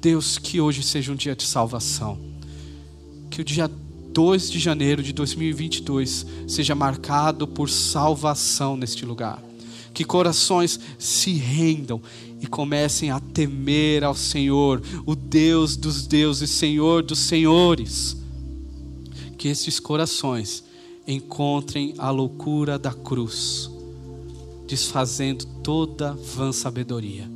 Deus, 0.00 0.38
que 0.38 0.58
hoje 0.58 0.82
seja 0.82 1.12
um 1.12 1.14
dia 1.14 1.36
de 1.36 1.44
salvação. 1.44 2.18
Que 3.30 3.42
o 3.42 3.44
dia 3.44 3.70
2 4.12 4.50
de 4.50 4.58
janeiro 4.58 5.02
de 5.02 5.12
2022 5.12 6.26
seja 6.48 6.74
marcado 6.74 7.46
por 7.46 7.68
salvação 7.68 8.74
neste 8.74 9.04
lugar. 9.04 9.42
Que 9.92 10.02
corações 10.02 10.80
se 10.98 11.34
rendam 11.34 12.00
e 12.40 12.46
comecem 12.46 13.10
a 13.10 13.20
temer 13.20 14.02
ao 14.02 14.14
Senhor, 14.14 14.82
o 15.04 15.14
Deus 15.14 15.76
dos 15.76 16.06
deuses, 16.06 16.50
Senhor 16.50 17.02
dos 17.02 17.18
senhores. 17.18 18.16
Que 19.36 19.48
estes 19.48 19.78
corações 19.78 20.64
encontrem 21.06 21.94
a 21.98 22.10
loucura 22.10 22.78
da 22.78 22.94
cruz 22.94 23.73
desfazendo 24.66 25.44
toda 25.62 26.12
vã 26.12 26.52
sabedoria. 26.52 27.28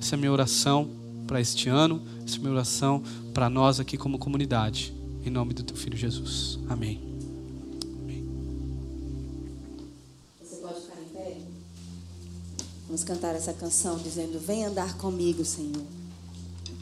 Essa 0.00 0.14
é 0.14 0.16
a 0.16 0.18
minha 0.18 0.32
oração 0.32 0.88
para 1.26 1.40
este 1.40 1.68
ano, 1.68 2.02
essa 2.26 2.36
é 2.36 2.38
a 2.38 2.40
minha 2.40 2.52
oração 2.52 3.02
para 3.32 3.48
nós 3.48 3.80
aqui 3.80 3.96
como 3.96 4.18
comunidade. 4.18 4.92
Em 5.24 5.30
nome 5.30 5.54
do 5.54 5.62
teu 5.62 5.76
filho 5.76 5.96
Jesus. 5.96 6.58
Amém. 6.68 7.00
Você 10.42 10.56
pode 10.56 10.80
ficar 10.80 11.00
em 11.00 11.08
pé? 11.14 11.38
Vamos 12.86 13.04
cantar 13.04 13.36
essa 13.36 13.52
canção 13.52 13.98
dizendo: 13.98 14.40
Vem 14.40 14.64
andar 14.64 14.96
comigo, 14.98 15.44
Senhor. 15.44 15.84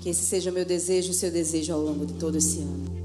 Que 0.00 0.08
esse 0.08 0.24
seja 0.24 0.50
o 0.50 0.54
meu 0.54 0.64
desejo 0.64 1.08
e 1.08 1.10
o 1.10 1.14
seu 1.14 1.30
desejo 1.30 1.74
ao 1.74 1.80
longo 1.80 2.06
de 2.06 2.14
todo 2.14 2.38
esse 2.38 2.60
ano. 2.60 2.99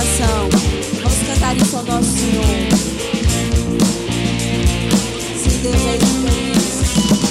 coração. 0.00 0.48
Vamos 1.02 1.18
cantar 1.26 1.56
isso 1.56 1.76
ao 1.76 1.84
nosso 1.84 2.08
Senhor. 2.08 2.44
Se 5.36 5.50
Deus 5.58 5.76
é 5.76 5.96
isso, 5.96 6.80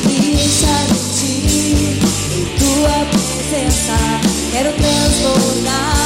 deixa 0.08 0.74
de 0.88 1.00
ti 1.18 2.00
em 2.38 2.46
tua 2.60 3.06
presença. 3.12 3.98
Quero 4.52 4.72
transbordar 4.74 5.99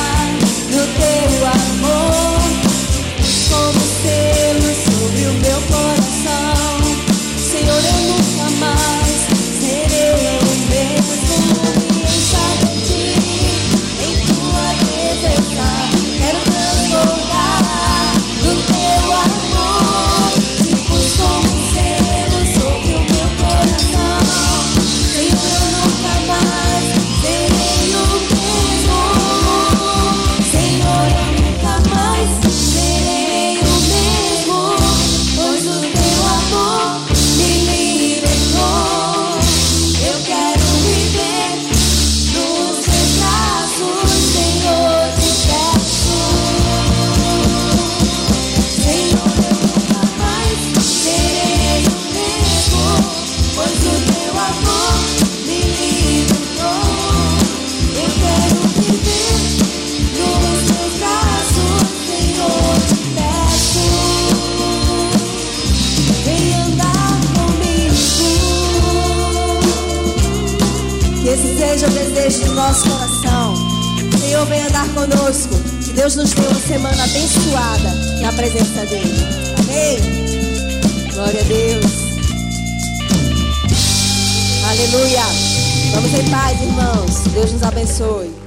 Deus 87.32 87.52
nos 87.54 87.64
abençoe. 87.64 88.43